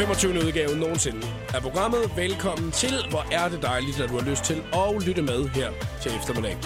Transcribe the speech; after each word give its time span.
25. 0.00 0.44
udgave 0.46 0.76
nogensinde 0.76 1.26
af 1.54 1.62
programmet. 1.62 2.00
Velkommen 2.16 2.70
til. 2.70 2.92
Hvor 3.10 3.26
er 3.32 3.48
det 3.48 3.62
dejligt, 3.62 4.00
at 4.00 4.08
du 4.08 4.18
har 4.18 4.30
lyst 4.30 4.44
til 4.44 4.62
at 4.72 5.06
lytte 5.06 5.22
med 5.22 5.48
her 5.48 5.70
til 6.02 6.12
eftermiddag. 6.16 6.56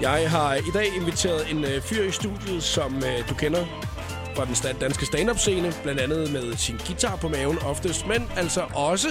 Jeg 0.00 0.30
har 0.30 0.54
i 0.54 0.70
dag 0.74 0.86
inviteret 0.96 1.50
en 1.50 1.64
øh, 1.64 1.82
fyr 1.82 2.02
i 2.02 2.10
studiet, 2.10 2.62
som 2.62 2.96
øh, 2.96 3.28
du 3.28 3.34
kender 3.34 3.64
fra 4.36 4.44
den 4.44 4.76
danske 4.80 5.06
stand-up-scene. 5.06 5.72
Blandt 5.82 6.00
andet 6.00 6.32
med 6.32 6.56
sin 6.56 6.76
guitar 6.86 7.16
på 7.16 7.28
maven 7.28 7.58
oftest, 7.58 8.06
men 8.06 8.30
altså 8.36 8.60
også 8.74 9.08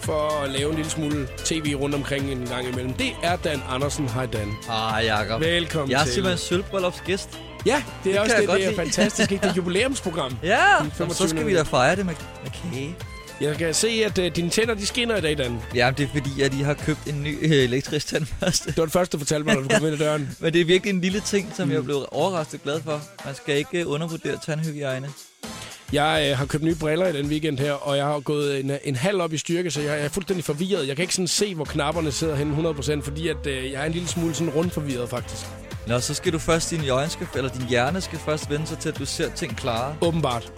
for 0.00 0.42
at 0.42 0.50
lave 0.50 0.70
en 0.70 0.76
lille 0.76 0.90
smule 0.90 1.28
tv 1.44 1.74
rundt 1.80 1.94
omkring 1.94 2.32
en 2.32 2.46
gang 2.46 2.68
imellem. 2.68 2.92
Det 2.92 3.12
er 3.22 3.36
Dan 3.36 3.62
Andersen. 3.68 4.08
Hej 4.08 4.26
Dan. 4.26 4.52
Ah, 4.70 5.04
Jacob. 5.04 5.40
Velkommen 5.40 5.90
Jeg 5.90 6.00
er 6.00 6.04
til. 6.04 6.12
simpelthen 6.12 6.38
sølvbryllupsgæst. 6.38 7.40
Ja, 7.66 7.82
det 8.04 8.10
er 8.10 8.12
Det 8.12 8.20
også 8.20 8.36
det. 8.40 8.48
Det 8.48 8.54
er 8.54 8.70
lide. 8.70 8.76
fantastisk. 8.76 9.32
Ikke? 9.32 9.42
Det 9.42 9.50
er 9.50 9.54
jubilæumsprogram. 9.54 10.32
Ja, 10.42 10.48
Den 10.48 10.56
Jamen, 10.78 10.90
så 10.90 10.96
25. 10.96 11.28
skal 11.28 11.46
vi 11.46 11.54
da 11.54 11.62
fejre 11.62 11.96
det 11.96 12.06
med, 12.06 12.14
med 12.42 12.50
kage. 12.72 12.96
Jeg 13.40 13.56
kan 13.56 13.74
se, 13.74 13.88
at 13.88 14.18
uh, 14.18 14.24
dine 14.26 14.50
tænder 14.50 14.74
de 14.74 14.86
skinner 14.86 15.16
i 15.16 15.20
dag, 15.20 15.38
Dan. 15.38 15.58
Ja, 15.74 15.90
det 15.98 16.04
er 16.04 16.08
fordi, 16.08 16.42
at 16.42 16.54
I 16.54 16.62
har 16.62 16.74
købt 16.74 16.98
en 17.06 17.22
ny 17.22 17.38
øh, 17.44 17.50
elektrisk 17.50 18.06
tandbørste. 18.06 18.66
Det 18.70 18.76
var 18.76 18.84
det 18.84 18.92
første, 18.92 19.12
du 19.12 19.18
fortalte 19.18 19.44
mig, 19.46 19.54
når 19.54 19.62
du 19.62 19.68
kom 19.68 19.84
ind 19.86 19.92
ad 19.92 19.98
døren. 19.98 20.36
Men 20.40 20.52
det 20.52 20.60
er 20.60 20.64
virkelig 20.64 20.94
en 20.94 21.00
lille 21.00 21.20
ting, 21.20 21.52
som 21.56 21.68
mm. 21.68 21.74
jeg 21.74 21.84
blev 21.84 22.06
overrasket 22.12 22.62
glad 22.62 22.80
for. 22.84 23.00
Man 23.24 23.34
skal 23.34 23.56
ikke 23.56 23.80
øh, 23.80 23.90
undervurdere 23.90 24.38
tandhygiejne. 24.46 25.08
Jeg 25.92 26.28
øh, 26.30 26.38
har 26.38 26.46
købt 26.46 26.64
nye 26.64 26.74
briller 26.74 27.06
i 27.06 27.12
den 27.12 27.26
weekend 27.26 27.58
her, 27.58 27.72
og 27.72 27.96
jeg 27.96 28.04
har 28.04 28.20
gået 28.20 28.60
en, 28.60 28.72
en 28.84 28.96
halv 28.96 29.20
op 29.20 29.32
i 29.32 29.38
styrke, 29.38 29.70
så 29.70 29.80
jeg 29.80 30.00
er 30.04 30.08
fuldstændig 30.08 30.44
forvirret. 30.44 30.88
Jeg 30.88 30.96
kan 30.96 31.02
ikke 31.02 31.14
sådan 31.14 31.28
se, 31.28 31.54
hvor 31.54 31.64
knapperne 31.64 32.12
sidder 32.12 32.34
henne 32.36 32.70
100%, 32.70 33.02
fordi 33.02 33.28
at, 33.28 33.46
øh, 33.46 33.72
jeg 33.72 33.82
er 33.82 33.84
en 33.86 33.92
lille 33.92 34.08
smule 34.08 34.34
sådan 34.34 34.50
rundt 34.52 34.72
forvirret, 34.72 35.08
faktisk. 35.08 35.46
Nå, 35.86 36.00
så 36.00 36.14
skal 36.14 36.32
du 36.32 36.38
først, 36.38 36.70
din 36.70 36.88
øjne 36.90 37.10
skal, 37.10 37.26
eller 37.36 37.50
din 37.50 37.66
hjerne 37.68 38.00
skal 38.00 38.18
først 38.18 38.50
vende 38.50 38.66
sig 38.66 38.78
til, 38.78 38.88
at 38.88 38.98
du 38.98 39.04
ser 39.06 39.30
ting 39.30 39.56
klare. 39.56 39.94
Åbenbart. 40.00 40.52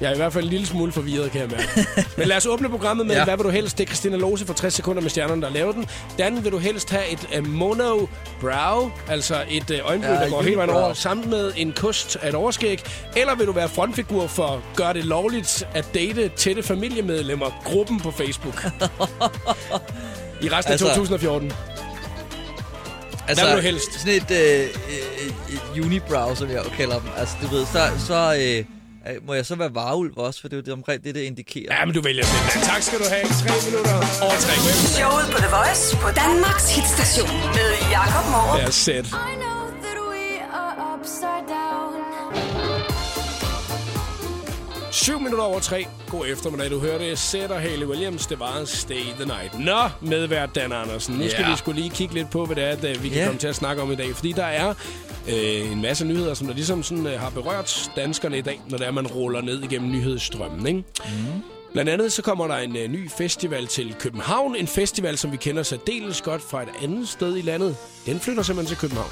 Jeg 0.00 0.10
er 0.10 0.14
i 0.14 0.16
hvert 0.16 0.32
fald 0.32 0.44
en 0.44 0.50
lille 0.50 0.66
smule 0.66 0.92
forvirret, 0.92 1.30
kan 1.30 1.40
jeg 1.40 1.48
mærke. 1.50 1.86
Men 2.18 2.28
lad 2.28 2.36
os 2.36 2.46
åbne 2.46 2.68
programmet 2.68 3.06
med, 3.06 3.14
ja. 3.16 3.24
Hvad 3.24 3.36
vil 3.36 3.44
du 3.44 3.50
helst? 3.50 3.78
Det 3.78 3.84
er 3.84 3.88
Christina 3.88 4.16
Lose 4.16 4.46
for 4.46 4.54
60 4.54 4.74
sekunder 4.74 5.02
med 5.02 5.10
stjernerne, 5.10 5.42
der 5.42 5.48
har 5.48 5.54
lavet 5.54 5.74
den. 5.74 5.86
Dan, 6.18 6.44
vil 6.44 6.52
du 6.52 6.58
helst 6.58 6.90
have 6.90 7.08
et 7.12 7.28
uh, 7.38 7.46
mono 7.46 8.06
brow, 8.40 8.90
altså 9.08 9.44
et 9.50 9.70
uh, 9.70 9.88
øjenbryn, 9.88 10.08
Ja, 10.10 10.14
der 10.20 10.30
går 10.30 10.42
hele 10.42 10.56
vejen 10.56 10.70
over, 10.70 10.92
sammen 10.92 11.30
med 11.30 11.52
en 11.56 11.72
kost 11.72 12.16
af 12.22 12.28
et 12.28 12.34
overskæg? 12.34 12.82
Eller 13.16 13.34
vil 13.34 13.46
du 13.46 13.52
være 13.52 13.68
frontfigur 13.68 14.26
for 14.26 14.62
Gør 14.76 14.92
det 14.92 15.04
lovligt 15.04 15.66
at 15.74 15.86
date 15.94 16.28
tætte 16.28 16.62
familiemedlemmer, 16.62 17.60
gruppen 17.64 18.00
på 18.00 18.10
Facebook? 18.10 18.64
I 20.42 20.48
resten 20.48 20.70
af 20.70 20.72
Altså- 20.72 20.88
2014. 20.88 21.52
Altså, 23.32 23.46
vil 23.46 23.56
du 23.56 23.60
helst? 23.70 24.00
Sådan 24.00 24.14
et, 24.14 24.30
øh, 24.30 24.60
øh, 25.48 25.54
et 25.76 25.84
unibrow, 25.84 26.34
som 26.34 26.48
jeg 26.50 26.60
jo 26.64 26.70
kalder 26.76 26.98
dem. 27.00 27.08
Altså, 27.16 27.34
du 27.42 27.46
ved, 27.54 27.64
så, 27.66 27.80
så 28.08 28.18
øh, 28.40 28.58
øh, 29.14 29.26
må 29.26 29.34
jeg 29.34 29.46
så 29.46 29.54
være 29.54 29.74
varulv 29.74 30.12
også, 30.16 30.40
for 30.40 30.48
det 30.48 30.56
er 30.56 30.60
jo 30.60 30.64
det 30.68 30.72
omkring 30.72 31.04
det, 31.04 31.14
det 31.14 31.20
indikerer. 31.20 31.70
Ja, 31.78 31.84
men 31.84 31.94
du 31.94 32.00
vælger 32.02 32.24
selv. 32.24 32.62
Tak 32.72 32.82
skal 32.82 32.98
du 32.98 33.04
have. 33.14 33.24
3 33.24 33.70
minutter 33.70 33.94
over 34.24 34.36
3. 34.46 34.52
Showet 34.98 35.26
på 35.34 35.38
The 35.44 35.50
Voice 35.56 35.96
på 36.04 36.08
Danmarks 36.22 36.66
hitstation 36.76 37.36
med 37.56 37.68
Jakob 37.96 38.24
Morup. 38.32 38.58
Ja, 38.58 38.70
sæt. 38.70 39.06
7 45.02 45.18
minutter 45.20 45.44
over 45.44 45.60
3. 45.60 45.86
God 46.10 46.26
eftermiddag. 46.28 46.70
Du 46.70 46.78
hørte 46.80 47.16
Sætter 47.16 47.58
Haley 47.58 47.86
Williams. 47.86 48.26
Det 48.26 48.40
var 48.40 48.64
Stay 48.64 49.00
the 49.18 49.24
Night. 49.24 49.58
Nå, 49.60 49.88
medvært 50.10 50.54
Dan 50.54 50.72
Andersen. 50.72 51.14
Nu 51.14 51.28
skal 51.28 51.42
Ja. 51.42 51.50
vi 51.50 51.56
skulle 51.56 51.80
lige 51.80 51.90
kigge 51.90 52.14
lidt 52.14 52.30
på, 52.30 52.46
hvad 52.46 52.56
det 52.56 52.64
er, 52.64 52.68
at 52.68 53.02
vi 53.02 53.08
kan 53.08 53.18
Ja. 53.18 53.24
komme 53.24 53.38
til 53.40 53.48
at 53.48 53.54
snakke 53.56 53.82
om 53.82 53.92
i 53.92 53.94
dag. 53.94 54.14
Fordi 54.16 54.32
der 54.32 54.44
er 54.44 54.74
øh, 55.28 55.72
en 55.72 55.82
masse 55.82 56.04
nyheder, 56.04 56.34
som 56.34 56.46
der 56.46 56.54
ligesom 56.54 56.82
sådan, 56.82 57.06
øh, 57.06 57.20
har 57.20 57.30
berørt 57.30 57.90
danskerne 57.96 58.38
i 58.38 58.40
dag, 58.40 58.60
når 58.68 58.78
det 58.78 58.86
er, 58.86 58.90
man 58.90 59.06
ruller 59.06 59.40
ned 59.40 59.62
igennem 59.62 59.90
nyhedsstrømmen. 59.90 60.66
Ikke? 60.66 60.78
Mm. 60.98 61.42
Blandt 61.72 61.90
andet 61.90 62.12
så 62.12 62.22
kommer 62.22 62.46
der 62.46 62.56
en 62.56 62.76
øh, 62.76 62.88
ny 62.88 63.10
festival 63.18 63.66
til 63.66 63.94
København. 64.00 64.56
En 64.56 64.66
festival, 64.66 65.18
som 65.18 65.32
vi 65.32 65.36
kender 65.36 65.62
særdeles 65.62 66.20
godt 66.22 66.42
fra 66.50 66.62
et 66.62 66.68
andet 66.82 67.08
sted 67.08 67.36
i 67.36 67.40
landet. 67.42 67.76
Den 68.06 68.20
flytter 68.20 68.42
simpelthen 68.42 68.76
til 68.76 68.80
København. 68.80 69.10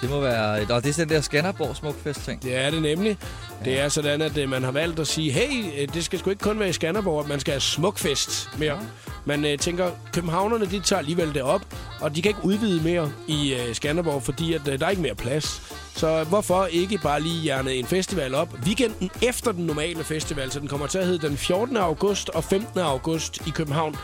Det 0.00 0.10
må 0.10 0.20
være... 0.20 0.64
Nå, 0.68 0.80
det 0.80 0.98
er 0.98 1.04
den 1.04 1.08
der 1.08 1.20
Skanderborg 1.20 1.76
Smukfest 1.76 2.24
ting. 2.24 2.42
Det 2.42 2.56
er 2.56 2.70
det 2.70 2.82
nemlig. 2.82 3.18
Det 3.64 3.80
er 3.80 3.88
sådan, 3.88 4.22
at 4.22 4.38
øh, 4.38 4.48
man 4.48 4.62
har 4.62 4.70
valgt 4.72 5.00
at 5.00 5.06
sige, 5.06 5.32
hey, 5.32 5.82
øh, 5.82 5.94
det 5.94 6.04
skal 6.04 6.18
sgu 6.18 6.30
ikke 6.30 6.42
kun 6.42 6.58
være 6.58 6.68
i 6.68 6.72
Skanderborg, 6.72 7.20
at 7.20 7.28
man 7.28 7.40
skal 7.40 7.52
have 7.52 7.60
smukfest 7.60 8.50
mere. 8.58 8.80
Man 9.24 9.44
øh, 9.44 9.58
tænker, 9.58 9.90
københavnerne, 10.12 10.66
de 10.66 10.80
tager 10.80 10.98
alligevel 11.00 11.34
det 11.34 11.42
op, 11.42 11.60
og 12.00 12.16
de 12.16 12.22
kan 12.22 12.30
ikke 12.30 12.44
udvide 12.44 12.82
mere 12.82 13.12
i 13.28 13.54
øh, 13.54 13.74
Skanderborg, 13.74 14.22
fordi 14.22 14.52
at, 14.52 14.68
øh, 14.68 14.80
der 14.80 14.86
er 14.86 14.90
ikke 14.90 15.02
mere 15.02 15.14
plads. 15.14 15.62
Så 15.96 16.24
hvorfor 16.24 16.66
ikke 16.66 16.98
bare 16.98 17.20
lige 17.20 17.40
hjerne 17.42 17.74
en 17.74 17.86
festival 17.86 18.34
op 18.34 18.54
weekenden 18.66 19.10
efter 19.22 19.52
den 19.52 19.66
normale 19.66 20.04
festival, 20.04 20.50
så 20.50 20.60
den 20.60 20.68
kommer 20.68 20.86
til 20.86 20.98
at 20.98 21.06
hedde 21.06 21.28
den 21.28 21.36
14. 21.36 21.76
august 21.76 22.28
og 22.28 22.44
15. 22.44 22.80
august 22.80 23.46
i 23.46 23.50
København 23.50 23.96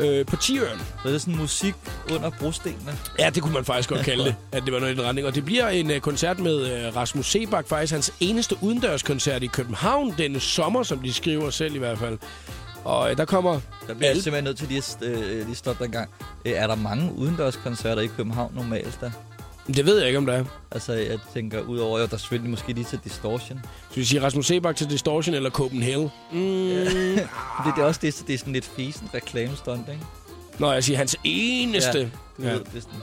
øh, 0.00 0.26
på 0.26 0.36
Tiøren. 0.36 0.78
Så 0.78 1.08
det 1.08 1.14
er 1.14 1.18
sådan 1.18 1.36
musik 1.36 1.74
under 2.12 2.30
brostenene. 2.30 2.98
Ja, 3.18 3.30
det 3.30 3.42
kunne 3.42 3.54
man 3.54 3.64
faktisk 3.64 3.88
godt 3.88 4.04
kalde 4.04 4.24
det, 4.24 4.34
at 4.52 4.62
det 4.64 4.72
var 4.72 4.80
noget 4.80 4.92
i 4.92 4.96
den 4.96 5.04
retning. 5.04 5.26
Og 5.26 5.34
det 5.34 5.44
bliver 5.44 5.68
en 5.68 5.90
uh, 5.90 5.98
koncert 5.98 6.38
med 6.38 6.88
uh, 6.88 6.96
Rasmus 6.96 7.30
Sebak, 7.30 7.68
faktisk 7.68 7.92
hans 7.92 8.12
eneste 8.20 8.56
udendørskoncert 8.60 9.42
i 9.42 9.46
København 9.46 10.14
denne 10.18 10.40
sommer, 10.40 10.82
som 10.82 10.98
de 10.98 11.12
skriver 11.12 11.50
selv 11.50 11.74
i 11.74 11.78
hvert 11.78 11.98
fald. 11.98 12.18
Og 12.84 13.10
uh, 13.10 13.16
der 13.16 13.24
kommer... 13.24 13.60
Der 13.88 13.94
bliver 13.94 14.10
Alle- 14.10 14.22
simpelthen 14.22 14.44
nødt 14.44 14.58
til 14.58 14.68
lige 14.68 14.78
at 14.78 14.96
øh, 15.02 15.46
lige 15.46 15.54
stoppe 15.56 15.84
den 15.84 15.92
gang. 15.92 16.10
Øh, 16.44 16.52
er 16.52 16.66
der 16.66 16.74
mange 16.74 17.12
udendørskoncerter 17.16 18.02
i 18.02 18.06
København 18.06 18.52
normalt 18.54 18.98
da? 19.00 19.12
Det 19.66 19.86
ved 19.86 19.98
jeg 19.98 20.06
ikke, 20.06 20.18
om 20.18 20.26
der 20.26 20.32
er. 20.32 20.44
Altså, 20.70 20.92
jeg 20.92 21.18
tænker, 21.34 21.60
udover, 21.60 21.98
at 21.98 22.10
der 22.10 22.16
er 22.16 22.18
selvfølgelig 22.18 22.50
måske 22.50 22.72
lige 22.72 22.84
til 22.84 22.98
Distortion. 23.04 23.60
Så 23.90 23.94
vi 23.96 24.04
siger 24.04 24.22
Rasmus 24.22 24.46
Sebak 24.46 24.76
til 24.76 24.90
Distortion 24.90 25.34
eller 25.34 25.50
Copenhagen. 25.50 26.10
Mm. 26.32 26.38
Det, 27.64 27.72
det 27.76 27.82
er 27.82 27.84
også 27.86 28.00
det, 28.02 28.22
det 28.26 28.34
er 28.34 28.38
sådan 28.38 28.52
lidt 28.52 28.64
fisen 28.76 29.08
reklamestunt, 29.14 29.88
ikke? 29.88 30.02
Nå, 30.58 30.72
jeg 30.72 30.84
siger 30.84 30.96
hans 30.96 31.16
eneste... 31.24 32.00
Du 32.38 32.42
Ja. 32.42 32.52
ved, 32.52 32.58
det 32.60 32.76
er 32.76 32.80
sådan, 32.80 32.98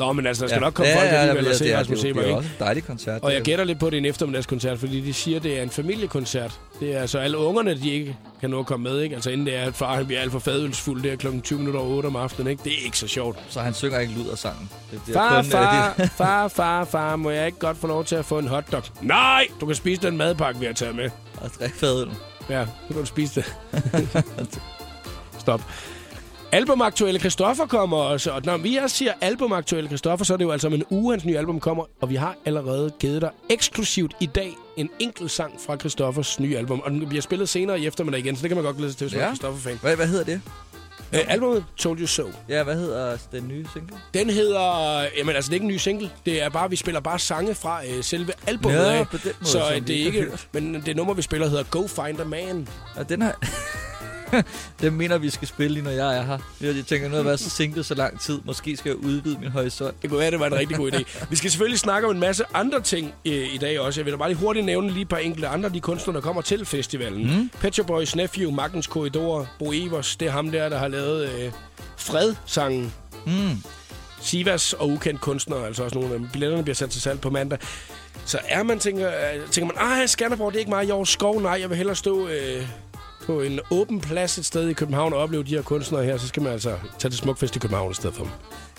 Nå, 0.00 0.12
men 0.12 0.26
altså, 0.26 0.42
der 0.44 0.48
skal 0.48 0.60
nok 0.60 0.74
komme 0.74 0.92
folk 0.94 1.08
alligevel 1.12 1.48
og 1.48 1.54
se 1.54 1.78
Rasmus 1.78 1.98
det, 2.00 2.08
er- 2.10 2.12
Sebak, 2.14 2.24
det 2.24 2.24
er 2.24 2.26
ikke? 2.26 2.36
også 2.38 2.48
en 2.48 2.54
dejlig 2.66 2.84
koncert. 2.84 3.22
Og 3.22 3.32
jeg 3.32 3.38
er- 3.38 3.44
gætter 3.44 3.64
lidt 3.64 3.78
på, 3.78 3.86
det 3.90 3.94
er 3.96 3.98
en 3.98 4.04
eftermiddagskoncert, 4.04 4.78
fordi 4.78 5.00
de 5.00 5.12
siger, 5.14 5.40
det 5.40 5.58
er 5.58 5.62
en 5.62 5.70
familiekoncert. 5.70 6.60
Det 6.80 6.94
er 6.96 7.00
altså 7.00 7.18
alle 7.18 7.38
ungerne, 7.38 7.74
de 7.74 7.90
ikke 7.90 8.16
kan 8.40 8.50
nå 8.50 8.58
at 8.60 8.66
komme 8.66 8.90
med, 8.90 9.00
ikke? 9.00 9.14
Altså 9.14 9.30
inden 9.30 9.46
det 9.46 9.56
er, 9.56 9.62
at 9.64 9.74
far 9.74 9.94
han 9.96 10.06
bliver 10.06 10.20
alt 10.20 10.32
for 10.32 10.38
fadølsfuld 10.38 11.02
der 11.02 11.16
klokken 11.16 11.42
20 11.42 11.58
minutter 11.58 11.80
over 11.80 11.90
8 11.96 12.06
om 12.06 12.16
aftenen, 12.16 12.50
ikke? 12.50 12.62
Det 12.64 12.72
er 12.72 12.84
ikke 12.84 12.98
så 12.98 13.06
sjovt. 13.08 13.38
Så 13.48 13.60
han 13.60 13.74
synger 13.74 13.98
ikke 13.98 14.12
lyd 14.12 14.28
af 14.28 14.38
sangen. 14.38 14.70
Det 14.90 15.00
Far, 15.14 15.28
kun, 15.28 15.38
øh, 15.38 15.44
far, 15.52 15.94
det- 15.98 16.10
far, 16.16 16.48
far, 16.48 16.84
far, 16.84 17.16
må 17.16 17.30
jeg 17.30 17.46
ikke 17.46 17.58
godt 17.58 17.76
få 17.76 17.86
lov 17.86 18.04
til 18.04 18.16
at 18.16 18.24
få 18.24 18.38
en 18.38 18.48
hotdog? 18.48 18.82
Nej, 19.02 19.46
du 19.60 19.66
kan 19.66 19.74
spise 19.74 20.02
den 20.02 20.16
madpakke, 20.16 20.60
vi 20.60 20.66
har 20.66 20.72
taget 20.72 20.96
med. 20.96 21.10
Og 21.40 21.50
drikke 21.60 21.76
fadøl. 21.76 22.08
Ja, 22.50 22.64
så 22.64 22.94
kan 22.94 22.96
du 23.00 23.06
spise 23.06 23.40
det. 23.40 23.54
Stop. 25.38 25.60
Albumaktuelle 26.52 27.20
Christoffer 27.20 27.66
kommer 27.66 27.96
også. 27.96 28.30
Og 28.30 28.42
når 28.44 28.56
vi 28.56 28.76
også 28.76 28.96
siger 28.96 29.12
albumaktuelle 29.20 29.88
Christoffer, 29.88 30.24
så 30.24 30.32
er 30.32 30.36
det 30.36 30.44
jo 30.44 30.50
altså 30.50 30.66
om 30.66 30.74
en 30.74 30.84
uge, 30.90 31.12
hans 31.12 31.24
nye 31.24 31.38
album 31.38 31.60
kommer. 31.60 31.84
Og 32.00 32.10
vi 32.10 32.14
har 32.14 32.36
allerede 32.44 32.90
givet 33.00 33.22
dig 33.22 33.30
eksklusivt 33.50 34.12
i 34.20 34.26
dag 34.26 34.54
en 34.76 34.90
enkelt 34.98 35.30
sang 35.30 35.54
fra 35.66 35.76
Christoffers 35.76 36.40
nye 36.40 36.56
album. 36.56 36.80
Og 36.80 36.90
den 36.90 37.08
bliver 37.08 37.22
spillet 37.22 37.48
senere 37.48 37.80
i 37.80 37.86
eftermiddag 37.86 38.20
igen, 38.20 38.36
så 38.36 38.42
det 38.42 38.50
kan 38.50 38.56
man 38.56 38.64
godt 38.64 38.76
glæde 38.76 38.90
sig 38.92 38.98
til, 38.98 39.04
hvis 39.04 39.14
man 39.14 39.20
Ja. 39.22 39.26
er 39.30 39.34
Christoffer-fan. 39.34 39.78
Hvad, 39.82 39.96
hvad 39.96 40.06
hedder 40.06 40.24
det? 40.24 40.40
Øh, 41.14 41.20
albumet 41.28 41.64
Told 41.76 42.00
You 42.00 42.06
So. 42.06 42.22
Ja, 42.48 42.62
hvad 42.62 42.74
hedder 42.76 43.16
den 43.32 43.48
nye 43.48 43.66
single? 43.72 43.96
Den 44.14 44.30
hedder... 44.30 45.00
Jamen 45.18 45.36
altså, 45.36 45.48
det 45.48 45.52
er 45.52 45.54
ikke 45.54 45.64
en 45.64 45.72
ny 45.72 45.76
single. 45.76 46.10
Det 46.26 46.42
er 46.42 46.48
bare, 46.48 46.70
vi 46.70 46.76
spiller 46.76 47.00
bare 47.00 47.18
sange 47.18 47.54
fra 47.54 47.80
øh, 47.86 48.04
selve 48.04 48.32
albumet 48.46 48.76
Ja, 48.76 48.92
af. 48.98 49.08
på 49.08 49.16
den 49.16 49.32
måde, 49.40 49.50
så 49.50 49.72
øh, 49.74 49.86
det 49.86 50.00
er 50.02 50.04
ikke. 50.06 50.26
Men 50.52 50.82
det 50.86 50.96
nummer, 50.96 51.14
vi 51.14 51.22
spiller, 51.22 51.48
hedder 51.48 51.64
Go 51.64 51.86
Find 51.86 52.20
a 52.20 52.24
Man. 52.24 52.68
Og 52.96 53.08
den 53.08 53.22
har... 53.22 53.36
den 54.80 54.94
mener 54.94 55.18
vi 55.18 55.30
skal 55.30 55.48
spille 55.48 55.74
lige, 55.74 55.84
når 55.84 55.90
jeg 55.90 56.18
er 56.18 56.22
her. 56.22 56.38
Jeg 56.60 56.86
tænker, 56.86 57.08
nu 57.08 57.10
har 57.10 57.16
jeg 57.16 57.24
været 57.24 57.40
så 57.40 57.50
single 57.50 57.84
så 57.84 57.94
lang 57.94 58.20
tid. 58.20 58.40
Måske 58.44 58.76
skal 58.76 58.90
jeg 58.90 58.96
udvide 58.96 59.38
min 59.40 59.50
horisont. 59.50 60.02
Det 60.02 60.10
kunne 60.10 60.20
være, 60.20 60.30
det 60.30 60.40
var 60.40 60.46
en 60.46 60.54
rigtig 60.54 60.76
god 60.76 60.92
idé. 60.92 61.26
Vi 61.30 61.36
skal 61.36 61.50
selvfølgelig 61.50 61.78
snakke 61.78 62.08
om 62.08 62.14
en 62.14 62.20
masse 62.20 62.44
andre 62.54 62.80
ting 62.80 63.14
øh, 63.24 63.54
i 63.54 63.58
dag 63.58 63.80
også. 63.80 64.00
Jeg 64.00 64.04
vil 64.04 64.12
da 64.12 64.18
bare 64.18 64.28
lige 64.28 64.38
hurtigt 64.38 64.66
nævne 64.66 64.90
lige 64.90 65.02
et 65.02 65.08
par 65.08 65.16
enkelte 65.16 65.48
andre 65.48 65.68
de 65.68 65.80
kunstnere, 65.80 66.16
der 66.16 66.22
kommer 66.22 66.42
til 66.42 66.66
festivalen. 66.66 67.36
Mm. 67.36 67.50
Pet 67.60 67.74
Shop 67.74 67.86
Boys 67.86 68.16
Nephew, 68.16 68.50
Magnus 68.50 68.86
Korridor, 68.86 69.48
Bo 69.58 69.72
Evers. 69.72 70.16
Det 70.16 70.28
er 70.28 70.32
ham 70.32 70.50
der, 70.50 70.68
der 70.68 70.78
har 70.78 70.88
lavet 70.88 71.28
øh, 71.28 71.52
Fred-sangen. 71.96 72.92
Mm. 73.26 73.62
Sivas 74.20 74.72
og 74.72 74.88
ukendt 74.88 75.20
kunstnere, 75.20 75.66
altså 75.66 75.82
også 75.84 75.98
nogle 75.98 76.12
af 76.12 76.18
dem. 76.18 76.28
Billetterne 76.32 76.62
bliver 76.62 76.74
sat 76.74 76.90
til 76.90 77.02
salg 77.02 77.20
på 77.20 77.30
mandag. 77.30 77.58
Så 78.24 78.38
er 78.48 78.62
man, 78.62 78.78
tænker, 78.78 79.08
øh, 79.08 79.50
tænker 79.50 79.74
man, 79.74 80.00
ah, 80.00 80.08
Skanderborg, 80.08 80.52
det 80.52 80.56
er 80.56 80.60
ikke 80.60 80.70
mig, 80.70 80.88
jeg 80.88 80.96
er 80.96 81.04
skov. 81.04 81.42
Nej, 81.42 81.58
jeg 81.60 81.68
vil 81.68 81.76
hellere 81.76 81.96
stå 81.96 82.28
øh, 82.28 82.66
på 83.26 83.40
en 83.40 83.60
åben 83.70 84.00
plads 84.00 84.38
et 84.38 84.44
sted 84.46 84.68
i 84.68 84.72
København 84.72 85.12
og 85.12 85.18
opleve 85.18 85.42
de 85.42 85.54
her 85.54 85.62
kunstnere 85.62 86.04
her. 86.04 86.16
Så 86.16 86.28
skal 86.28 86.42
man 86.42 86.52
altså 86.52 86.76
tage 86.98 87.10
til 87.10 87.18
Smukfest 87.18 87.56
i 87.56 87.58
København 87.58 87.90
i 87.90 87.94
stedet 87.94 88.16
for 88.16 88.24
dem. 88.24 88.32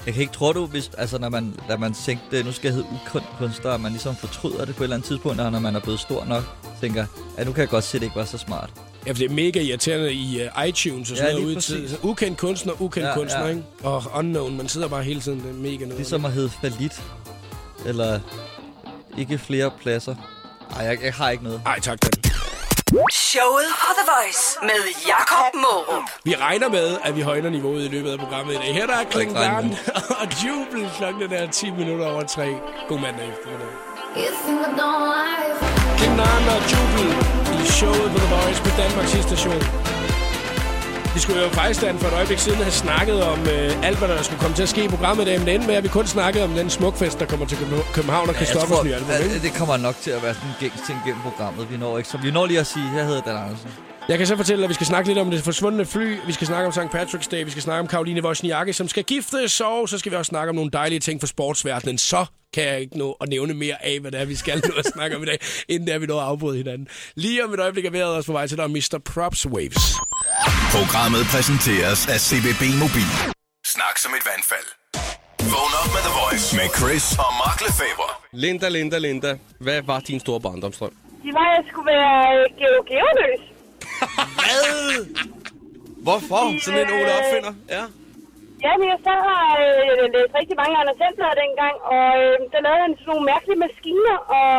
Jeg 0.06 0.14
kan 0.14 0.22
ikke 0.22 0.34
tro, 0.34 0.54
du, 0.54 0.66
hvis, 0.66 0.92
altså, 0.98 1.18
når 1.18 1.30
man, 1.30 1.54
når 1.70 1.78
man 1.78 1.94
tænkte, 1.94 2.44
nu 2.44 2.52
skal 2.52 2.68
jeg 2.68 2.76
hedde 2.76 2.88
ukendt 2.94 3.28
kunstner, 3.38 3.78
man 3.78 3.92
ligesom 3.92 4.16
fortryder 4.16 4.66
det 4.66 4.76
på 4.76 4.84
et 4.84 4.86
eller 4.86 4.96
andet 4.96 5.08
tidspunkt, 5.08 5.38
når 5.38 5.60
man 5.60 5.76
er 5.76 5.80
blevet 5.80 6.00
stor 6.00 6.26
nok, 6.26 6.44
tænker, 6.82 7.06
at 7.38 7.48
nu 7.48 7.54
kan 7.54 7.62
jeg 7.62 7.70
godt 7.70 7.84
se, 7.84 7.98
at 7.98 8.02
det 8.02 8.06
ikke 8.08 8.16
var 8.16 8.26
så 8.26 8.38
smart. 8.38 8.70
Ja, 9.06 9.12
for 9.12 9.18
det 9.18 9.26
er 9.32 9.34
mega 9.34 9.62
irriterende 9.62 10.14
i 10.14 10.42
uh, 10.58 10.68
iTunes 10.68 11.12
og 11.12 11.18
sådan 11.18 11.32
Ja, 11.32 11.40
noget 11.40 11.52
ude 11.54 11.62
tiden. 11.62 11.98
Ukendt 12.04 12.38
kunstner, 12.38 12.82
ukendt 12.82 13.08
Ja, 13.08 13.14
kunstner, 13.14 13.42
ja. 13.44 13.48
ikke? 13.50 13.64
Og 13.84 14.04
unknown, 14.16 14.58
man 14.58 14.68
sidder 14.68 14.88
bare 14.88 15.04
hele 15.04 15.22
tiden. 15.22 15.40
Det 15.40 15.50
er 15.50 15.54
mega 15.54 15.86
nede. 15.86 15.98
Ligesom 15.98 16.26
at 16.26 16.32
hedde 16.32 16.50
falit, 16.50 17.02
eller 17.86 18.20
ikke 19.18 19.38
flere 19.38 19.72
pladser. 19.82 20.16
Ej, 20.76 20.86
jeg, 20.86 20.98
jeg 21.04 21.14
har 21.14 21.30
ikke 21.30 21.44
noget. 21.44 21.62
Ej, 21.66 21.80
tak, 21.80 22.02
Dan. 22.02 22.32
Showet 22.92 23.70
på 23.82 23.90
The 24.00 24.06
Voice 24.12 24.44
med 24.62 24.82
Jakob 25.08 25.54
Morup. 25.64 26.04
Vi 26.24 26.36
regner 26.36 26.70
med, 26.70 26.98
at 27.04 27.16
vi 27.16 27.22
højner 27.22 27.50
niveauet 27.50 27.86
i 27.86 27.88
løbet 27.88 28.12
af 28.12 28.20
programmet 28.20 28.54
i 28.54 28.58
dag. 28.58 28.74
Her 28.74 28.86
der 28.88 28.94
er 28.94 29.04
Kling 29.04 29.36
Darn 29.36 29.76
og 30.22 30.28
Jubel 30.46 30.90
klokken 30.98 31.34
er 31.34 31.52
10 31.52 31.72
minutter 31.72 32.06
over 32.06 32.24
3. 32.24 32.46
God 32.88 33.00
mandag 33.00 33.28
eftermiddag. 33.30 33.74
Kling 35.98 36.18
Darn 36.18 36.44
og 36.56 36.62
Jubel 36.72 37.10
i 37.64 37.68
showet 37.78 38.12
på 38.14 38.18
The 38.24 38.30
Voice 38.36 38.62
på 38.64 38.70
Danmarks 38.82 39.12
station. 39.30 40.01
Vi 41.16 41.20
skulle 41.20 41.42
jo 41.42 41.50
faktisk 41.50 41.80
for 41.80 42.08
et 42.08 42.14
øjeblik 42.14 42.40
siden 42.40 42.58
have 42.58 42.72
snakket 42.72 43.24
om 43.24 43.40
øh, 43.40 43.86
alt, 43.88 43.98
hvad 43.98 44.08
der 44.08 44.22
skulle 44.22 44.40
komme 44.40 44.56
til 44.56 44.64
at 44.64 44.70
ske 44.70 44.84
i 44.84 44.88
programmet 44.88 45.24
i 45.24 45.26
dag, 45.30 45.38
men 45.40 45.48
det 45.48 45.54
endte 45.56 45.68
med, 45.68 45.76
at 45.76 45.84
vi 45.84 45.88
kun 45.88 46.08
snakkede 46.08 46.44
om 46.44 46.50
den 46.54 46.70
smukfest, 46.70 47.20
der 47.20 47.26
kommer 47.26 47.46
til 47.46 47.58
København- 47.94 48.30
og 48.30 48.36
Jeg 48.36 48.36
Christoffers 48.36 48.78
tror, 48.78 48.84
nye 48.84 48.94
album. 48.96 49.10
ikke? 49.24 49.40
det 49.48 49.54
kommer 49.54 49.78
nok 49.78 49.96
til 50.02 50.12
at 50.12 50.24
være 50.24 50.34
sådan 50.34 50.50
en 50.50 50.56
gængs 50.60 50.82
ting 50.88 51.00
gennem 51.06 51.22
programmet. 51.22 51.72
Vi 51.72 51.78
når 51.78 51.98
ikke. 51.98 52.10
Så 52.10 52.18
vi 52.18 52.32
når 52.32 52.46
lige 52.46 52.60
at 52.60 52.68
sige, 52.68 52.86
jeg 52.96 53.06
hedder 53.06 53.22
Dan 53.22 53.38
Andersen. 53.38 53.70
Jeg 54.10 54.18
kan 54.18 54.28
så 54.28 54.36
fortælle, 54.38 54.64
at 54.64 54.70
vi 54.70 54.74
skal 54.74 54.88
snakke 54.88 55.10
lidt 55.10 55.18
om 55.20 55.32
det 55.32 55.44
forsvundne 55.44 55.86
fly. 55.86 56.18
Vi 56.26 56.32
skal 56.34 56.48
snakke 56.48 56.66
om 56.68 56.72
St. 56.72 56.80
Patrick's 56.96 57.30
Day. 57.32 57.44
Vi 57.44 57.50
skal 57.52 57.64
snakke 57.64 57.80
om 57.80 57.88
Karoline 57.88 58.24
Wozniacki, 58.24 58.74
som 58.74 58.88
skal 58.88 59.04
giftes. 59.04 59.62
Og 59.62 59.90
så 59.90 59.98
skal 59.98 60.12
vi 60.12 60.18
også 60.18 60.30
snakke 60.30 60.50
om 60.50 60.56
nogle 60.56 60.72
dejlige 60.72 61.00
ting 61.00 61.20
for 61.20 61.28
sportsverdenen. 61.28 61.98
Så 61.98 62.26
kan 62.54 62.64
jeg 62.64 62.80
ikke 62.82 62.98
nå 62.98 63.18
at 63.22 63.30
nævne 63.30 63.54
mere 63.54 63.86
af, 63.86 64.00
hvad 64.00 64.12
det 64.12 64.20
er, 64.22 64.26
vi 64.26 64.36
skal 64.36 64.62
nå 64.68 64.74
at 64.78 64.86
snakke 64.86 65.16
om 65.16 65.24
i 65.24 65.26
dag, 65.26 65.40
inden 65.70 65.88
der 65.88 65.98
vi 66.00 66.06
når 66.06 66.20
at 66.22 66.28
afbryde 66.28 66.58
hinanden. 66.58 66.88
Lige 67.16 67.46
om 67.46 67.54
et 67.54 67.60
øjeblik 67.60 67.86
er 67.86 67.92
vejret 67.92 68.16
os 68.18 68.26
på 68.26 68.32
vej 68.32 68.48
til, 68.48 68.60
er 68.60 68.68
Mr. 68.68 69.00
Props 69.06 69.48
Waves. 69.48 69.96
Programmet 70.78 71.24
præsenteres 71.34 72.02
af 72.14 72.20
CBB 72.28 72.64
Mobil. 72.84 73.12
Snak 73.74 73.96
som 74.04 74.12
et 74.18 74.24
vandfald. 74.32 74.68
Vågn 75.54 75.74
op 75.82 75.90
med 75.96 76.02
The 76.08 76.14
Voice 76.22 76.48
med 76.60 76.68
Chris 76.78 77.06
og 77.26 77.32
Mark 77.42 77.60
Lefebvre. 77.66 78.10
Linda, 78.44 78.68
Linda, 78.78 78.98
Linda. 79.08 79.32
Hvad 79.66 79.80
var 79.92 80.00
din 80.10 80.20
store 80.26 80.40
barndomsdrøm? 80.46 80.94
Det 81.26 81.34
var, 81.38 81.46
at 81.50 81.54
jeg 81.58 81.66
skulle 81.70 81.90
være 81.96 82.16
øh, 82.36 82.44
geo 82.60 82.78
geoløs. 82.92 83.42
Hvorfor? 86.08 86.42
Sådan 86.66 86.80
en 86.86 86.90
Ole 86.98 87.12
opfinder. 87.20 87.54
Ja. 87.76 87.84
Ja, 88.66 88.72
men 88.80 88.88
jeg 88.94 89.00
så 89.08 89.14
har 89.30 89.46
øh, 89.66 90.04
læst 90.16 90.34
rigtig 90.40 90.56
mange 90.62 90.76
andre 90.82 90.94
selvplader 91.02 91.36
dengang, 91.44 91.76
og 91.96 92.08
øh, 92.24 92.36
der 92.54 92.60
lavede 92.66 92.82
han 92.86 92.94
sådan 92.94 93.10
nogle 93.12 93.26
mærkelige 93.32 93.60
maskiner, 93.66 94.18
og 94.38 94.50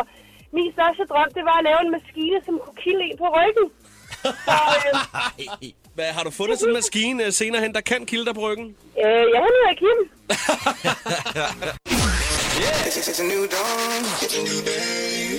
min 0.57 0.69
største 0.75 1.03
drøm, 1.11 1.29
det 1.37 1.43
var 1.49 1.57
at 1.59 1.65
lave 1.69 1.79
en 1.85 1.91
maskine, 1.97 2.37
som 2.45 2.53
kunne 2.63 2.79
kilde 2.83 3.03
en 3.09 3.17
på 3.23 3.27
ryggen. 3.37 3.67
Så 4.47 4.57
øh, 4.77 4.93
Hvad, 5.95 6.05
har 6.05 6.23
du 6.23 6.31
fundet 6.31 6.59
sådan 6.59 6.69
en 6.69 6.73
maskine 6.73 7.25
øh, 7.25 7.31
senere 7.33 7.61
hen, 7.61 7.73
der 7.73 7.81
kan 7.81 8.05
kilde 8.05 8.25
dig 8.25 8.35
på 8.35 8.41
ryggen? 8.41 8.65
øh, 9.05 9.25
jeg 9.33 9.41
hedder 9.47 9.73
Kim. 9.81 9.99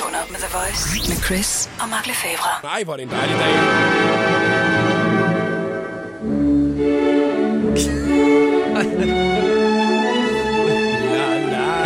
Vågn 0.00 0.14
op 0.14 0.30
med 0.30 0.38
The 0.38 0.58
Voice 0.58 1.10
med 1.10 1.22
Chris 1.26 1.70
og 1.82 1.88
Mark 1.88 2.06
Lefebvre. 2.06 2.50
Nej, 2.62 2.84
hvor 2.84 2.92
er 2.92 2.96
det 2.96 3.02
en 3.02 3.10
dejlig 3.10 3.36
dag. 3.38 3.54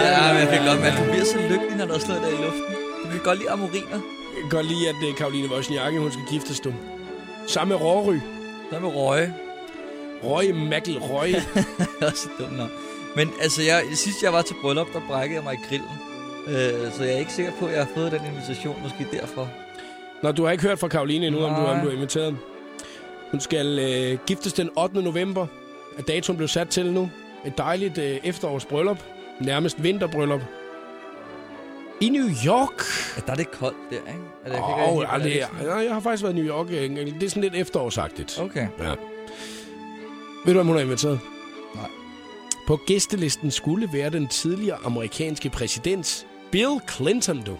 Ja, 0.00 0.32
men 0.32 0.40
jeg 0.42 0.48
kan 0.52 0.66
godt, 0.68 0.80
man 0.80 1.10
bliver 1.10 1.24
så 1.24 1.38
lykkelig, 1.50 1.76
når 1.76 1.86
der 1.86 1.94
er 1.94 1.98
sådan 1.98 2.14
noget 2.14 2.32
der 2.32 2.38
i 2.38 2.42
luften. 2.44 2.74
Du 3.04 3.08
kan 3.10 3.20
godt 3.24 3.38
lide 3.38 3.50
amoriner. 3.50 3.98
Jeg 4.34 4.40
kan 4.42 4.50
godt 4.50 4.66
lide, 4.66 4.88
at 4.88 4.94
uh, 5.10 5.16
Karoline 5.16 5.48
Wozniacki, 5.52 5.98
hun 5.98 6.12
skal 6.12 6.24
giftes, 6.30 6.60
du. 6.60 6.74
Sammen 7.46 7.68
med 7.78 7.86
Råry. 7.86 8.18
Der 8.70 8.80
med 8.80 8.88
røge. 8.88 9.34
Røg 10.22 10.54
Makkel 10.54 10.98
Røg. 10.98 11.34
også 12.08 12.28
dumt 12.38 12.56
nok. 12.56 12.70
Men 13.16 13.30
altså, 13.42 13.62
jeg, 13.62 13.82
sidst 13.94 14.22
jeg 14.22 14.32
var 14.32 14.42
til 14.42 14.54
bryllup, 14.62 14.92
der 14.92 15.00
brækkede 15.08 15.36
jeg 15.36 15.44
mig 15.44 15.54
i 15.54 15.68
grillen. 15.68 15.90
Øh, 16.48 16.92
så 16.92 17.04
jeg 17.04 17.14
er 17.14 17.18
ikke 17.18 17.32
sikker 17.32 17.52
på, 17.60 17.66
at 17.66 17.72
jeg 17.72 17.80
har 17.80 17.90
fået 17.94 18.12
den 18.12 18.20
invitation, 18.32 18.76
måske 18.82 19.06
derfor. 19.12 19.48
Nå, 20.22 20.32
du 20.32 20.44
har 20.44 20.52
ikke 20.52 20.64
hørt 20.64 20.78
fra 20.78 20.88
Karoline 20.88 21.26
endnu, 21.26 21.44
om 21.44 21.54
du, 21.54 21.60
om 21.60 21.80
du 21.80 21.88
er 21.88 21.92
inviteret. 21.92 22.36
Hun 23.30 23.40
skal 23.40 23.78
øh, 23.78 24.18
giftes 24.26 24.52
den 24.52 24.70
8. 24.78 25.02
november. 25.02 25.46
Er 25.98 26.02
datoen 26.02 26.36
blev 26.36 26.48
sat 26.48 26.68
til 26.68 26.92
nu. 26.92 27.10
Et 27.46 27.58
dejligt 27.58 27.98
øh, 27.98 28.16
efterårsbryllup. 28.24 28.98
Nærmest 29.40 29.82
vinterbryllup. 29.82 30.40
I 32.00 32.08
New 32.08 32.28
York. 32.46 32.82
Ja, 33.16 33.22
der 33.26 33.32
er 33.32 33.36
det 33.36 33.50
koldt 33.50 33.76
der, 33.90 33.96
ikke? 33.96 34.08
Er 34.44 34.50
det, 34.50 34.56
jeg 34.56 34.56
ikke 34.56 34.92
oh, 34.92 34.98
helt- 34.98 35.08
ja, 35.12 35.18
det 35.18 35.26
ikke 35.26 35.40
er, 35.40 35.48
ja, 35.64 35.74
jeg 35.84 35.92
har 35.94 36.00
faktisk 36.00 36.22
været 36.22 36.34
i 36.36 36.40
New 36.40 36.48
York. 36.54 36.66
øh, 36.70 36.90
Det 37.20 37.22
er 37.22 37.28
sådan 37.28 37.42
lidt 37.42 37.54
efterårsagtigt. 37.54 38.40
Okay. 38.40 38.66
Ja. 38.78 38.94
Ved 40.46 40.54
du, 40.54 40.60
om 40.60 40.66
hun 40.66 40.76
er 40.76 40.80
inviteret? 40.80 41.20
Nej. 41.74 41.88
På 42.66 42.76
gæstelisten 42.86 43.50
skulle 43.50 43.88
være 43.92 44.10
den 44.10 44.28
tidligere 44.28 44.78
amerikanske 44.84 45.50
præsident 45.50 46.26
Bill 46.52 46.80
Clinton, 46.90 47.42
du. 47.42 47.56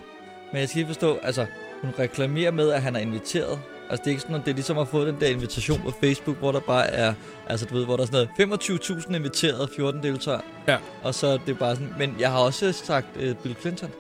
Men 0.53 0.61
jeg 0.61 0.69
skal 0.69 0.79
lige 0.79 0.87
forstå, 0.87 1.19
altså, 1.23 1.47
hun 1.83 1.91
reklamerer 1.99 2.51
med, 2.51 2.71
at 2.71 2.83
han 2.83 2.97
er 2.97 3.01
inviteret. 3.01 3.59
Altså, 3.91 4.03
det 4.05 4.07
er 4.07 4.11
ikke 4.11 4.23
sådan, 4.23 4.37
det 4.41 4.49
er 4.49 4.55
ligesom 4.55 4.79
at 4.79 4.89
få 4.89 5.05
den 5.05 5.17
der 5.21 5.27
invitation 5.29 5.81
på 5.81 5.91
Facebook, 6.01 6.37
hvor 6.37 6.53
der 6.53 6.61
bare 6.61 6.87
er, 6.87 7.15
altså 7.49 7.67
du 7.67 7.75
ved, 7.75 7.85
hvor 7.85 7.97
der 7.97 8.03
er 8.03 8.07
sådan 8.07 8.29
noget, 8.49 8.63
25.000 8.63 9.15
inviteret, 9.15 9.71
14 9.77 10.03
deltagere. 10.03 10.41
Ja. 10.69 10.77
Og 11.03 11.15
så 11.15 11.27
er 11.27 11.39
det 11.47 11.59
bare 11.59 11.77
sådan, 11.77 11.95
men 11.99 12.17
jeg 12.21 12.31
har 12.31 12.39
også 12.39 12.73
sagt 12.73 13.07
uh, 13.17 13.35
Bill 13.43 13.57
Clinton. 13.61 13.91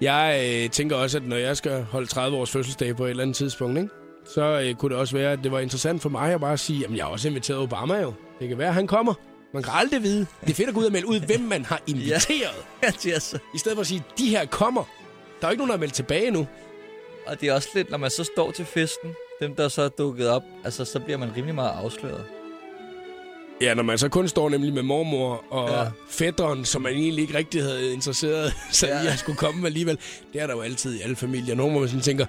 Jeg 0.00 0.50
øh, 0.64 0.70
tænker 0.70 0.96
også, 0.96 1.18
at 1.18 1.26
når 1.26 1.36
jeg 1.36 1.56
skal 1.56 1.82
holde 1.82 2.06
30 2.06 2.36
års 2.36 2.50
fødselsdag 2.50 2.96
på 2.96 3.04
et 3.04 3.10
eller 3.10 3.22
andet 3.22 3.36
tidspunkt, 3.36 3.78
ikke? 3.78 3.90
så 4.34 4.60
øh, 4.60 4.74
kunne 4.74 4.90
det 4.90 4.98
også 4.98 5.16
være, 5.16 5.32
at 5.32 5.38
det 5.42 5.52
var 5.52 5.60
interessant 5.60 6.02
for 6.02 6.08
mig 6.08 6.32
at 6.34 6.40
bare 6.40 6.56
sige, 6.58 6.84
at 6.84 6.96
jeg 6.96 7.04
har 7.04 7.12
også 7.12 7.28
inviteret 7.28 7.60
Obama 7.60 8.00
jo. 8.00 8.12
Det 8.40 8.48
kan 8.48 8.58
være, 8.58 8.68
at 8.68 8.74
han 8.74 8.86
kommer. 8.86 9.14
Man 9.54 9.62
kan 9.62 9.72
aldrig 9.76 10.02
vide. 10.02 10.26
Det 10.40 10.50
er 10.50 10.54
fedt 10.54 10.68
at 10.68 10.74
gå 10.74 10.80
ud 10.80 10.86
og 10.86 10.92
melde 10.92 11.08
ud, 11.08 11.20
hvem 11.20 11.40
man 11.40 11.64
har 11.64 11.80
inviteret. 11.86 12.54
Ja, 12.82 13.18
så. 13.18 13.38
I 13.54 13.58
stedet 13.58 13.76
for 13.76 13.80
at 13.80 13.86
sige, 13.86 14.04
de 14.18 14.28
her 14.28 14.46
kommer. 14.46 14.84
Der 15.40 15.46
er 15.46 15.50
jo 15.50 15.52
ikke 15.52 15.58
nogen, 15.58 15.68
der 15.70 15.76
er 15.76 15.80
meldt 15.80 15.94
tilbage 15.94 16.30
nu. 16.30 16.46
Og 17.26 17.40
det 17.40 17.48
er 17.48 17.54
også 17.54 17.68
lidt, 17.74 17.90
når 17.90 17.98
man 17.98 18.10
så 18.10 18.24
står 18.24 18.50
til 18.50 18.64
festen, 18.64 19.10
dem 19.40 19.54
der 19.54 19.68
så 19.68 19.82
er 19.82 19.88
dukket 19.88 20.28
op, 20.28 20.42
altså 20.64 20.84
så 20.84 21.00
bliver 21.00 21.18
man 21.18 21.36
rimelig 21.36 21.54
meget 21.54 21.70
afsløret. 21.70 22.24
Ja, 23.60 23.74
når 23.74 23.82
man 23.82 23.98
så 23.98 24.08
kun 24.08 24.28
står 24.28 24.48
nemlig 24.48 24.74
med 24.74 24.82
mormor 24.82 25.44
og 25.50 25.70
ja. 25.70 25.90
Fætteren, 26.08 26.64
som 26.64 26.82
man 26.82 26.92
egentlig 26.92 27.22
ikke 27.22 27.38
rigtig 27.38 27.62
havde 27.62 27.92
interesseret 27.92 28.52
sig 28.72 28.88
ja. 28.88 29.02
I 29.02 29.06
at 29.06 29.18
skulle 29.18 29.38
komme 29.38 29.66
alligevel. 29.66 29.98
Det 30.32 30.42
er 30.42 30.46
der 30.46 30.54
jo 30.54 30.60
altid 30.60 30.94
i 30.94 31.00
alle 31.00 31.16
familier. 31.16 31.54
Nogle, 31.54 31.72
hvor 31.72 31.80
man 31.80 31.88
sådan 31.88 32.02
tænker, 32.02 32.26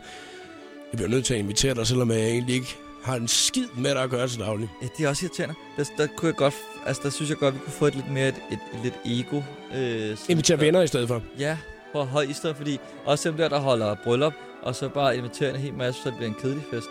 jeg 0.91 0.97
bliver 0.97 1.09
nødt 1.09 1.25
til 1.25 1.33
at 1.33 1.39
invitere 1.39 1.75
dig, 1.75 1.87
selvom 1.87 2.11
jeg 2.11 2.19
egentlig 2.21 2.55
ikke 2.55 2.75
har 3.03 3.15
en 3.15 3.27
skid 3.27 3.67
med 3.77 3.91
dig 3.91 4.03
at 4.03 4.09
gøre 4.09 4.27
til 4.27 4.39
daglig. 4.39 4.69
Ja, 4.81 4.87
det 4.97 5.05
er 5.05 5.09
også 5.09 5.25
irriterende. 5.25 5.55
Der, 5.77 5.83
der 5.97 6.07
kunne 6.15 6.27
jeg 6.27 6.35
godt, 6.35 6.53
altså 6.85 7.01
der 7.03 7.09
synes 7.09 7.29
jeg 7.29 7.37
godt, 7.37 7.53
vi 7.55 7.59
kunne 7.59 7.73
få 7.73 7.85
et 7.85 7.95
lidt 7.95 8.11
mere 8.11 8.27
et, 8.27 8.35
et, 8.51 8.59
et 8.73 8.79
lidt 8.83 8.95
ego. 9.05 9.41
Øh, 9.75 10.17
Invitere 10.29 10.59
venner 10.59 10.81
i 10.81 10.87
stedet 10.87 11.07
for. 11.07 11.21
Ja, 11.39 11.57
på 11.93 12.03
høj 12.03 12.23
i 12.23 12.33
stedet, 12.33 12.55
fordi 12.55 12.79
også 13.05 13.29
dem 13.29 13.37
der, 13.37 13.49
der 13.49 13.59
holder 13.59 13.95
bryllup, 14.03 14.33
og 14.61 14.75
så 14.75 14.89
bare 14.89 15.17
inviterer 15.17 15.53
en 15.53 15.59
hel 15.59 15.73
masse, 15.73 16.01
så 16.03 16.09
det 16.09 16.17
bliver 16.17 16.29
en 16.29 16.35
kedelig 16.41 16.63
fest. 16.71 16.87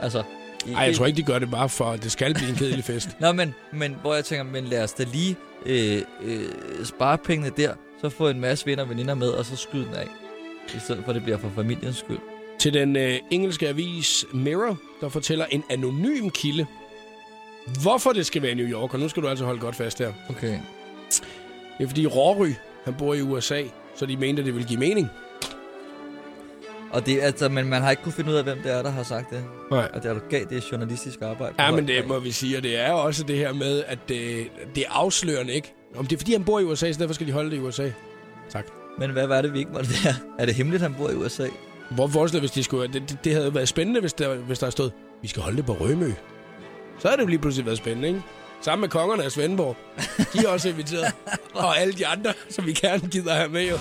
Altså, 0.00 0.22
Nej, 0.66 0.82
jeg 0.82 0.96
tror 0.96 1.06
ikke, 1.06 1.16
de 1.16 1.22
gør 1.22 1.38
det 1.38 1.50
bare 1.50 1.68
for, 1.68 1.84
at 1.84 2.02
det 2.02 2.12
skal 2.12 2.34
blive 2.34 2.48
en 2.50 2.56
kedelig 2.56 2.84
fest. 2.84 3.08
Nå, 3.20 3.32
men, 3.32 3.54
men 3.72 3.96
hvor 4.00 4.14
jeg 4.14 4.24
tænker, 4.24 4.44
men 4.44 4.64
lad 4.64 4.84
os 4.84 4.92
da 4.92 5.04
lige 5.12 5.36
øh, 5.66 6.02
øh, 6.22 6.44
spare 6.84 7.18
pengene 7.18 7.50
der, 7.56 7.74
så 8.00 8.08
få 8.08 8.28
en 8.28 8.40
masse 8.40 8.66
venner 8.66 8.82
og 8.82 8.88
veninder 8.90 9.14
med, 9.14 9.28
og 9.28 9.44
så 9.44 9.56
skyde 9.56 9.84
den 9.84 9.94
af. 9.94 10.06
I 10.74 10.78
stedet 10.78 11.02
for, 11.04 11.10
at 11.10 11.14
det 11.14 11.22
bliver 11.22 11.38
for 11.38 11.50
familiens 11.54 11.96
skyld. 11.96 12.18
til 12.58 12.74
den 12.74 12.96
øh, 12.96 13.18
engelske 13.30 13.68
avis 13.68 14.24
Mirror, 14.32 14.78
der 15.00 15.08
fortæller 15.08 15.44
en 15.50 15.64
anonym 15.70 16.30
kilde, 16.30 16.66
hvorfor 17.82 18.12
det 18.12 18.26
skal 18.26 18.42
være 18.42 18.50
i 18.50 18.54
New 18.54 18.66
York. 18.66 18.94
Og 18.94 19.00
nu 19.00 19.08
skal 19.08 19.22
du 19.22 19.28
altså 19.28 19.44
holde 19.44 19.60
godt 19.60 19.76
fast 19.76 19.98
her. 19.98 20.12
Okay. 20.28 20.58
Det 21.78 21.84
er 21.84 21.88
fordi 21.88 22.06
Rory, 22.06 22.52
han 22.84 22.94
bor 22.94 23.14
i 23.14 23.20
USA, 23.22 23.62
så 23.96 24.06
de 24.06 24.16
mente, 24.16 24.40
at 24.40 24.46
det 24.46 24.54
ville 24.54 24.68
give 24.68 24.80
mening. 24.80 25.08
Og 26.92 27.06
det, 27.06 27.20
altså, 27.20 27.48
men 27.48 27.68
man 27.68 27.82
har 27.82 27.90
ikke 27.90 28.02
kunne 28.02 28.12
finde 28.12 28.30
ud 28.30 28.36
af, 28.36 28.44
hvem 28.44 28.58
det 28.62 28.72
er, 28.72 28.82
der 28.82 28.90
har 28.90 29.02
sagt 29.02 29.30
det. 29.30 29.44
Nej. 29.70 29.88
Og 29.94 30.02
det 30.02 30.10
er 30.10 30.18
gav, 30.30 30.44
det 30.50 30.56
er 30.56 30.68
journalistisk 30.72 31.22
arbejde. 31.22 31.54
Ja, 31.62 31.70
men 31.70 31.88
det 31.88 32.06
må 32.08 32.18
vi 32.18 32.30
sige, 32.30 32.56
og 32.56 32.62
det 32.62 32.80
er 32.80 32.92
også 32.92 33.24
det 33.24 33.36
her 33.36 33.52
med, 33.52 33.84
at 33.86 33.98
det, 34.08 34.48
det 34.74 34.82
er 34.82 34.90
afslørende, 34.90 35.52
ikke? 35.52 35.74
Om 35.96 36.06
det 36.06 36.16
er 36.16 36.18
fordi, 36.18 36.32
han 36.32 36.44
bor 36.44 36.60
i 36.60 36.64
USA, 36.64 36.92
så 36.92 36.98
derfor 36.98 37.14
skal 37.14 37.26
de 37.26 37.32
holde 37.32 37.50
det 37.50 37.56
i 37.56 37.60
USA. 37.60 37.90
Tak. 38.50 38.66
Men 38.98 39.10
hvad 39.10 39.26
var 39.26 39.42
det, 39.42 39.52
vi 39.52 39.58
ikke 39.58 39.72
måtte 39.72 39.90
være? 40.04 40.14
Er 40.38 40.46
det 40.46 40.54
hemmeligt, 40.54 40.82
han 40.82 40.94
bor 40.94 41.10
i 41.10 41.14
USA? 41.14 41.46
Hvor 41.90 42.06
forestil 42.06 42.40
hvis 42.40 42.50
de 42.50 42.62
skulle... 42.62 42.92
Det, 42.92 43.02
det, 43.08 43.18
det 43.24 43.34
havde 43.34 43.54
været 43.54 43.68
spændende, 43.68 44.00
hvis 44.00 44.12
der, 44.12 44.34
hvis 44.34 44.58
der 44.58 44.70
stod, 44.70 44.90
vi 45.22 45.28
skal 45.28 45.42
holde 45.42 45.56
det 45.56 45.66
på 45.66 45.72
Rømø. 45.72 46.12
Så 46.98 47.08
havde 47.08 47.16
det 47.16 47.22
jo 47.22 47.28
lige 47.28 47.38
pludselig 47.38 47.66
været 47.66 47.78
spændende, 47.78 48.08
ikke? 48.08 48.22
Sammen 48.60 48.80
med 48.80 48.88
kongerne 48.88 49.24
af 49.24 49.32
Svendborg. 49.32 49.76
De 50.32 50.46
er 50.46 50.48
også 50.48 50.68
inviteret. 50.68 51.14
og 51.54 51.78
alle 51.80 51.92
de 51.92 52.06
andre, 52.06 52.32
som 52.50 52.66
vi 52.66 52.72
gerne 52.72 53.08
gider 53.08 53.34
have 53.34 53.48
med, 53.48 53.68
jo. 53.68 53.76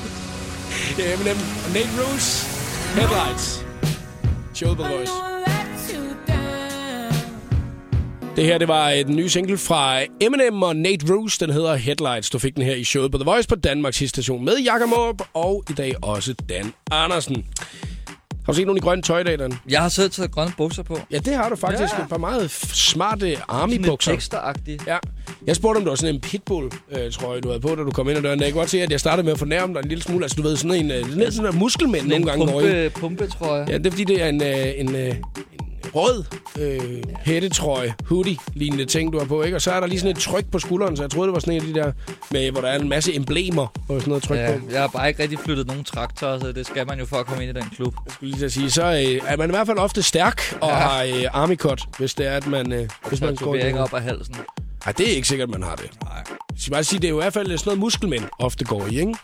Det 0.98 1.10
er 1.10 1.14
Eminem 1.14 1.38
og 1.66 1.74
Nate 1.74 1.90
Roos. 2.00 2.61
Headlights. 2.96 3.66
Show 4.54 4.74
the 4.74 4.84
voice. 4.84 5.12
Det 8.36 8.46
her, 8.46 8.58
det 8.58 8.68
var 8.68 8.90
den 8.90 9.16
ny 9.16 9.28
single 9.28 9.58
fra 9.58 10.02
Eminem 10.22 10.64
og 10.64 10.76
Nate 10.76 11.14
Roos. 11.14 11.38
Den 11.38 11.50
hedder 11.50 11.76
Headlights. 11.76 12.30
Du 12.30 12.40
fik 12.40 12.56
den 12.56 12.64
her 12.64 12.76
i 12.76 12.84
showet 12.84 13.12
på 13.12 13.18
The 13.18 13.26
Voice 13.26 13.48
på 13.48 13.56
Danmarks 13.56 14.04
station 14.10 14.46
med 14.46 14.58
Jakob 14.58 15.22
og 15.34 15.64
i 15.70 15.74
dag 15.74 15.94
også 16.02 16.34
Dan 16.50 16.74
Andersen. 16.92 17.46
Har 18.46 18.54
du 18.54 18.58
set 18.58 18.66
nogen 18.66 18.78
i 18.78 18.82
grønne 18.82 19.02
tøj 19.02 19.20
i 19.20 19.24
dag, 19.24 19.40
Dan? 19.40 19.54
Jeg 19.70 19.82
har 19.82 19.90
selv 19.90 20.12
taget 20.12 20.32
grønne 20.32 20.54
bukser 20.58 20.84
på. 20.84 21.00
Ja, 21.12 21.18
det 21.18 21.34
har 21.36 21.50
du 21.50 21.56
faktisk. 21.56 21.94
Ja. 21.98 22.04
Et 22.04 22.10
par 22.10 22.18
meget 22.18 22.52
smarte 22.74 23.38
army-bukser. 23.48 24.12
Ja, 24.88 24.98
Jeg 25.48 25.56
spurgte, 25.56 25.78
om 25.78 25.84
det 25.84 25.90
var 25.90 25.96
sådan 25.96 26.16
en 26.16 26.22
pitbull, 26.22 26.72
øh, 26.92 27.12
tror 27.12 27.34
jeg, 27.34 27.44
du 27.44 27.48
havde 27.50 27.62
på, 27.62 27.76
da 27.76 27.82
du 27.84 27.92
kom 27.92 28.10
ind 28.10 28.18
ad 28.18 28.24
døren. 28.24 28.40
Jeg 28.40 28.48
kan 28.48 28.56
godt 28.56 28.70
se, 28.70 28.82
at 28.82 28.92
jeg 28.92 29.00
startede 29.00 29.24
med 29.26 29.34
at 29.34 29.40
fornærme 29.40 29.74
dig 29.74 29.80
en 29.80 29.88
lille 29.90 30.04
smule. 30.04 30.24
Altså, 30.26 30.36
du 30.36 30.42
ved, 30.42 30.56
sådan 30.58 30.86
en, 30.86 30.92
øh, 30.92 31.10
lidt 31.18 31.34
sådan 31.34 31.54
en 31.54 31.60
muskelmænd 31.60 32.08
nogle 32.08 32.26
gange 32.26 32.46
pumpe, 32.48 32.92
pumpe, 33.00 33.28
tror 33.28 33.56
jeg. 33.58 33.70
Ja, 33.70 33.78
det 33.78 33.86
er 33.88 33.92
fordi, 33.92 34.04
det 34.04 34.22
er 34.22 34.28
en, 34.28 34.44
øh, 34.44 34.68
en, 34.78 34.96
øh, 34.96 35.08
en 35.10 35.16
rød 35.96 36.24
øh, 36.60 37.04
hættetrøje, 37.26 37.94
hoodie, 38.06 38.38
lignende 38.54 38.86
ting, 38.86 39.14
du 39.14 39.20
har 39.20 39.26
på, 39.26 39.42
ikke? 39.44 39.58
Og 39.58 39.62
så 39.62 39.72
er 39.72 39.80
der 39.80 39.88
lige 39.88 40.00
sådan 40.00 40.16
et 40.18 40.22
tryk 40.24 40.46
på 40.52 40.60
skulderen, 40.60 40.98
så 40.98 41.04
jeg 41.04 41.10
troede, 41.12 41.28
det 41.28 41.34
var 41.34 41.40
sådan 41.40 41.54
en 41.54 41.62
af 41.62 41.68
de 41.68 41.74
der, 41.74 41.92
med, 42.32 42.52
hvor 42.52 42.62
der 42.62 42.68
er 42.68 42.80
en 42.80 42.90
masse 42.90 43.16
emblemer 43.16 43.68
og 43.90 44.02
sådan 44.02 44.04
noget 44.08 44.24
tryk 44.24 44.38
Ja, 44.38 44.58
på. 44.58 44.72
jeg 44.72 44.82
har 44.82 44.88
bare 44.88 45.08
ikke 45.08 45.24
rigtig 45.24 45.40
flyttet 45.40 45.68
nogen 45.68 45.84
traktor, 45.84 46.40
så 46.40 46.52
det 46.52 46.68
skal 46.68 46.88
man 46.88 47.00
jo 47.00 47.06
for 47.06 47.18
at 47.18 47.26
komme 47.26 47.44
ind 47.48 47.58
i 47.58 47.62
den 47.62 47.70
klub. 47.76 47.94
Jeg 48.06 48.14
skulle 48.14 48.36
lige 48.38 48.50
sige, 48.50 48.72
så 48.72 48.84
øh, 48.84 49.22
er 49.32 49.38
man 49.38 49.50
i 49.50 49.54
hvert 49.54 49.68
fald 49.68 49.78
ofte 49.78 50.04
stærk 50.04 50.42
og 50.62 50.70
ja. 50.70 50.76
Har 50.76 51.04
øh, 51.04 51.24
army 51.34 51.56
cut, 51.58 51.84
hvis 51.98 52.14
det 52.14 52.28
er, 52.28 52.32
at 52.38 52.48
man, 52.48 52.72
øh, 52.74 52.90
hvis 53.10 53.22
man 53.22 53.36
går 53.36 53.56
ikke 53.56 53.80
op 53.80 53.94
af 53.94 54.02
halsen. 54.02 54.36
Nej, 54.86 54.94
det 54.98 55.12
er 55.12 55.16
ikke 55.16 55.28
sikkert, 55.28 55.50
man 55.50 55.64
har 55.64 55.76
det. 55.76 55.90
Nej. 56.04 56.14
Jeg 56.28 56.58
skal 56.58 56.72
bare 56.72 56.84
sige, 56.84 57.00
det 57.00 57.06
er 57.08 57.10
jo 57.10 57.20
i 57.20 57.22
hvert 57.24 57.34
fald 57.34 57.48
sådan 57.58 57.62
noget, 57.66 57.80
muskelmænd 57.80 58.24
ofte 58.40 58.66
går 58.66 58.86
i, 58.88 59.00
ikke? 59.00 59.16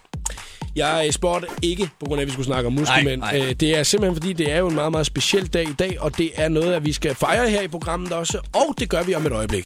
Jeg 0.78 1.04
øh, 1.08 1.12
spurgte 1.14 1.48
ikke, 1.62 1.90
på 2.00 2.06
grund 2.06 2.20
af, 2.20 2.22
at 2.24 2.28
vi 2.28 2.32
skulle 2.32 2.46
snakke 2.46 2.68
om 2.68 2.74
muskelmænd. 2.74 3.22
Nej, 3.22 3.38
nej. 3.40 3.48
Øh, 3.48 3.54
Det 3.60 3.78
er 3.78 3.84
simpelthen, 3.84 4.16
fordi 4.16 4.34
det 4.34 4.52
er 4.52 4.58
jo 4.58 4.68
en 4.68 4.76
meget, 4.76 4.92
meget 4.92 5.06
speciel 5.06 5.48
dag 5.48 5.64
i 5.70 5.74
dag, 5.74 5.98
og 6.02 6.18
det 6.18 6.32
er 6.36 6.50
noget, 6.50 6.74
at 6.74 6.86
vi 6.86 6.94
skal 6.94 7.16
fejre 7.16 7.50
her 7.50 7.62
i 7.62 7.68
programmet 7.68 8.12
også, 8.12 8.38
og 8.54 8.76
det 8.80 8.90
gør 8.90 9.04
vi 9.04 9.16
om 9.16 9.26
et 9.26 9.32
øjeblik. 9.32 9.64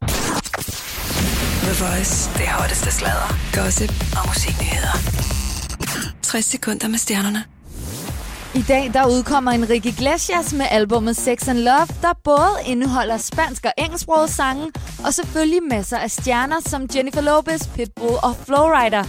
The 1.63 1.85
Voice. 1.85 2.29
Det 2.37 2.47
hotteste 2.47 2.91
sladder, 2.91 3.35
gossip 3.53 3.89
og 4.21 4.27
musiknyheder. 4.27 4.97
60 6.23 6.45
sekunder 6.45 6.87
med 6.87 6.97
stjernerne. 6.97 7.43
I 8.55 8.61
dag 8.67 8.91
der 8.93 9.07
udkommer 9.07 9.51
Enrique 9.51 9.91
Iglesias 9.91 10.53
med 10.53 10.65
albumet 10.71 11.15
Sex 11.17 11.47
and 11.47 11.57
Love, 11.59 11.87
der 12.01 12.13
både 12.23 12.49
indeholder 12.65 13.17
spansk 13.17 13.65
og 13.65 13.71
engelsksprogede 13.77 14.27
sange, 14.31 14.71
og 15.05 15.13
selvfølgelig 15.13 15.63
masser 15.69 15.97
af 15.97 16.11
stjerner 16.11 16.55
som 16.65 16.87
Jennifer 16.95 17.21
Lopez, 17.21 17.61
Pitbull 17.75 18.15
og 18.23 18.35
Flowrider. 18.45 19.03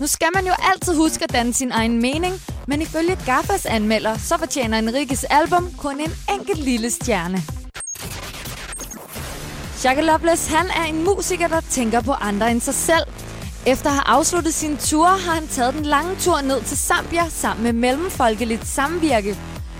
Nu 0.00 0.06
skal 0.06 0.28
man 0.34 0.46
jo 0.46 0.52
altid 0.72 0.96
huske 0.96 1.24
at 1.24 1.32
danne 1.32 1.54
sin 1.54 1.72
egen 1.72 2.00
mening, 2.00 2.34
men 2.66 2.82
ifølge 2.82 3.18
Gaffas 3.26 3.66
anmelder, 3.66 4.18
så 4.18 4.38
fortjener 4.38 4.78
Enriques 4.78 5.24
album 5.24 5.70
kun 5.78 6.00
en 6.00 6.12
enkelt 6.34 6.58
lille 6.58 6.90
stjerne. 6.90 7.42
Shaka 9.76 10.00
Loveless, 10.00 10.48
han 10.48 10.66
er 10.66 10.84
en 10.84 11.04
musiker, 11.04 11.48
der 11.48 11.60
tænker 11.60 12.00
på 12.00 12.12
andre 12.12 12.50
end 12.50 12.60
sig 12.60 12.74
selv. 12.74 13.06
Efter 13.66 13.86
at 13.86 13.92
have 13.92 14.06
afsluttet 14.06 14.54
sin 14.54 14.76
tur, 14.76 15.06
har 15.06 15.34
han 15.34 15.48
taget 15.48 15.74
den 15.74 15.82
lange 15.86 16.16
tur 16.20 16.40
ned 16.40 16.62
til 16.62 16.78
Zambia 16.78 17.28
sammen 17.28 17.64
med 17.64 17.72
Mellemfolkeligt 17.72 18.66
Samvirke. 18.66 19.36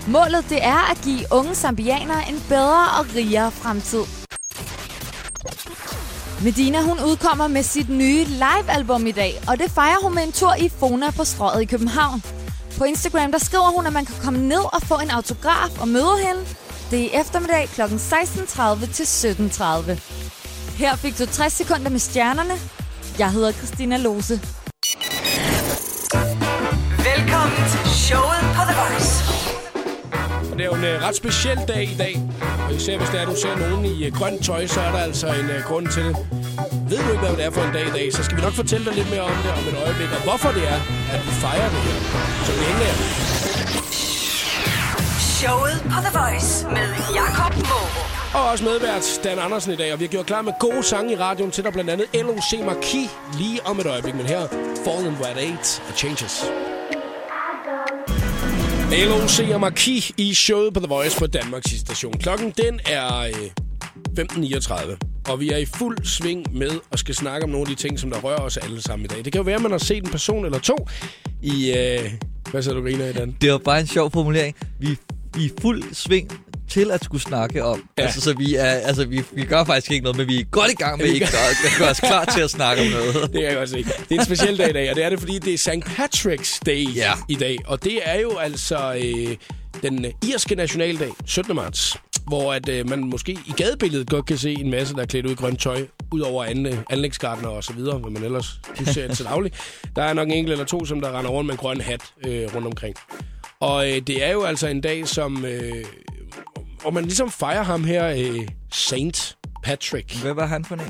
Målet 0.07 0.45
det 0.49 0.63
er 0.63 0.91
at 0.91 1.01
give 1.03 1.25
unge 1.31 1.55
zambianere 1.55 2.29
en 2.29 2.43
bedre 2.49 2.99
og 2.99 3.05
rigere 3.15 3.51
fremtid. 3.51 4.03
Medina 6.43 6.81
hun 6.81 6.99
udkommer 6.99 7.47
med 7.47 7.63
sit 7.63 7.89
nye 7.89 8.23
live-album 8.23 9.07
i 9.07 9.11
dag, 9.11 9.41
og 9.47 9.59
det 9.59 9.71
fejrer 9.71 10.03
hun 10.03 10.15
med 10.15 10.23
en 10.23 10.31
tur 10.31 10.53
i 10.53 10.69
Fona 10.79 11.11
på 11.11 11.23
strøget 11.23 11.61
i 11.61 11.65
København. 11.65 12.23
På 12.77 12.83
Instagram 12.83 13.31
der 13.31 13.39
skriver 13.39 13.71
hun, 13.75 13.85
at 13.85 13.93
man 13.93 14.05
kan 14.05 14.15
komme 14.23 14.39
ned 14.39 14.63
og 14.73 14.81
få 14.81 14.95
en 14.95 15.09
autograf 15.09 15.81
og 15.81 15.87
møde 15.87 16.17
hende. 16.25 16.41
Det 16.91 16.99
er 16.99 17.03
i 17.03 17.21
eftermiddag 17.21 17.67
kl. 17.67 17.81
16.30 17.81 18.93
til 18.93 19.03
17.30. 19.03 19.91
Her 20.77 20.95
fik 20.95 21.19
du 21.19 21.25
60 21.25 21.53
sekunder 21.53 21.89
med 21.89 21.99
stjernerne. 21.99 22.53
Jeg 23.19 23.31
hedder 23.31 23.51
Christina 23.51 23.97
Lose. 23.97 24.41
Velkommen 27.09 27.61
til 27.71 27.89
showet 28.05 28.56
det 30.57 30.65
er 30.65 30.69
jo 30.73 30.77
en 30.81 30.87
uh, 30.95 31.03
ret 31.07 31.15
speciel 31.15 31.59
dag 31.67 31.83
i 31.83 31.97
dag. 32.03 32.13
Og 32.67 32.73
især 32.73 32.97
hvis 32.97 33.09
det 33.09 33.21
er, 33.21 33.25
du 33.25 33.35
ser 33.35 33.55
nogen 33.63 33.85
i 33.85 34.07
uh, 34.07 34.13
grønt 34.17 34.45
tøj, 34.45 34.67
så 34.67 34.79
er 34.81 34.91
der 34.91 35.01
altså 35.09 35.27
en 35.27 35.47
uh, 35.55 35.59
grund 35.69 35.87
til 35.87 36.03
det. 36.03 36.15
Ved 36.89 36.97
du 37.03 37.09
ikke, 37.13 37.23
hvad 37.25 37.35
det 37.39 37.45
er 37.45 37.51
for 37.51 37.61
en 37.61 37.73
dag 37.73 37.85
i 37.87 37.93
dag, 37.99 38.13
så 38.13 38.23
skal 38.23 38.37
vi 38.37 38.41
nok 38.41 38.53
fortælle 38.53 38.85
dig 38.85 38.93
lidt 38.93 39.09
mere 39.09 39.21
om 39.21 39.37
det 39.43 39.51
om 39.59 39.63
et 39.71 39.77
øjeblik, 39.85 40.09
og 40.17 40.21
hvorfor 40.27 40.49
det 40.57 40.63
er, 40.73 40.79
at 41.15 41.21
vi 41.27 41.31
fejrer 41.43 41.69
det 41.73 41.81
her. 41.87 41.97
Så 42.47 42.51
længe 42.63 42.81
er 42.91 42.95
Showet 45.39 45.77
på 45.91 45.97
The 46.05 46.11
Voice 46.19 46.49
med 46.75 46.87
Jakob 47.19 47.53
Morup. 47.69 48.07
Og 48.33 48.43
også 48.51 48.63
medvært 48.63 49.19
Dan 49.23 49.39
Andersen 49.39 49.71
i 49.73 49.75
dag, 49.75 49.93
og 49.93 49.99
vi 49.99 50.05
har 50.05 50.09
gjort 50.09 50.25
klar 50.25 50.41
med 50.41 50.53
gode 50.59 50.83
sange 50.83 51.13
i 51.13 51.15
radioen 51.15 51.51
til 51.51 51.63
dig, 51.63 51.73
blandt 51.73 51.89
andet 51.89 52.07
LOC 52.13 52.51
Marquis 52.65 53.09
lige 53.39 53.59
om 53.65 53.79
et 53.79 53.85
øjeblik. 53.85 54.15
Men 54.15 54.25
her, 54.25 54.41
Fallen 54.85 55.15
Wet 55.21 55.37
8 55.37 55.81
og 55.89 55.93
Changes. 55.95 56.45
LOC 58.91 59.39
og 59.53 59.61
Marquis 59.61 60.11
i 60.17 60.33
showet 60.33 60.73
på 60.73 60.79
The 60.79 60.87
Voice 60.87 61.19
på 61.19 61.27
Danmarks 61.27 61.71
station. 61.79 62.13
Klokken 62.13 62.53
den 62.57 62.79
er 62.85 63.19
øh, 63.19 63.33
15.39, 64.19 64.97
og 65.29 65.39
vi 65.39 65.49
er 65.49 65.57
i 65.57 65.65
fuld 65.65 65.97
sving 66.03 66.57
med 66.57 66.71
at 66.91 66.99
skal 66.99 67.15
snakke 67.15 67.43
om 67.43 67.49
nogle 67.49 67.69
af 67.69 67.75
de 67.75 67.81
ting, 67.81 67.99
som 67.99 68.09
der 68.09 68.19
rører 68.19 68.39
os 68.39 68.57
alle 68.57 68.81
sammen 68.81 69.05
i 69.05 69.07
dag. 69.07 69.25
Det 69.25 69.31
kan 69.31 69.39
jo 69.39 69.43
være, 69.43 69.55
at 69.55 69.61
man 69.61 69.71
har 69.71 69.77
set 69.77 70.03
en 70.03 70.09
person 70.09 70.45
eller 70.45 70.59
to 70.59 70.87
i... 71.41 71.73
Øh, 71.77 72.11
hvad 72.51 72.61
så 72.61 72.73
du 72.73 72.81
griner 72.81 73.05
i, 73.05 73.13
Dan? 73.13 73.37
Det 73.41 73.51
var 73.51 73.57
bare 73.57 73.79
en 73.79 73.87
sjov 73.87 74.11
formulering. 74.11 74.55
Vi, 74.79 74.97
vi 75.35 75.45
er 75.45 75.49
fuld 75.61 75.83
sving 75.93 76.41
til 76.69 76.91
at 76.91 77.03
skulle 77.03 77.21
snakke 77.21 77.63
om. 77.63 77.89
Ja. 77.97 78.03
Altså, 78.03 78.21
så 78.21 78.33
vi, 78.33 78.55
er, 78.55 78.63
altså, 78.65 79.05
vi, 79.05 79.23
vi 79.31 79.45
gør 79.45 79.63
faktisk 79.63 79.91
ikke 79.91 80.03
noget, 80.03 80.17
men 80.17 80.27
vi 80.27 80.39
er 80.39 80.43
godt 80.43 80.71
i 80.71 80.75
gang 80.75 80.97
med 80.97 81.05
ikke 81.07 81.25
gør- 81.31 81.71
at 81.71 81.77
gøre 81.79 81.89
os 81.89 81.99
klar 81.99 82.25
til 82.25 82.41
at 82.41 82.49
snakke 82.49 82.81
om 82.83 82.87
noget. 82.89 83.13
Det 83.23 83.31
kan 83.33 83.43
jeg 83.43 83.55
godt 83.55 83.69
se. 83.69 83.77
Det 83.77 84.11
er 84.15 84.19
en 84.19 84.25
speciel 84.25 84.57
dag 84.57 84.69
i 84.69 84.73
dag, 84.73 84.89
og 84.89 84.95
det 84.95 85.03
er 85.05 85.09
det, 85.09 85.19
fordi 85.19 85.39
det 85.39 85.53
er 85.53 85.57
St. 85.57 85.69
Patrick's 85.69 86.59
Day 86.65 86.95
Ja. 86.95 87.11
i 87.29 87.35
dag. 87.35 87.57
Og 87.65 87.83
det 87.83 87.99
er 88.03 88.19
jo 88.21 88.37
altså 88.37 89.01
øh, 89.03 89.35
den 89.81 90.05
irske 90.27 90.55
nationaldag, 90.55 91.09
17. 91.25 91.55
marts, 91.55 91.97
hvor 92.27 92.53
at, 92.53 92.69
øh, 92.69 92.89
man 92.89 92.99
måske 92.99 93.31
i 93.31 93.53
gadebilledet 93.57 94.09
godt 94.09 94.25
kan 94.25 94.37
se 94.37 94.51
en 94.53 94.71
masse, 94.71 94.93
der 94.95 95.01
er 95.01 95.05
klædt 95.05 95.25
ud 95.25 95.31
i 95.31 95.35
grønt 95.35 95.61
tøj, 95.61 95.85
ud 96.11 96.19
over 96.19 96.43
an, 96.43 96.77
anlægsgardner 96.89 97.49
og 97.49 97.63
så 97.63 97.73
videre, 97.73 97.97
hvad 97.97 98.11
man 98.11 98.23
ellers 98.23 98.59
ser 98.85 99.13
til 99.13 99.25
daglig. 99.25 99.51
Der 99.95 100.03
er 100.03 100.13
nok 100.13 100.27
en 100.27 100.33
enkelt 100.33 100.51
eller 100.51 100.65
to, 100.65 100.85
som 100.85 101.01
der 101.01 101.17
render 101.17 101.31
rundt 101.31 101.45
med 101.45 101.53
en 101.53 101.57
grøn 101.57 101.81
hat 101.81 102.01
øh, 102.27 102.55
rundt 102.55 102.67
omkring. 102.67 102.95
Og 103.59 103.89
øh, 103.91 103.97
det 104.07 104.23
er 104.25 104.31
jo 104.31 104.43
altså 104.43 104.67
en 104.67 104.81
dag, 104.81 105.07
som... 105.07 105.45
Øh, 105.45 105.85
hvor 106.81 106.91
man 106.91 107.03
ligesom 107.03 107.31
fejrer 107.31 107.63
ham 107.63 107.83
her, 107.83 108.07
øh, 108.07 108.47
Saint 108.71 109.37
Patrick. 109.63 110.15
Hvad 110.21 110.33
var 110.33 110.45
han 110.45 110.65
for 110.65 110.75
en? 110.75 110.81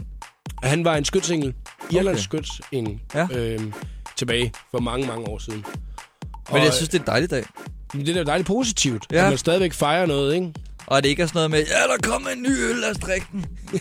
Han 0.63 0.85
var 0.85 0.95
en 0.95 1.05
skytsengel. 1.05 1.53
Irlands 1.91 2.27
Okay. 2.27 2.39
skytsengel. 2.43 2.99
Ja. 3.15 3.27
Øhm, 3.31 3.73
tilbage 4.15 4.53
for 4.71 4.79
mange, 4.79 5.07
mange 5.07 5.27
år 5.27 5.37
siden. 5.37 5.65
Men 6.51 6.63
jeg 6.63 6.73
synes, 6.73 6.89
det 6.89 6.97
er 6.97 7.01
en 7.01 7.07
dejlig 7.07 7.29
dag. 7.29 7.45
Men 7.93 8.05
det 8.05 8.17
er 8.17 8.23
da 8.23 8.29
dejligt 8.29 8.47
positivt, 8.47 9.05
ja. 9.11 9.23
At 9.23 9.29
man 9.29 9.37
stadigvæk 9.37 9.73
fejrer 9.73 10.05
noget, 10.05 10.35
ikke? 10.35 10.53
Og 10.87 10.97
at 10.97 11.03
det 11.03 11.09
ikke 11.09 11.23
er 11.23 11.27
sådan 11.27 11.37
noget 11.37 11.51
med, 11.51 11.59
ja, 11.59 11.93
der 11.93 12.09
kommer 12.09 12.29
en 12.29 12.41
ny 12.41 12.49
øl, 12.69 12.75
lad 12.75 12.91
os 12.91 12.97
drikke 12.97 13.27
den. 13.31 13.45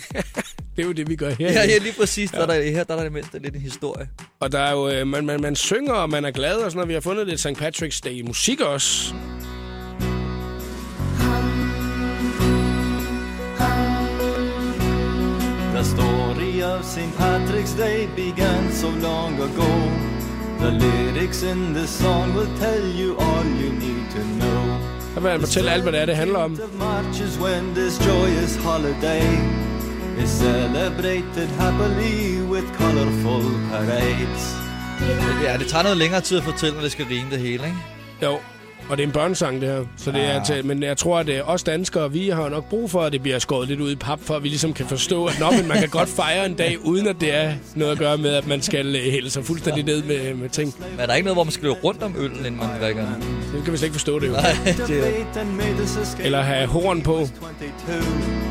Det 0.76 0.82
er 0.82 0.86
jo 0.86 0.92
det, 0.92 1.08
vi 1.08 1.16
gør 1.16 1.30
her. 1.30 1.52
Ja, 1.52 1.64
ja 1.64 1.78
lige 1.78 1.94
præcis. 1.98 2.32
Ja. 2.32 2.38
Der 2.38 2.46
er 2.46 2.70
her 2.70 2.84
der 2.84 2.96
er 2.96 3.02
det 3.02 3.12
mindste 3.12 3.38
lidt 3.38 3.54
en 3.54 3.60
historie. 3.60 4.08
Og 4.40 4.52
der 4.52 4.58
er 4.58 4.72
jo, 4.72 4.88
øh, 4.88 5.06
man, 5.06 5.26
man, 5.26 5.40
man 5.40 5.56
synger, 5.56 5.92
og 5.92 6.10
man 6.10 6.24
er 6.24 6.30
glad, 6.30 6.54
og 6.56 6.70
sådan 6.70 6.76
noget. 6.76 6.88
Vi 6.88 6.94
har 6.94 7.00
fundet 7.00 7.26
lidt 7.26 7.40
St. 7.40 7.46
Patrick's 7.46 8.00
Day 8.04 8.20
musik 8.20 8.60
også. 8.60 9.14
Of 16.74 16.84
St. 16.84 17.12
Patrick's 17.16 17.74
Day 17.84 17.98
began 18.24 18.62
so 18.72 18.88
long 19.08 19.32
ago. 19.48 19.70
The 20.62 20.70
lyrics 20.84 21.42
in 21.42 21.74
this 21.74 21.90
song 22.02 22.34
will 22.36 22.52
tell 22.64 22.84
you 23.00 23.08
all 23.26 23.46
you 23.62 23.70
need 23.84 24.04
to 24.16 24.22
know. 24.40 24.62
Der 25.14 25.20
vil 25.20 25.40
fortælle 25.40 25.70
alt, 25.70 25.82
hvad 25.82 25.92
det 25.92 26.00
er, 26.00 26.06
det 26.06 26.16
handler 26.16 26.38
om. 26.38 26.52
of 26.52 26.74
March 26.78 27.20
is 27.20 27.38
when 27.38 27.74
this 27.74 28.06
joyous 28.06 28.56
holiday 28.56 29.26
is 30.22 30.30
celebrated 30.30 31.48
happily 31.58 32.40
with 32.52 32.66
colorful 32.80 33.44
parades. 33.70 34.56
Ja, 35.42 35.56
det 35.58 35.66
tager 35.66 35.82
noget 35.82 35.96
længere 35.98 36.20
tid 36.20 36.38
at 36.38 36.44
fortælle, 36.44 36.74
når 36.74 36.82
det 36.82 36.92
skal 36.92 37.06
rime 37.06 37.30
det 37.30 37.38
hele, 37.38 37.64
ikke? 37.64 37.76
Jo, 38.22 38.38
og 38.88 38.96
det 38.96 39.02
er 39.02 39.06
en 39.06 39.12
børnesang, 39.12 39.60
det 39.60 39.68
her. 39.68 39.84
Så 39.96 40.10
det 40.10 40.24
er 40.24 40.44
til, 40.44 40.66
men 40.66 40.82
jeg 40.82 40.96
tror, 40.96 41.18
at 41.18 41.28
øh, 41.28 41.50
os 41.50 41.62
danskere, 41.62 42.12
vi 42.12 42.28
har 42.28 42.48
nok 42.48 42.68
brug 42.68 42.90
for, 42.90 43.02
at 43.02 43.12
det 43.12 43.22
bliver 43.22 43.38
skåret 43.38 43.68
lidt 43.68 43.80
ud 43.80 43.90
i 43.90 43.96
pap, 43.96 44.20
for 44.22 44.34
at 44.34 44.42
vi 44.42 44.48
ligesom 44.48 44.72
kan 44.72 44.86
forstå, 44.86 45.26
at 45.26 45.36
nå, 45.40 45.50
men 45.50 45.68
man 45.68 45.78
kan 45.78 45.88
godt 45.88 46.08
fejre 46.08 46.46
en 46.46 46.54
dag, 46.54 46.84
uden 46.84 47.06
at 47.06 47.16
det 47.20 47.34
er 47.34 47.52
noget 47.74 47.92
at 47.92 47.98
gøre 47.98 48.18
med, 48.18 48.30
at 48.34 48.46
man 48.46 48.62
skal 48.62 48.96
øh, 48.96 49.02
hælde 49.02 49.30
sig 49.30 49.44
fuldstændig 49.44 49.84
ned 49.84 50.02
med, 50.02 50.34
med 50.34 50.48
ting. 50.48 50.74
Men 50.90 51.00
er 51.00 51.06
der 51.06 51.14
ikke 51.14 51.24
noget, 51.24 51.36
hvor 51.36 51.44
man 51.44 51.52
skal 51.52 51.64
løbe 51.64 51.80
rundt 51.84 52.02
om 52.02 52.14
øllen, 52.18 52.38
inden 52.38 52.56
man 52.56 52.80
drikker? 52.80 53.06
Det 53.54 53.64
kan 53.64 53.72
vi 53.72 53.78
slet 53.78 53.86
ikke 53.86 53.94
forstå 53.94 54.18
det 54.18 54.28
jo. 54.28 54.32
Nej, 54.32 54.42
det 54.86 54.98
er... 54.98 56.24
Eller 56.24 56.42
have 56.42 56.66
horn 56.66 57.02
på. 57.02 57.12
22 57.12 58.46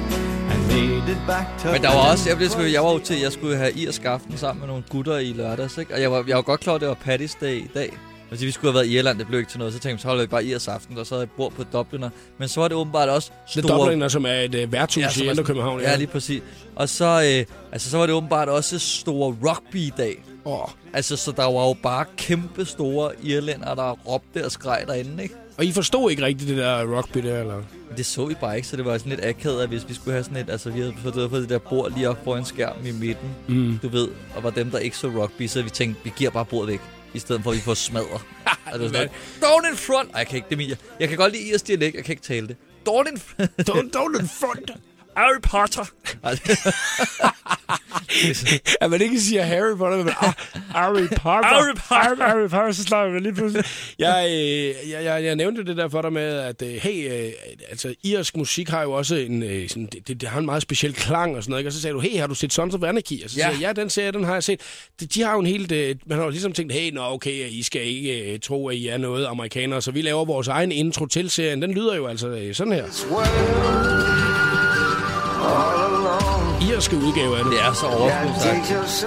and 0.51 0.61
made 0.67 1.11
it 1.11 1.17
back 1.27 1.47
to 1.59 1.71
Men 1.71 1.81
der 1.81 1.89
var 1.89 2.11
også, 2.11 2.29
jeg, 2.29 2.37
blev, 2.37 2.49
jeg 2.73 2.83
var 2.83 2.91
jo 2.91 2.99
til, 2.99 3.19
jeg 3.19 3.31
skulle 3.31 3.57
have 3.57 3.71
irsk 3.73 4.05
aften 4.05 4.37
sammen 4.37 4.59
med 4.59 4.67
nogle 4.67 4.83
gutter 4.89 5.17
i 5.17 5.33
lørdags, 5.33 5.77
ikke? 5.77 5.93
Og 5.93 6.01
jeg 6.01 6.11
var, 6.11 6.23
jeg 6.27 6.35
var 6.35 6.41
godt 6.41 6.59
klar, 6.59 6.73
at 6.73 6.81
det 6.81 6.89
var 6.89 6.97
Paddy's 7.05 7.37
Day 7.41 7.55
i 7.55 7.69
dag. 7.73 7.97
Altså, 8.31 8.45
vi 8.45 8.51
skulle 8.51 8.71
have 8.71 8.75
været 8.75 8.85
i 8.87 8.97
Irland, 8.97 9.19
det 9.19 9.27
blev 9.27 9.39
ikke 9.39 9.51
til 9.51 9.59
noget. 9.59 9.73
Så 9.73 9.79
tænkte 9.79 9.95
vi, 9.97 10.01
så 10.01 10.07
holder 10.07 10.23
vi 10.23 10.27
bare 10.27 10.45
i 10.45 10.55
os 10.55 10.67
aften, 10.67 10.97
og 10.97 11.05
så 11.05 11.15
havde 11.15 11.21
jeg 11.21 11.29
bord 11.37 11.51
på 11.51 11.63
Dubliner. 11.73 12.09
Men 12.37 12.47
så 12.47 12.59
var 12.61 12.67
det 12.67 12.77
åbenbart 12.77 13.09
også 13.09 13.31
Det 13.55 13.63
store... 13.63 13.79
er 13.79 13.83
Dubliner, 13.85 14.07
som 14.07 14.25
er 14.25 14.31
et 14.33 14.55
uh, 14.63 14.71
værtshus 14.71 15.17
ja, 15.17 15.23
i 15.23 15.29
Indre 15.29 15.43
København. 15.43 15.81
Ja, 15.81 15.95
lige 15.95 16.07
præcis. 16.07 16.41
Og 16.75 16.89
så, 16.89 17.05
øh, 17.05 17.45
altså, 17.71 17.89
så 17.89 17.97
var 17.97 18.05
det 18.05 18.15
åbenbart 18.15 18.49
også 18.49 18.79
store 18.79 19.35
rugby-dag. 19.47 20.23
Åh. 20.45 20.67
Altså, 20.93 21.15
så 21.15 21.31
der 21.31 21.43
var 21.43 21.67
jo 21.67 21.75
bare 21.83 22.05
kæmpe 22.17 22.65
store 22.65 23.11
irlændere, 23.23 23.75
der 23.75 23.91
råbte 23.91 24.45
og 24.45 24.51
skreg 24.51 24.83
derinde, 24.87 25.23
ikke? 25.23 25.35
Og 25.57 25.65
I 25.65 25.71
forstod 25.71 26.11
ikke 26.11 26.23
rigtigt 26.25 26.49
det 26.49 26.57
der 26.57 26.97
rugby 26.97 27.19
der, 27.19 27.39
eller? 27.39 27.61
Det 27.97 28.05
så 28.05 28.25
vi 28.25 28.33
bare 28.41 28.55
ikke, 28.55 28.67
så 28.67 28.77
det 28.77 28.85
var 28.85 28.97
sådan 28.97 29.09
lidt 29.09 29.25
akavet, 29.25 29.61
at 29.63 29.69
hvis 29.69 29.89
vi 29.89 29.93
skulle 29.93 30.13
have 30.13 30.23
sådan 30.23 30.37
et... 30.37 30.49
Altså, 30.49 30.69
vi 30.69 30.79
havde 30.79 30.93
fået 31.29 31.31
det 31.41 31.49
der 31.49 31.57
bord 31.57 31.91
lige 31.95 32.09
op 32.09 32.17
foran 32.23 32.45
skærmen 32.45 32.85
i 32.87 32.91
midten, 32.91 33.29
Mm. 33.47 33.79
du 33.83 33.87
ved, 33.87 34.07
og 34.35 34.43
var 34.43 34.49
dem, 34.49 34.71
der 34.71 34.77
ikke 34.77 34.97
så 34.97 35.07
rugby, 35.07 35.47
så 35.47 35.61
vi 35.61 35.69
tænkte, 35.69 36.01
vi 36.03 36.11
giver 36.17 36.29
bare 36.31 36.45
bordet 36.45 36.67
væk, 36.71 36.81
i 37.15 37.19
stedet 37.19 37.43
for 37.43 37.51
at 37.51 37.57
vi 37.57 37.61
får 37.61 37.73
smadret. 37.73 38.21
og 38.65 38.73
det 38.73 38.81
var 38.81 38.87
sådan, 38.87 39.09
down 39.41 39.65
in 39.71 39.77
front! 39.77 40.09
Ej, 40.13 40.17
jeg 40.17 40.27
kan 40.27 40.35
ikke, 40.35 40.45
det 40.49 40.55
er 40.55 40.57
min, 40.57 40.69
jeg, 40.69 40.77
jeg 40.99 41.09
kan 41.09 41.17
godt 41.17 41.33
lide 41.33 41.43
Irs 41.43 41.61
dialekt, 41.61 41.95
jeg 41.95 42.03
kan 42.03 42.11
ikke 42.11 42.23
tale 42.23 42.47
det. 42.47 42.55
Down 42.85 43.07
in 43.07 43.19
front! 43.19 43.51
Don't, 43.69 43.89
don't 43.97 44.19
in 44.21 44.27
front. 44.27 44.71
Harry 45.17 45.41
Potter! 45.43 45.91
At 48.81 48.89
man 48.91 49.01
ikke 49.01 49.19
siger 49.21 49.43
Harry 49.43 49.77
Potter, 49.77 49.97
men 49.97 50.09
ah, 50.21 50.33
Harry 50.69 51.07
Potter. 51.07 51.45
Harry 51.47 51.73
Potter. 51.75 52.27
Harry 52.27 52.49
Potter, 52.49 52.71
så 52.71 52.83
slår 52.83 53.05
jeg 53.05 53.21
lige 53.21 53.33
pludselig. 53.33 53.65
Jeg, 53.99 54.25
øh, 54.29 54.89
jeg, 54.91 55.03
jeg, 55.03 55.23
jeg 55.23 55.35
nævnte 55.35 55.65
det 55.65 55.77
der 55.77 55.89
for 55.89 56.01
dig 56.01 56.13
med, 56.13 56.37
at 56.39 56.61
øh, 56.61 56.69
hey, 56.69 57.11
øh, 57.11 57.31
altså, 57.69 57.95
irsk 58.03 58.37
musik 58.37 58.69
har 58.69 58.81
jo 58.81 58.91
også 58.91 59.15
en, 59.15 59.41
sådan, 59.69 59.85
det, 59.91 60.07
det, 60.07 60.21
det, 60.21 60.29
har 60.29 60.39
en 60.39 60.45
meget 60.45 60.61
speciel 60.61 60.93
klang 60.93 61.35
og 61.37 61.43
sådan 61.43 61.51
noget, 61.51 61.61
ikke? 61.61 61.69
og 61.69 61.73
så 61.73 61.81
sagde 61.81 61.93
du, 61.93 61.99
hey, 61.99 62.19
har 62.19 62.27
du 62.27 62.35
set 62.35 62.53
Sons 62.53 62.75
of 62.75 62.83
Anarchy? 62.83 63.23
Og 63.23 63.29
så 63.29 63.35
Ja. 63.37 63.43
sagde 63.43 63.57
jeg, 63.67 63.75
ja, 63.77 63.81
den 63.81 63.89
serie, 63.89 64.11
den 64.11 64.23
har 64.23 64.33
jeg 64.33 64.43
set. 64.43 64.61
De, 64.99 65.05
de 65.05 65.21
har 65.21 65.33
jo 65.33 65.39
en 65.39 65.45
helt, 65.45 65.71
man 66.07 66.17
har 66.17 66.23
jo 66.25 66.29
ligesom 66.29 66.53
tænkt, 66.53 66.73
hey, 66.73 66.91
nå, 66.91 67.01
okay, 67.03 67.49
I 67.49 67.63
skal 67.63 67.81
ikke 67.87 68.37
tro, 68.37 68.67
at 68.69 68.75
I 68.75 68.87
er 68.87 68.97
noget 68.97 69.25
amerikanere, 69.25 69.81
så 69.81 69.91
vi 69.91 70.01
laver 70.01 70.25
vores 70.25 70.47
egen 70.47 70.71
intro 70.71 71.05
til 71.05 71.29
serien. 71.29 71.61
Den 71.61 71.73
lyder 71.73 71.95
jo 71.95 72.07
altså 72.07 72.49
sådan 72.53 72.73
her. 72.73 72.85
Irske 76.71 76.97
udgave 76.97 77.37
af 77.37 77.43
det. 77.43 77.53
Det 77.53 77.61
er 77.61 77.73
så 77.73 77.85
overskud 77.85 78.41
sagt. 78.41 79.05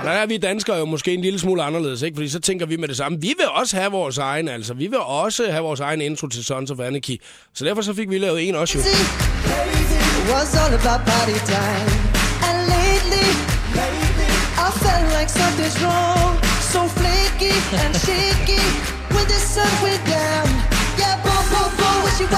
Og 0.00 0.08
der 0.08 0.12
er 0.12 0.26
vi 0.26 0.36
danskere 0.36 0.76
jo 0.76 0.84
måske 0.84 1.14
en 1.14 1.20
lille 1.20 1.38
smule 1.38 1.62
anderledes, 1.62 2.02
ikke? 2.02 2.16
Fordi 2.16 2.28
så 2.28 2.40
tænker 2.40 2.66
vi 2.66 2.76
med 2.76 2.88
det 2.88 2.96
samme. 2.96 3.20
Vi 3.20 3.34
vil 3.38 3.46
også 3.48 3.76
have 3.76 3.92
vores 3.92 4.18
egen, 4.18 4.48
altså. 4.48 4.74
Vi 4.74 4.86
vil 4.86 4.98
også 4.98 5.50
have 5.50 5.62
vores 5.62 5.80
egen 5.80 6.00
intro 6.00 6.26
til 6.26 6.44
Sons 6.44 6.70
of 6.70 6.80
Anarchy. 6.80 7.20
Så 7.54 7.64
derfor 7.64 7.82
så 7.82 7.94
fik 7.94 8.10
vi 8.10 8.18
lavet 8.18 8.48
en 8.48 8.54
også 8.54 8.78
jo. 8.78 8.84
was 10.28 10.54
all 10.54 10.72
about 10.72 11.00
party 11.04 11.38
time. 11.46 11.90
And 12.46 12.58
lately, 12.76 13.28
I 14.66 14.68
felt 14.84 15.06
like 15.16 15.28
something's 15.28 15.76
wrong. 15.82 16.32
So 16.72 16.80
flaky 16.98 17.54
and 17.82 17.94
shaky 17.96 18.64
when 19.14 19.26
the 19.26 19.40
sun 19.52 19.72
went 19.82 20.04
down. 20.06 20.71
Jeg 22.20 22.28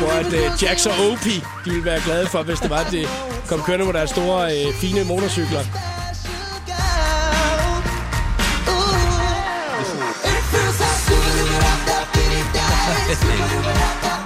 tror, 0.00 0.12
at 0.12 0.26
uh, 0.26 0.62
Jax 0.62 0.86
og 0.86 0.92
OP, 1.10 1.24
de 1.64 1.70
ville 1.70 1.84
være 1.84 2.00
glade 2.04 2.26
for, 2.26 2.42
hvis 2.42 2.58
det 2.58 2.70
var, 2.70 2.76
at 2.76 2.92
de 2.92 3.06
kom 3.46 3.60
kørende 3.62 3.84
på 3.86 3.92
deres 3.92 4.10
store, 4.10 4.68
uh, 4.68 4.74
fine 4.74 5.04
motorcykler. 5.04 5.62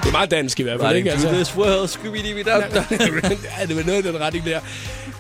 Det 0.03 0.09
er 0.09 0.13
meget 0.13 0.31
dansk 0.31 0.61
i 0.61 0.63
hvert 0.63 0.81
fald, 0.81 0.97
ikke? 0.97 1.11
Through 1.11 1.35
this 1.35 1.57
world, 1.57 1.89
ja, 3.59 3.67
det 3.67 3.77
var 3.77 3.83
noget 3.83 4.05
i 4.05 4.09
den 4.09 4.21
retning 4.21 4.45
der. 4.45 4.61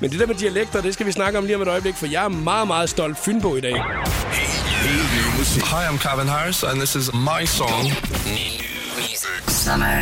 Men 0.00 0.10
det 0.10 0.20
der 0.20 0.26
med 0.26 0.34
dialekter, 0.34 0.80
det 0.80 0.94
skal 0.94 1.06
vi 1.06 1.12
snakke 1.12 1.38
om 1.38 1.44
lige 1.44 1.56
om 1.56 1.62
et 1.62 1.68
øjeblik, 1.68 1.94
for 1.94 2.06
jeg 2.06 2.24
er 2.24 2.28
meget, 2.28 2.66
meget 2.66 2.90
stolt 2.90 3.18
Fynbo 3.18 3.56
i 3.56 3.60
dag. 3.60 3.74
Hi, 5.72 5.82
I'm 5.88 5.98
Calvin 5.98 6.28
Harris, 6.28 6.62
and 6.62 6.76
this 6.78 6.94
is 6.96 7.10
my 7.12 7.44
song. 7.46 7.84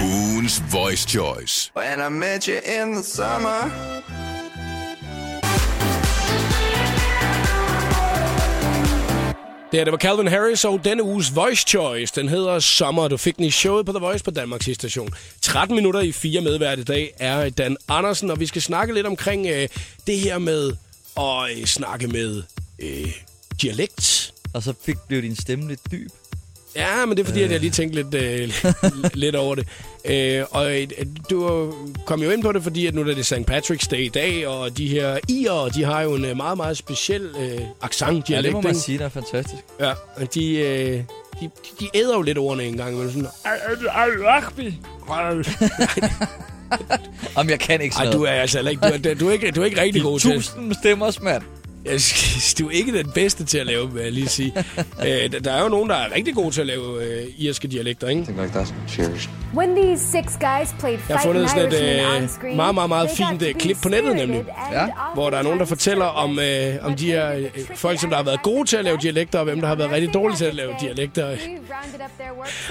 Ugens 0.02 0.62
Voice 0.72 1.08
Choice. 1.08 1.70
When 1.76 2.00
I 2.00 2.08
met 2.08 2.44
you 2.44 2.56
in 2.56 2.94
the 2.94 3.02
summer. 3.02 3.70
Det 9.72 9.78
her, 9.78 9.84
det 9.84 9.92
var 9.92 9.98
Calvin 9.98 10.28
Harris, 10.28 10.64
og 10.64 10.84
denne 10.84 11.02
uges 11.02 11.34
Voice 11.34 11.64
Choice, 11.68 12.20
den 12.20 12.28
hedder 12.28 12.58
Sommer. 12.58 13.08
Du 13.08 13.16
fik 13.16 13.36
den 13.36 13.44
i 13.44 13.50
showet 13.50 13.86
på 13.86 13.92
The 13.92 14.00
Voice 14.00 14.24
på 14.24 14.30
Danmarks 14.30 14.68
station. 14.74 15.10
13 15.42 15.76
minutter 15.76 16.00
i 16.00 16.12
fire 16.12 16.40
medvært 16.40 16.78
i 16.78 16.84
dag 16.84 17.12
er 17.18 17.48
Dan 17.48 17.76
Andersen, 17.88 18.30
og 18.30 18.40
vi 18.40 18.46
skal 18.46 18.62
snakke 18.62 18.94
lidt 18.94 19.06
omkring 19.06 19.46
øh, 19.46 19.68
det 20.06 20.18
her 20.18 20.38
med 20.38 20.72
at 21.16 21.58
øh, 21.58 21.64
snakke 21.64 22.06
med 22.06 22.42
øh, 22.78 23.12
dialekt. 23.62 24.32
Og 24.54 24.62
så 24.62 24.74
fik, 24.84 24.96
blev 25.08 25.22
din 25.22 25.36
stemme 25.36 25.68
lidt 25.68 25.80
dyb. 25.92 26.10
Ja, 26.76 27.06
men 27.06 27.16
det 27.16 27.22
er 27.22 27.26
fordi, 27.26 27.42
at 27.42 27.50
jeg 27.50 27.60
lige 27.60 27.70
tænkte 27.70 28.02
lidt, 28.02 28.14
øh, 28.14 28.52
lidt 29.14 29.36
over 29.36 29.54
det. 29.54 29.68
Øh, 30.04 30.44
og 30.50 30.80
øh, 30.80 30.86
du 31.30 31.72
kom 32.06 32.22
jo 32.22 32.30
ind 32.30 32.42
på 32.42 32.52
det, 32.52 32.62
fordi 32.62 32.86
at 32.86 32.94
nu 32.94 33.00
er 33.00 33.04
det 33.14 33.26
St. 33.26 33.32
Patrick's 33.50 33.88
Day 33.90 33.98
i 34.00 34.08
dag, 34.08 34.46
og 34.46 34.76
de 34.78 34.88
her 34.88 35.18
irer, 35.28 35.68
de 35.68 35.84
har 35.84 36.00
jo 36.00 36.14
en 36.14 36.24
øh, 36.24 36.36
meget, 36.36 36.56
meget 36.56 36.76
speciel 36.76 37.22
øh, 37.40 37.60
accent, 37.82 38.30
Ja, 38.30 38.34
dialekt. 38.34 38.44
det 38.44 38.52
må 38.52 38.60
man 38.60 38.74
sige, 38.74 38.98
der 38.98 39.04
er 39.04 39.08
fantastisk. 39.08 39.62
Ja, 39.80 39.90
og 40.16 40.34
de, 40.34 40.56
øh, 40.58 40.92
de, 40.92 41.02
de, 41.40 41.50
de 41.80 41.88
æder 41.94 42.14
jo 42.16 42.22
lidt 42.22 42.38
ordene 42.38 42.64
en 42.64 42.76
gang. 42.76 42.96
Men 42.96 43.08
sådan, 43.12 43.26
Om 47.36 47.48
jeg 47.54 47.60
kan 47.60 47.80
ikke 47.80 47.94
sådan 47.94 48.08
Ej, 48.08 48.12
du 48.16 48.22
er 48.24 48.30
altså 48.30 48.68
ikke, 48.68 48.88
du 48.88 49.08
er, 49.08 49.14
du 49.14 49.28
er 49.28 49.32
ikke, 49.32 49.50
du 49.50 49.60
er 49.60 49.64
ikke 49.64 49.80
rigtig 49.80 50.02
god 50.02 50.20
til. 50.20 50.30
Tusind 50.34 50.74
stemmers, 50.74 51.22
mand. 51.22 51.42
Jeg 51.84 52.00
synes, 52.00 52.54
Du 52.54 52.66
er 52.66 52.70
ikke 52.70 52.98
den 52.98 53.10
bedste 53.14 53.44
til 53.44 53.58
at 53.58 53.66
lave, 53.66 53.92
vil 53.92 54.02
jeg 54.02 54.12
lige 54.12 54.28
sige. 54.28 54.52
øh, 55.06 55.32
der- 55.44 55.52
er 55.52 55.62
jo 55.62 55.68
nogen, 55.68 55.90
der 55.90 55.96
er 55.96 56.14
rigtig 56.14 56.34
gode 56.34 56.50
til 56.50 56.60
at 56.60 56.66
lave 56.66 57.04
øh, 57.04 57.26
irske 57.38 57.68
dialekter, 57.68 58.08
ikke? 58.08 58.20
Like 58.20 58.48
that. 58.52 58.74
Cheers. 58.88 59.28
When 59.54 59.76
these 59.76 60.06
six 60.06 60.22
guys 60.38 60.74
played 60.80 60.98
Jeg 61.08 61.16
har 61.16 61.24
fundet 61.24 61.50
sådan 61.50 61.72
et 61.72 61.80
øh, 62.44 62.56
meget, 62.56 62.74
meget, 62.74 62.88
meget 62.88 63.10
fint 63.10 63.42
øh, 63.42 63.54
klip 63.54 63.76
på 63.82 63.88
nettet, 63.88 64.16
nemlig. 64.16 64.44
Ja. 64.72 64.86
Hvor 65.14 65.30
der 65.30 65.38
er 65.38 65.42
nogen, 65.42 65.58
der 65.58 65.64
fortæller 65.64 66.04
om, 66.04 66.38
øh, 66.38 66.74
om 66.82 66.94
de 66.96 67.06
her 67.06 67.32
øh, 67.32 67.44
folk, 67.74 68.00
som 68.00 68.10
der 68.10 68.16
har 68.16 68.24
været 68.24 68.42
gode 68.42 68.68
til 68.68 68.76
at 68.76 68.84
lave 68.84 68.96
dialekter, 69.02 69.38
og 69.38 69.44
hvem 69.44 69.60
der 69.60 69.68
har 69.68 69.74
været 69.74 69.90
rigtig 69.90 70.14
dårlige 70.14 70.36
til 70.36 70.44
at 70.44 70.54
lave 70.54 70.72
dialekter. 70.80 71.36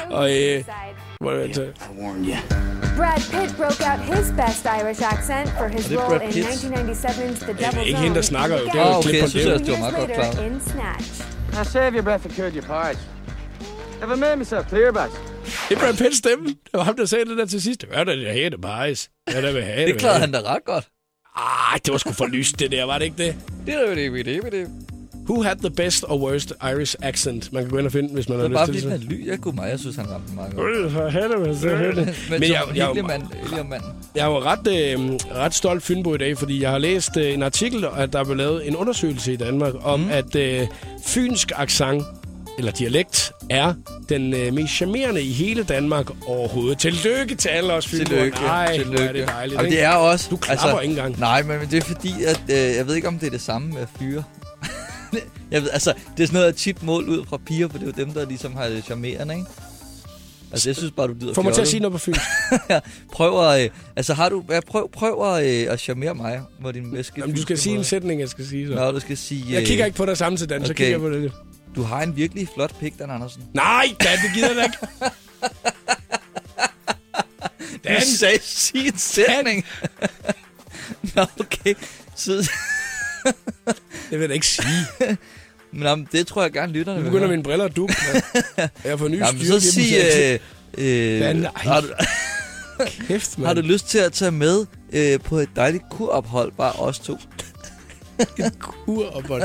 Og, 0.10 0.24
we 0.24 0.63
øh, 1.23 1.49
decide. 1.49 1.73
Hvor, 1.95 2.12
altså, 2.13 2.41
Brad 2.97 3.21
Pitt 3.34 3.51
broke 3.58 3.84
out 3.91 3.99
his 4.13 4.27
best 4.39 4.63
Irish 4.79 5.01
accent 5.13 5.49
for 5.60 5.67
his 5.67 5.86
Er 5.86 5.89
det 5.89 5.97
role 5.99 6.19
Brad 6.19 6.27
in 6.27 6.34
Pitt? 6.34 6.47
1997's 6.47 7.39
The 7.45 7.53
det 7.53 7.65
er 7.65 7.71
Devil's 7.71 7.79
ikke 7.88 7.99
hende, 7.99 8.15
der 8.19 8.21
Own. 8.21 8.23
snakker 8.34 8.55
jo. 8.60 8.65
Det 8.65 8.75
er 8.75 8.88
jo 8.88 8.93
Ah, 8.93 8.99
et 8.99 9.05
klip 9.05 9.21
på 9.23 9.27
det. 9.27 9.60
det 9.65 9.71
var 9.73 9.79
meget 9.79 9.95
godt 9.95 10.12
klaret. 10.12 10.51
in 10.51 10.62
Snatch. 10.71 11.10
Now 11.53 11.63
save 11.63 11.91
your 11.93 12.01
breath 12.03 12.25
and 12.25 12.34
curd 12.36 12.53
your 12.55 12.65
porridge. 12.71 12.99
Have 14.01 14.12
I 14.15 14.19
made 14.19 14.36
myself 14.36 14.63
clear 14.69 14.88
about? 14.95 15.12
Det 15.69 15.75
er 15.75 15.79
Brad 15.79 15.97
Pitts 15.97 16.17
stemme. 16.17 16.45
Det 16.47 16.73
var 16.73 16.84
ham, 16.84 16.95
der 16.95 17.05
sagde 17.05 17.25
det 17.25 17.38
der 17.38 17.45
til 17.45 17.62
sidst. 17.62 17.86
Hvad 17.88 17.97
er 17.97 18.03
det, 18.03 18.23
jeg 18.23 18.34
hater 18.34 18.58
bajs? 18.58 19.10
Hvad 19.32 19.36
er 19.43 19.51
det, 19.51 19.55
jeg 19.55 19.65
hater? 19.65 19.86
Det 19.86 19.97
klarede 19.99 20.19
han 20.19 20.32
da 20.32 20.39
ret 20.53 20.65
godt. 20.65 20.86
Ej, 21.38 21.79
det 21.86 21.91
var 21.91 21.97
sgu 21.97 22.12
for 22.13 22.25
lyst, 22.25 22.60
det 22.60 22.71
der, 22.71 22.84
var 22.84 22.97
det 22.97 23.05
ikke 23.05 23.17
det? 23.25 23.36
Det 23.65 23.73
er 23.75 23.79
jo 23.79 23.95
det, 23.95 24.25
det 24.25 24.36
er 24.45 24.49
det. 24.49 24.67
Who 25.29 25.41
had 25.41 25.55
the 25.55 25.69
best 25.69 26.03
or 26.07 26.17
worst 26.19 26.53
Irish 26.73 26.95
accent? 27.01 27.53
Man 27.53 27.63
kan 27.63 27.69
gå 27.71 27.77
ind 27.77 27.85
og 27.85 27.91
finde, 27.91 28.13
hvis 28.13 28.29
man 28.29 28.39
Det 28.39 28.43
har 28.51 28.57
var 28.57 28.65
bare 28.65 28.71
lyst 28.71 28.81
til 28.83 28.91
den 28.91 28.99
det. 29.01 29.07
er 29.07 29.11
ly. 29.11 29.27
Jeg 29.27 29.39
kunne 29.39 29.55
mig, 29.55 29.69
jeg 29.69 29.79
synes, 29.79 29.95
han 29.95 30.09
ramte 30.11 30.33
meget 30.35 30.55
godt. 30.55 30.91
For 30.91 31.09
helvede. 31.09 32.05
Men, 32.05 32.13
Men 32.29 32.43
jeg, 32.43 32.61
jeg, 32.75 32.91
jeg, 32.95 33.05
jeg 34.15 34.21
er 34.21 34.25
jo 34.29 34.39
ret, 34.39 34.67
øh, 34.67 34.99
ret 35.35 35.53
stolt 35.53 35.83
Fynbo 35.83 36.13
i 36.15 36.17
dag, 36.17 36.37
fordi 36.37 36.61
jeg 36.61 36.69
har 36.69 36.77
læst 36.77 37.17
øh, 37.17 37.33
en 37.33 37.43
artikel, 37.43 37.85
at 37.97 38.13
der 38.13 38.19
er 38.19 38.23
blevet 38.23 38.37
lavet 38.37 38.67
en 38.67 38.75
undersøgelse 38.75 39.33
i 39.33 39.35
Danmark 39.35 39.73
om, 39.81 39.99
mm. 39.99 40.09
at 40.09 40.35
øh, 40.35 40.67
fynsk 41.05 41.51
accent, 41.55 42.03
eller 42.57 42.71
dialekt, 42.71 43.31
er 43.49 43.73
den 44.09 44.33
øh, 44.33 44.53
mest 44.53 44.73
charmerende 44.73 45.21
i 45.21 45.31
hele 45.31 45.63
Danmark 45.63 46.05
overhovedet. 46.27 46.77
Tillykke 46.77 47.35
til 47.35 47.49
alle 47.49 47.73
os 47.73 47.87
Fynboer. 47.87 48.05
Tillykke. 48.07 48.37
Ej, 48.37 48.77
Tillykke. 48.77 49.03
er 49.03 49.13
det 49.13 49.27
dejligt. 49.27 49.57
Jamen, 49.57 49.71
det 49.71 49.83
er 49.83 49.89
også... 49.93 50.27
Du 50.29 50.37
klapper 50.37 50.79
ikke 50.79 50.91
engang. 50.91 51.19
Nej, 51.19 51.43
men 51.43 51.59
det 51.71 51.77
er 51.77 51.81
fordi, 51.81 52.13
at 52.27 52.41
øh, 52.49 52.55
jeg 52.77 52.87
ved 52.87 52.95
ikke, 52.95 53.07
om 53.07 53.19
det 53.19 53.27
er 53.27 53.31
det 53.31 53.41
samme 53.41 53.69
med 53.73 53.85
fyre. 53.99 54.23
Jeg 55.51 55.62
ved, 55.62 55.69
altså, 55.69 55.93
det 56.17 56.23
er 56.23 56.27
sådan 56.27 56.33
noget, 56.33 56.45
jeg 56.45 56.55
tit 56.55 56.83
mål 56.83 57.09
ud 57.09 57.25
fra 57.25 57.38
piger, 57.38 57.67
for 57.67 57.77
det 57.77 57.88
er 57.88 57.91
jo 57.97 58.05
dem, 58.05 58.13
der 58.13 58.25
ligesom 58.25 58.55
har 58.55 58.67
det 58.67 58.83
charmerende, 58.83 59.35
ikke? 59.35 59.47
Altså, 60.51 60.69
jeg 60.69 60.75
synes 60.75 60.91
bare, 60.91 61.07
du 61.07 61.13
lyder 61.13 61.33
Få 61.33 61.41
mig 61.41 61.53
til 61.53 61.62
at 61.62 61.67
sige 61.67 61.79
noget 61.79 61.91
på 61.91 61.97
fynsk. 61.97 62.21
Prøv 63.13 63.49
at... 63.49 63.63
Øh, 63.63 63.69
altså, 63.95 64.13
har 64.13 64.29
du... 64.29 64.43
Ja, 64.49 64.59
prøv, 64.67 64.91
prøv 64.91 65.35
at, 65.35 65.45
øh, 65.45 65.73
at 65.73 65.79
charmere 65.79 66.15
mig, 66.15 66.41
hvor 66.59 66.71
din 66.71 66.93
væske... 66.93 67.21
Jamen, 67.21 67.35
du 67.35 67.41
skal 67.41 67.57
sige 67.57 67.75
en 67.77 67.83
sætning, 67.83 68.21
jeg 68.21 68.29
skal 68.29 68.47
sige. 68.47 68.67
Så. 68.67 68.73
Nå, 68.73 68.91
du 68.91 68.99
skal 68.99 69.17
sige... 69.17 69.45
Jeg 69.49 69.62
øh, 69.62 69.67
kigger 69.67 69.85
ikke 69.85 69.97
på 69.97 70.05
dig 70.05 70.17
samme 70.17 70.38
til 70.38 70.49
den, 70.49 70.65
så 70.65 70.71
okay. 70.71 70.77
kigger 70.77 70.91
jeg 70.91 70.99
på 70.99 71.09
det. 71.09 71.31
Du 71.75 71.81
har 71.81 72.01
en 72.01 72.15
virkelig 72.15 72.47
flot 72.53 72.79
pik, 72.79 72.99
Dan 72.99 73.09
Andersen. 73.09 73.43
Nej, 73.53 73.85
Dan, 74.03 74.17
det 74.23 74.33
gider 74.33 74.53
jeg 74.53 74.63
ikke. 74.63 74.77
Dan 77.83 78.01
sagde, 78.01 78.39
sig 78.41 78.88
en 78.88 78.97
sætning. 78.97 79.65
Nå, 81.15 81.25
okay. 81.39 81.73
Så, 82.15 82.51
Det 84.09 84.12
vil 84.12 84.19
jeg 84.19 84.29
da 84.29 84.33
ikke 84.33 84.47
sige. 84.47 84.85
Men 85.71 85.84
jamen, 85.84 86.08
det 86.12 86.27
tror 86.27 86.41
jeg 86.41 86.51
gerne 86.51 86.73
lytterne 86.73 86.99
Nu 86.99 87.05
begynder 87.05 87.27
mine 87.27 87.43
briller 87.43 87.65
at 87.65 87.75
dukke. 87.75 87.95
Jeg 88.86 88.99
får 88.99 89.08
nye 89.08 89.17
Jamen, 89.17 89.41
styrke. 89.41 89.62
så 89.62 89.71
sig... 89.71 90.39
Øh, 90.77 91.15
øh, 91.17 91.21
Dan, 91.21 91.45
ej. 91.45 91.51
har, 91.55 91.82
du, 91.82 91.88
Kæft, 93.08 93.38
mand. 93.38 93.47
har 93.47 93.53
du 93.53 93.62
lyst 93.62 93.89
til 93.89 93.97
at 93.97 94.13
tage 94.13 94.32
med 94.32 94.65
øh, 94.93 95.19
på 95.19 95.38
et 95.38 95.49
dejligt 95.55 95.84
kurophold, 95.91 96.51
bare 96.58 96.71
os 96.71 96.99
to? 96.99 97.13
et 98.38 98.60
kurophold. 98.60 99.43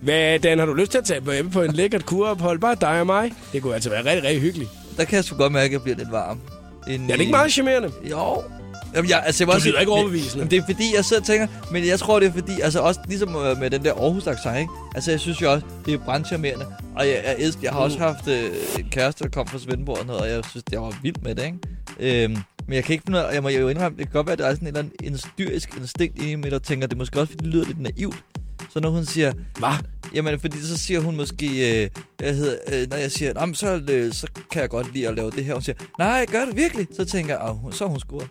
Hvad, 0.00 0.38
Dan, 0.38 0.58
har 0.58 0.66
du 0.66 0.74
lyst 0.74 0.90
til 0.90 0.98
at 0.98 1.04
tage 1.04 1.20
med 1.20 1.50
på 1.50 1.62
en 1.62 1.72
lækkert 1.72 2.06
kurophold? 2.06 2.58
Bare 2.58 2.76
dig 2.80 3.00
og 3.00 3.06
mig. 3.06 3.32
Det 3.52 3.62
kunne 3.62 3.74
altså 3.74 3.90
være 3.90 4.04
rigtig, 4.04 4.22
rigtig 4.22 4.40
hyggeligt. 4.42 4.70
Der 4.96 5.04
kan 5.04 5.16
jeg 5.16 5.24
sgu 5.24 5.36
godt 5.36 5.52
mærke, 5.52 5.64
at 5.66 5.72
jeg 5.72 5.82
bliver 5.82 5.96
lidt 5.96 6.12
varm. 6.12 6.40
En, 6.88 7.02
Er 7.10 7.12
det 7.12 7.20
ikke 7.20 7.30
meget 7.30 7.52
charmerende? 7.52 7.92
Jo. 8.10 8.42
Jamen, 8.94 9.10
jeg, 9.10 9.22
altså, 9.26 9.44
jeg 9.44 9.48
vil 9.48 9.54
Du 9.54 9.68
lyder 9.68 9.80
ikke 9.80 9.92
overbevisende. 9.92 10.38
Men 10.44 10.50
det 10.50 10.58
er 10.58 10.62
fordi, 10.70 10.84
jeg 10.96 11.04
sidder 11.04 11.20
og 11.22 11.26
tænker... 11.26 11.46
Men 11.72 11.86
jeg 11.86 11.98
tror, 11.98 12.20
det 12.20 12.28
er 12.28 12.32
fordi... 12.32 12.60
Altså 12.62 12.80
også 12.80 13.00
ligesom 13.08 13.36
øh, 13.36 13.58
med 13.58 13.70
den 13.70 13.84
der 13.84 13.92
Aarhus 13.94 14.26
accent, 14.26 14.58
ikke? 14.58 14.70
Altså, 14.94 15.10
jeg 15.10 15.20
synes 15.20 15.42
jo 15.42 15.52
også, 15.52 15.66
det 15.86 15.94
er 15.94 15.98
brandcharmerende. 15.98 16.66
Og 16.96 17.06
jeg, 17.08 17.22
jeg, 17.24 17.36
elsker, 17.38 17.60
jeg 17.62 17.72
har 17.72 17.80
også 17.80 17.98
haft 17.98 18.28
øh, 18.28 18.50
en 18.78 18.88
kæreste, 18.90 19.24
der 19.24 19.30
kom 19.30 19.46
fra 19.46 19.58
Svendborg 19.58 19.98
og 20.00 20.06
noget, 20.06 20.22
og 20.22 20.28
jeg 20.28 20.42
synes, 20.50 20.64
jeg 20.72 20.82
var 20.82 20.98
vild 21.02 21.16
med 21.22 21.34
det, 21.34 21.44
ikke? 21.44 22.24
Øhm, 22.24 22.36
men 22.66 22.74
jeg 22.76 22.84
kan 22.84 22.92
ikke 22.92 23.02
finde 23.06 23.18
ud 23.18 23.24
af- 23.24 23.34
jeg 23.34 23.42
må 23.42 23.48
jo 23.48 23.68
indrømme, 23.68 23.98
det 23.98 24.06
kan 24.06 24.12
godt 24.12 24.26
være, 24.26 24.32
at 24.32 24.38
der 24.38 24.46
er 24.46 24.54
sådan 24.54 24.68
en 24.68 24.76
eller 24.76 24.80
anden 24.80 25.12
en 25.12 25.18
styrisk 25.18 25.76
instinkt 25.80 26.22
i 26.22 26.34
mig, 26.34 26.50
der 26.50 26.58
tænker, 26.58 26.86
det 26.86 26.94
er 26.94 26.98
måske 26.98 27.20
også, 27.20 27.30
fordi 27.32 27.44
det 27.44 27.52
lyder 27.54 27.64
lidt 27.66 27.80
naivt. 27.80 28.24
Så 28.72 28.80
når 28.80 28.90
hun 28.90 29.04
siger... 29.04 29.32
Hvad? 29.58 29.68
Jamen, 30.14 30.40
fordi 30.40 30.60
så 30.60 30.76
siger 30.78 31.00
hun 31.00 31.16
måske... 31.16 31.46
Øh, 31.82 31.90
jeg 32.20 32.34
hedder, 32.34 32.56
øh, 32.72 32.86
når 32.90 32.96
jeg 32.96 33.12
siger, 33.12 33.34
"Nå, 33.34 33.46
men 33.46 33.54
så, 33.54 33.80
øh, 33.90 34.12
så 34.12 34.26
kan 34.52 34.60
jeg 34.62 34.70
godt 34.70 34.94
lide 34.94 35.08
at 35.08 35.14
lave 35.16 35.30
det 35.30 35.44
her. 35.44 35.52
Hun 35.52 35.62
siger, 35.62 35.76
nej, 35.98 36.26
gør 36.32 36.44
det 36.44 36.56
virkelig? 36.56 36.86
Så 36.96 37.04
tænker 37.04 37.34
jeg, 37.34 37.50
"Åh, 37.50 37.56
hun- 37.56 37.72
så 37.72 37.84
er 37.84 37.88
hun 37.88 38.00
scoret. 38.00 38.26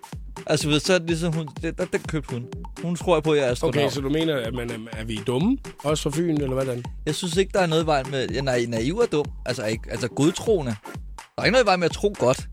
Altså, 0.47 0.69
ved, 0.69 0.79
så 0.79 0.93
er 0.93 0.97
det 0.97 1.07
ligesom, 1.07 1.33
hun, 1.33 1.47
det, 1.61 1.77
der, 1.77 1.85
der 1.85 1.97
købte 2.07 2.33
hun. 2.33 2.47
Hun 2.81 2.95
tror 2.95 3.19
på, 3.19 3.31
at 3.31 3.37
jeg 3.37 3.47
er 3.47 3.51
astronaut. 3.51 3.75
Okay, 3.75 3.89
så 3.89 4.01
du 4.01 4.09
mener, 4.09 4.35
at 4.35 4.53
man 4.53 4.71
er, 4.71 4.77
er 4.91 5.03
vi 5.03 5.19
dumme? 5.27 5.57
Også 5.83 6.03
fra 6.03 6.17
Fyn, 6.17 6.33
eller 6.33 6.53
hvordan? 6.53 6.83
Jeg 7.05 7.15
synes 7.15 7.37
ikke, 7.37 7.51
der 7.53 7.59
er 7.59 7.65
noget 7.65 7.83
i 7.83 7.85
vejen 7.85 8.11
med... 8.11 8.29
Ja, 8.29 8.41
nej, 8.41 8.65
naiv 8.67 8.97
og 8.97 9.11
dum. 9.11 9.25
Altså, 9.45 9.65
ikke, 9.65 9.83
altså 9.91 10.07
godtroende. 10.07 10.75
Der 11.15 11.41
er 11.41 11.43
ikke 11.45 11.51
noget 11.51 11.63
i 11.63 11.67
vejen 11.67 11.79
med 11.79 11.89
at 11.89 11.91
tro 11.91 12.13
godt. 12.19 12.47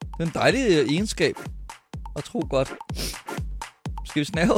Det 0.00 0.20
er 0.20 0.24
en 0.24 0.32
dejlig 0.34 0.66
øh, 0.68 0.88
egenskab. 0.88 1.34
At 2.16 2.24
tro 2.24 2.46
godt. 2.50 2.72
Skal 4.06 4.20
vi 4.20 4.24
snave? 4.24 4.48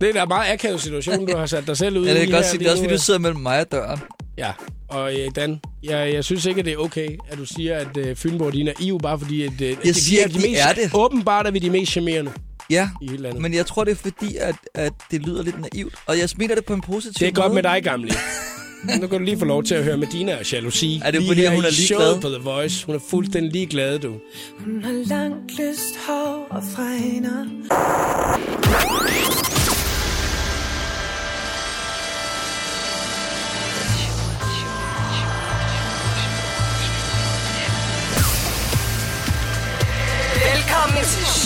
det 0.00 0.08
er 0.08 0.08
er 0.08 0.12
da 0.12 0.22
en 0.22 0.28
meget 0.28 0.52
akavet 0.52 0.80
situation, 0.80 1.26
du 1.26 1.36
har 1.36 1.46
sat 1.46 1.66
dig 1.66 1.76
selv 1.76 1.98
ud 1.98 2.06
Ja, 2.06 2.14
det 2.14 2.22
i 2.22 2.24
kan 2.24 2.34
godt 2.34 2.46
sige, 2.46 2.58
det 2.58 2.66
er 2.66 2.70
også, 2.70 2.82
fordi 2.82 2.94
du 2.94 3.00
sidder 3.00 3.20
mellem 3.20 3.40
mig 3.40 3.60
og 3.60 3.72
døren. 3.72 4.00
Ja, 4.38 4.52
og 4.88 5.12
øh, 5.20 5.30
Dan, 5.36 5.60
jeg, 5.82 6.14
jeg 6.14 6.24
synes 6.24 6.46
ikke, 6.46 6.58
at 6.58 6.64
det 6.64 6.72
er 6.72 6.76
okay, 6.76 7.08
at 7.28 7.38
du 7.38 7.44
siger, 7.46 7.76
at 7.76 7.96
øh, 7.96 8.16
Fynborg 8.16 8.52
de 8.52 8.60
er 8.60 8.64
naive, 8.64 8.98
bare 8.98 9.18
fordi 9.18 9.42
at, 9.42 9.52
øh, 9.62 9.68
at 9.70 9.76
Jeg 9.84 9.94
de 9.94 10.00
siger 10.00 10.20
er 10.22 10.26
ikke, 10.26 10.38
de 10.38 10.48
mest, 10.50 10.60
er 10.62 10.72
det. 10.72 10.90
Åbenbart 10.94 11.46
er 11.46 11.50
vi 11.50 11.58
de 11.58 11.70
mest 11.70 11.92
charmerende 11.92 12.30
Ja, 12.70 12.88
i 13.02 13.08
hele 13.10 13.22
landet. 13.22 13.42
men 13.42 13.54
jeg 13.54 13.66
tror, 13.66 13.84
det 13.84 13.90
er 13.90 13.94
fordi, 13.96 14.36
at, 14.36 14.54
at 14.74 14.92
det 15.10 15.22
lyder 15.22 15.42
lidt 15.42 15.56
naivt. 15.74 15.94
Og 16.06 16.18
jeg 16.18 16.28
smiler 16.28 16.54
det 16.54 16.64
på 16.64 16.74
en 16.74 16.80
positiv 16.80 17.12
Det 17.26 17.28
er 17.28 17.32
godt 17.32 17.52
måde. 17.52 17.62
med 17.62 17.62
dig, 17.62 17.82
gamle. 17.82 18.10
Nu 19.00 19.06
kan 19.06 19.18
du 19.18 19.24
lige 19.24 19.38
få 19.38 19.44
lov 19.44 19.64
til 19.64 19.74
at 19.74 19.84
høre 19.84 19.96
Medina 19.96 20.36
og 20.38 20.52
Jalousi. 20.52 21.00
Er 21.04 21.10
det 21.10 21.20
Lige 21.20 21.30
fordi, 21.30 21.40
her 21.40 21.50
hun 21.54 21.64
er 21.64 21.70
ligeglad? 21.70 22.20
på 22.20 22.28
The 22.28 22.38
Voice. 22.42 22.86
Hun 22.86 22.94
er 22.94 23.00
fuldstændig 23.10 23.52
ligeglad, 23.52 23.98
du. 23.98 24.14
Hun 24.58 24.84
har 24.84 24.92
langt 24.92 25.50
lyst 25.58 25.96
hår 26.06 26.46
og 26.50 26.62
fregner. 26.74 27.46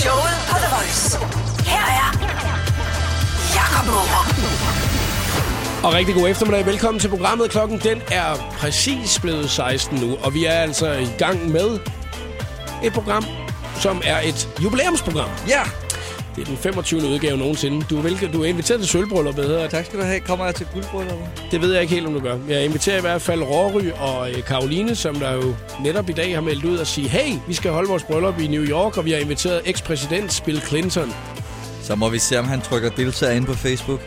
Showet 0.07 0.37
på 0.51 0.57
The 0.59 0.69
Voice. 0.77 1.19
Her 1.71 1.85
er 2.03 2.09
Jakob 3.55 3.87
Morup. 3.87 4.29
Og 5.85 5.92
rigtig 5.92 6.14
god 6.14 6.29
eftermiddag. 6.29 6.66
Velkommen 6.66 7.01
til 7.01 7.09
programmet. 7.09 7.51
Klokken 7.51 7.79
den 7.79 8.03
er 8.11 8.37
præcis 8.59 9.21
blevet 9.21 9.51
16 9.51 9.99
nu, 9.99 10.16
og 10.23 10.35
vi 10.35 10.45
er 10.45 10.53
altså 10.53 10.92
i 10.92 11.09
gang 11.19 11.51
med 11.51 11.79
et 12.85 12.92
program, 12.92 13.25
som 13.81 14.03
er 14.05 14.21
et 14.21 14.49
jubilæumsprogram. 14.62 15.31
Ja! 15.49 15.62
Det 16.37 16.42
er 16.42 16.46
den 16.46 16.57
25. 16.57 17.01
udgave 17.01 17.37
nogensinde. 17.37 17.87
Du 17.90 17.99
er, 17.99 18.03
velke, 18.03 18.31
du 18.33 18.42
er 18.42 18.46
inviteret 18.46 18.81
til 18.81 18.88
sølvbrylluppet, 18.88 19.44
hedder 19.44 19.62
det. 19.62 19.70
Tak 19.70 19.85
skal 19.87 19.99
du 19.99 20.05
have. 20.05 20.20
Kommer 20.20 20.44
jeg 20.44 20.55
til 20.55 20.66
guldbrylluppet? 20.72 21.29
Det 21.51 21.61
ved 21.61 21.72
jeg 21.72 21.83
ikke 21.83 21.94
helt, 21.94 22.07
om 22.07 22.12
du 22.12 22.20
gør. 22.20 22.38
Jeg 22.49 22.64
inviterer 22.64 22.99
i 22.99 23.01
hvert 23.01 23.22
fald 23.22 23.42
Rory 23.42 23.90
og 23.99 24.31
øh, 24.31 24.42
Karoline, 24.42 24.94
som 24.94 25.14
der 25.14 25.33
jo 25.33 25.55
netop 25.83 26.09
i 26.09 26.12
dag 26.12 26.35
har 26.35 26.40
meldt 26.40 26.64
ud 26.64 26.77
og 26.77 26.87
sige, 26.87 27.09
hey, 27.09 27.35
vi 27.49 27.55
skal 27.55 27.70
holde 27.70 27.88
vores 27.88 28.03
bryllup 28.03 28.38
i 28.40 28.46
New 28.46 28.62
York, 28.62 28.96
og 28.96 29.05
vi 29.05 29.11
har 29.11 29.18
inviteret 29.18 29.62
ekspræsident 29.64 30.42
Bill 30.44 30.61
Clinton. 30.61 31.14
Så 31.83 31.94
må 31.94 32.09
vi 32.09 32.18
se, 32.18 32.38
om 32.38 32.44
han 32.44 32.61
trykker 32.61 32.90
deltager 32.90 33.33
ind 33.33 33.46
på 33.46 33.55
Facebook. 33.55 34.01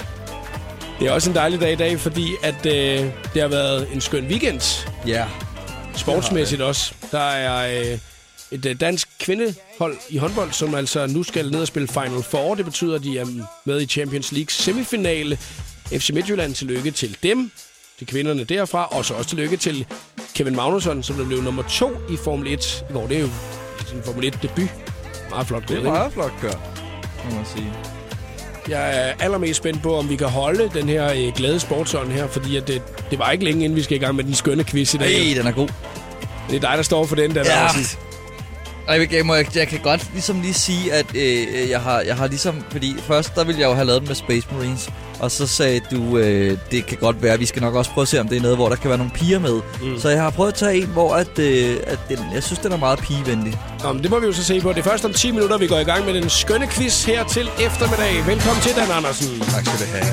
Det 0.99 1.07
er 1.07 1.11
også 1.11 1.29
en 1.29 1.35
dejlig 1.35 1.61
dag 1.61 1.71
i 1.71 1.75
dag, 1.75 1.99
fordi 1.99 2.35
at 2.43 2.65
øh, 2.65 3.05
det 3.33 3.41
har 3.41 3.47
været 3.47 3.87
en 3.93 4.01
skøn 4.01 4.27
weekend. 4.27 4.87
Ja. 5.07 5.25
Sportsmæssigt 5.95 6.61
også. 6.61 6.93
Der 7.11 7.19
er 7.19 7.81
øh, 7.81 7.97
et 8.51 8.65
øh, 8.65 8.79
dansk 8.79 9.07
kvindehold 9.19 9.97
i 10.09 10.17
håndbold, 10.17 10.51
som 10.51 10.75
altså 10.75 11.07
nu 11.07 11.23
skal 11.23 11.51
ned 11.51 11.61
og 11.61 11.67
spille 11.67 11.87
Final 11.87 12.23
Four. 12.23 12.55
Det 12.55 12.65
betyder, 12.65 12.95
at 12.95 13.03
de 13.03 13.17
er 13.19 13.25
med 13.65 13.81
i 13.81 13.85
Champions 13.85 14.31
League 14.31 14.49
semifinale. 14.49 15.37
FC 15.93 16.09
Midtjylland, 16.13 16.53
tillykke 16.55 16.91
til 16.91 17.17
dem, 17.23 17.51
til 17.97 18.07
kvinderne 18.07 18.43
derfra. 18.43 18.85
Og 18.85 19.05
så 19.05 19.13
også 19.13 19.29
tillykke 19.29 19.57
til 19.57 19.85
Kevin 20.35 20.55
Magnusson, 20.55 21.03
som 21.03 21.15
der 21.15 21.25
blev 21.25 21.41
nummer 21.41 21.63
to 21.63 21.91
i 22.09 22.17
Formel 22.23 22.53
1 22.53 22.83
i 22.89 22.93
går. 22.93 23.07
Det 23.07 23.17
er 23.17 23.21
jo 23.21 23.29
sin 23.87 23.97
Formel 24.05 24.25
1 24.25 24.39
debut. 24.41 24.69
Meget 25.29 25.47
flot 25.47 25.61
Det 25.61 25.67
gået, 25.67 25.77
er 25.77 25.81
ikke? 25.81 25.89
meget 25.91 26.13
flot 26.13 26.31
gør, 26.41 26.53
må 27.29 27.35
man 27.35 27.45
sige. 27.55 27.73
Jeg 28.69 28.97
er 29.09 29.13
allermest 29.19 29.57
spændt 29.57 29.81
på, 29.83 29.95
om 29.97 30.09
vi 30.09 30.15
kan 30.15 30.27
holde 30.27 30.71
den 30.73 30.89
her 30.89 31.13
øh, 31.13 31.33
glade 31.35 31.59
sportsånd 31.59 32.11
her, 32.11 32.27
fordi 32.27 32.55
at 32.57 32.67
det, 32.67 32.81
det 33.11 33.19
var 33.19 33.31
ikke 33.31 33.43
længe, 33.43 33.63
inden 33.63 33.75
vi 33.75 33.83
skal 33.83 33.97
i 33.97 33.99
gang 33.99 34.15
med 34.15 34.23
den 34.23 34.35
skønne 34.35 34.63
quiz 34.63 34.93
i 34.93 34.97
dag. 34.97 35.23
Hey, 35.25 35.37
den 35.37 35.47
er 35.47 35.51
god. 35.51 35.67
Det 36.49 36.55
er 36.55 36.59
dig, 36.59 36.73
der 36.77 36.81
står 36.83 37.05
for 37.05 37.15
den, 37.15 37.35
der 37.35 37.41
Ja. 37.45 37.47
Larsen. 37.47 37.99
Og 38.89 38.99
jeg, 38.99 39.13
jeg, 39.13 39.25
må, 39.25 39.35
jeg, 39.35 39.55
jeg 39.55 39.67
kan 39.67 39.79
godt 39.79 40.09
ligesom 40.13 40.41
lige 40.41 40.53
sige, 40.53 40.93
at 40.93 41.15
øh, 41.15 41.69
jeg, 41.69 41.81
har, 41.81 42.01
jeg 42.01 42.15
har 42.15 42.27
ligesom... 42.27 42.63
Fordi 42.71 42.95
først, 42.99 43.35
der 43.35 43.43
ville 43.43 43.61
jeg 43.61 43.67
jo 43.67 43.73
have 43.73 43.85
lavet 43.85 44.01
den 44.01 44.07
med 44.07 44.15
Space 44.15 44.47
Marines. 44.51 44.89
Og 45.19 45.31
så 45.31 45.47
sagde 45.47 45.81
du, 45.91 46.17
øh, 46.17 46.57
det 46.71 46.85
kan 46.85 46.97
godt 46.97 47.23
være, 47.23 47.39
vi 47.39 47.45
skal 47.45 47.61
nok 47.61 47.75
også 47.75 47.91
prøve 47.91 48.03
at 48.03 48.07
se, 48.07 48.19
om 48.19 48.27
det 48.27 48.37
er 48.37 48.41
noget, 48.41 48.57
hvor 48.57 48.69
der 48.69 48.75
kan 48.75 48.89
være 48.89 48.97
nogle 48.97 49.13
piger 49.13 49.39
med. 49.39 49.61
Mm. 49.81 49.99
Så 49.99 50.09
jeg 50.09 50.21
har 50.21 50.29
prøvet 50.29 50.51
at 50.51 50.57
tage 50.57 50.81
en, 50.81 50.87
hvor 50.87 51.13
at, 51.15 51.39
øh, 51.39 51.77
at 51.87 51.99
den, 52.09 52.19
jeg 52.33 52.43
synes, 52.43 52.59
den 52.59 52.71
er 52.71 52.77
meget 52.77 52.99
pigevenlig. 52.99 53.59
Nå, 53.83 53.93
men 53.93 54.03
det 54.03 54.11
må 54.11 54.19
vi 54.19 54.25
jo 54.25 54.33
så 54.33 54.43
se 54.43 54.61
på. 54.61 54.69
Det 54.69 54.79
er 54.79 54.83
først 54.83 55.05
om 55.05 55.13
10 55.13 55.31
minutter, 55.31 55.57
vi 55.57 55.67
går 55.67 55.79
i 55.79 55.83
gang 55.83 56.05
med 56.05 56.13
den 56.13 56.29
skønne 56.29 56.67
quiz 56.67 57.05
her 57.05 57.23
til 57.23 57.49
eftermiddag. 57.59 58.27
Velkommen 58.27 58.61
til, 58.61 58.75
Dan 58.75 58.91
Andersen. 58.91 59.39
Tak 59.39 59.65
skal 59.65 59.79
du 59.79 59.91
have. 59.93 60.05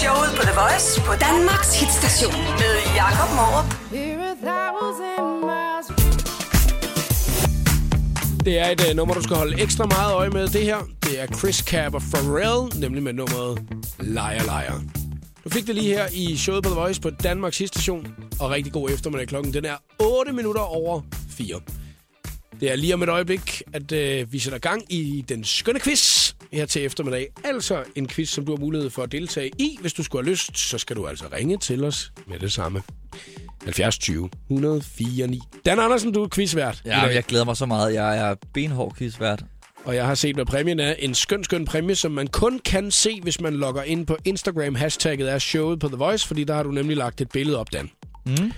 Showet 0.00 0.30
på 0.36 0.42
The 0.42 0.54
Voice 0.60 1.00
på 1.00 1.12
Danmarks 1.28 1.80
hitstation 1.80 2.34
med 2.60 2.74
Jakob 2.96 3.30
Morup. 3.36 3.68
Det 8.46 8.58
er 8.58 8.70
et 8.70 8.88
uh, 8.90 8.96
nummer, 8.96 9.14
du 9.14 9.22
skal 9.22 9.36
holde 9.36 9.62
ekstra 9.62 9.86
meget 9.86 10.14
øje 10.14 10.30
med. 10.30 10.48
Det 10.48 10.62
her, 10.62 10.78
det 11.02 11.20
er 11.20 11.26
Chris 11.26 11.56
Cab 11.56 11.94
og 11.94 12.02
Pharrell, 12.12 12.80
nemlig 12.80 13.02
med 13.02 13.12
nummeret 13.12 13.62
Liar 14.00 14.42
Liar. 14.42 14.82
Du 15.44 15.50
fik 15.50 15.66
det 15.66 15.74
lige 15.74 15.88
her 15.88 16.08
i 16.12 16.36
showet 16.36 16.62
på 16.62 16.70
The 16.70 16.80
Voice 16.80 17.00
på 17.00 17.10
Danmarks 17.10 17.56
station. 17.56 18.14
Og 18.40 18.50
rigtig 18.50 18.72
god 18.72 18.90
eftermiddag 18.90 19.28
klokken. 19.28 19.54
Den 19.54 19.64
er 19.64 19.76
8 19.98 20.32
minutter 20.32 20.60
over 20.60 21.02
4. 21.30 21.60
Det 22.60 22.72
er 22.72 22.76
lige 22.76 22.94
om 22.94 23.02
et 23.02 23.08
øjeblik, 23.08 23.62
at 23.72 23.92
øh, 23.92 24.32
vi 24.32 24.38
sætter 24.38 24.58
gang 24.58 24.92
i 24.92 25.24
den 25.28 25.44
skønne 25.44 25.80
quiz 25.80 26.34
her 26.52 26.66
til 26.66 26.84
eftermiddag. 26.84 27.28
Altså 27.44 27.84
en 27.96 28.08
quiz, 28.08 28.28
som 28.28 28.46
du 28.46 28.52
har 28.52 28.60
mulighed 28.60 28.90
for 28.90 29.02
at 29.02 29.12
deltage 29.12 29.50
i. 29.58 29.78
Hvis 29.80 29.92
du 29.92 30.02
skulle 30.02 30.24
have 30.24 30.30
lyst, 30.30 30.58
så 30.58 30.78
skal 30.78 30.96
du 30.96 31.06
altså 31.06 31.24
ringe 31.32 31.58
til 31.58 31.84
os 31.84 32.12
med 32.26 32.38
det 32.38 32.52
samme. 32.52 32.82
70 33.66 33.98
20 33.98 34.30
104 34.50 35.26
9. 35.26 35.40
Dan 35.66 35.78
Andersen, 35.78 36.12
du 36.12 36.22
er 36.22 36.28
quizvært. 36.28 36.82
Ja, 36.84 37.00
jeg 37.00 37.24
glæder 37.24 37.44
mig 37.44 37.56
så 37.56 37.66
meget. 37.66 37.94
Jeg 37.94 38.18
er 38.18 38.34
benhård 38.54 38.96
quizvært. 38.96 39.44
Og 39.84 39.94
jeg 39.94 40.06
har 40.06 40.14
set, 40.14 40.34
hvad 40.34 40.44
præmien 40.44 40.80
er. 40.80 40.94
En 40.98 41.14
skøn, 41.14 41.44
skøn 41.44 41.64
præmie, 41.64 41.94
som 41.94 42.12
man 42.12 42.26
kun 42.26 42.58
kan 42.64 42.90
se, 42.90 43.20
hvis 43.22 43.40
man 43.40 43.54
logger 43.54 43.82
ind 43.82 44.06
på 44.06 44.16
Instagram. 44.24 44.74
Hashtagget 44.74 45.32
er 45.32 45.38
showet 45.38 45.80
på 45.80 45.88
The 45.88 45.96
Voice, 45.96 46.26
fordi 46.26 46.44
der 46.44 46.54
har 46.54 46.62
du 46.62 46.70
nemlig 46.70 46.96
lagt 46.96 47.20
et 47.20 47.28
billede 47.28 47.58
op, 47.58 47.72
Dan. 47.72 47.90
Mm. 48.26 48.52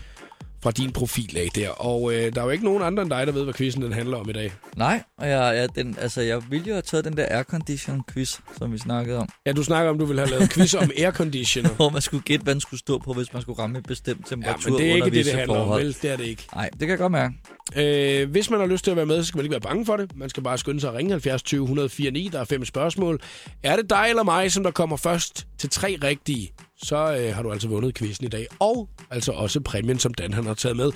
Fra 0.62 0.70
din 0.70 0.92
profil 0.92 1.36
af 1.38 1.48
der. 1.54 1.68
Og 1.70 2.14
øh, 2.14 2.34
der 2.34 2.40
er 2.40 2.44
jo 2.44 2.50
ikke 2.50 2.64
nogen 2.64 2.82
andre 2.82 3.02
end 3.02 3.10
dig, 3.10 3.26
der 3.26 3.32
ved, 3.32 3.44
hvad 3.44 3.54
quizzen 3.54 3.82
den 3.82 3.92
handler 3.92 4.16
om 4.16 4.30
i 4.30 4.32
dag. 4.32 4.52
Nej, 4.76 5.02
og 5.18 5.28
jeg, 5.28 5.56
jeg, 5.56 5.68
den, 5.74 5.96
altså, 6.00 6.20
jeg 6.20 6.42
ville 6.50 6.66
jo 6.66 6.72
have 6.72 6.82
taget 6.82 7.04
den 7.04 7.16
der 7.16 7.26
aircondition 7.30 8.02
quiz, 8.12 8.38
som 8.58 8.72
vi 8.72 8.78
snakkede 8.78 9.18
om. 9.18 9.28
Ja, 9.46 9.52
du 9.52 9.62
snakker 9.64 9.90
om, 9.90 9.98
du 9.98 10.04
vil 10.04 10.18
have 10.18 10.30
lavet 10.30 10.50
quiz 10.52 10.74
om 10.74 10.90
airconditioner. 10.98 11.70
Hvor 11.76 11.90
man 11.90 12.02
skulle 12.02 12.22
gætte, 12.22 12.44
hvad 12.44 12.54
den 12.54 12.60
skulle 12.60 12.80
stå 12.80 12.98
på, 12.98 13.12
hvis 13.12 13.32
man 13.32 13.42
skulle 13.42 13.58
ramme 13.58 13.78
en 13.78 13.82
bestemt 13.84 14.20
Ja, 14.30 14.36
temperatur 14.36 14.70
men 14.70 14.78
det 14.78 14.90
er 14.90 14.94
ikke 14.94 15.04
det, 15.04 15.24
det 15.24 15.34
handler 15.34 15.56
om, 15.56 15.66
forhold. 15.66 15.84
vel? 15.84 15.96
Det 16.02 16.10
er 16.10 16.16
det 16.16 16.26
ikke. 16.26 16.46
Nej, 16.54 16.68
det 16.70 16.80
kan 16.80 16.88
jeg 16.88 16.98
godt 16.98 17.12
mærke. 17.12 17.34
Øh, 17.76 18.30
hvis 18.30 18.50
man 18.50 18.60
har 18.60 18.66
lyst 18.66 18.84
til 18.84 18.90
at 18.90 18.96
være 18.96 19.06
med, 19.06 19.22
så 19.22 19.24
skal 19.28 19.38
man 19.38 19.44
ikke 19.44 19.52
være 19.52 19.60
bange 19.60 19.86
for 19.86 19.96
det. 19.96 20.16
Man 20.16 20.28
skal 20.30 20.42
bare 20.42 20.58
skynde 20.58 20.80
sig 20.80 20.90
at 20.90 20.96
ringe 20.96 21.10
70 21.12 21.42
20 21.42 21.62
104 21.62 22.10
9. 22.10 22.28
Der 22.32 22.40
er 22.40 22.44
fem 22.44 22.64
spørgsmål. 22.64 23.20
Er 23.62 23.76
det 23.76 23.90
dig 23.90 24.06
eller 24.08 24.22
mig, 24.22 24.52
som 24.52 24.62
der 24.64 24.70
kommer 24.70 24.96
først 24.96 25.46
til 25.58 25.70
tre 25.70 25.98
rigtige, 26.02 26.52
så 26.82 27.16
øh, 27.16 27.34
har 27.34 27.42
du 27.42 27.52
altså 27.52 27.68
vundet 27.68 27.94
quizzen 27.94 28.26
i 28.26 28.28
dag. 28.28 28.46
Og 28.58 28.88
altså 29.10 29.32
også 29.32 29.60
præmien, 29.60 29.98
som 29.98 30.14
Dan 30.14 30.32
han 30.32 30.46
har 30.46 30.54
taget 30.54 30.76
med. 30.76 30.92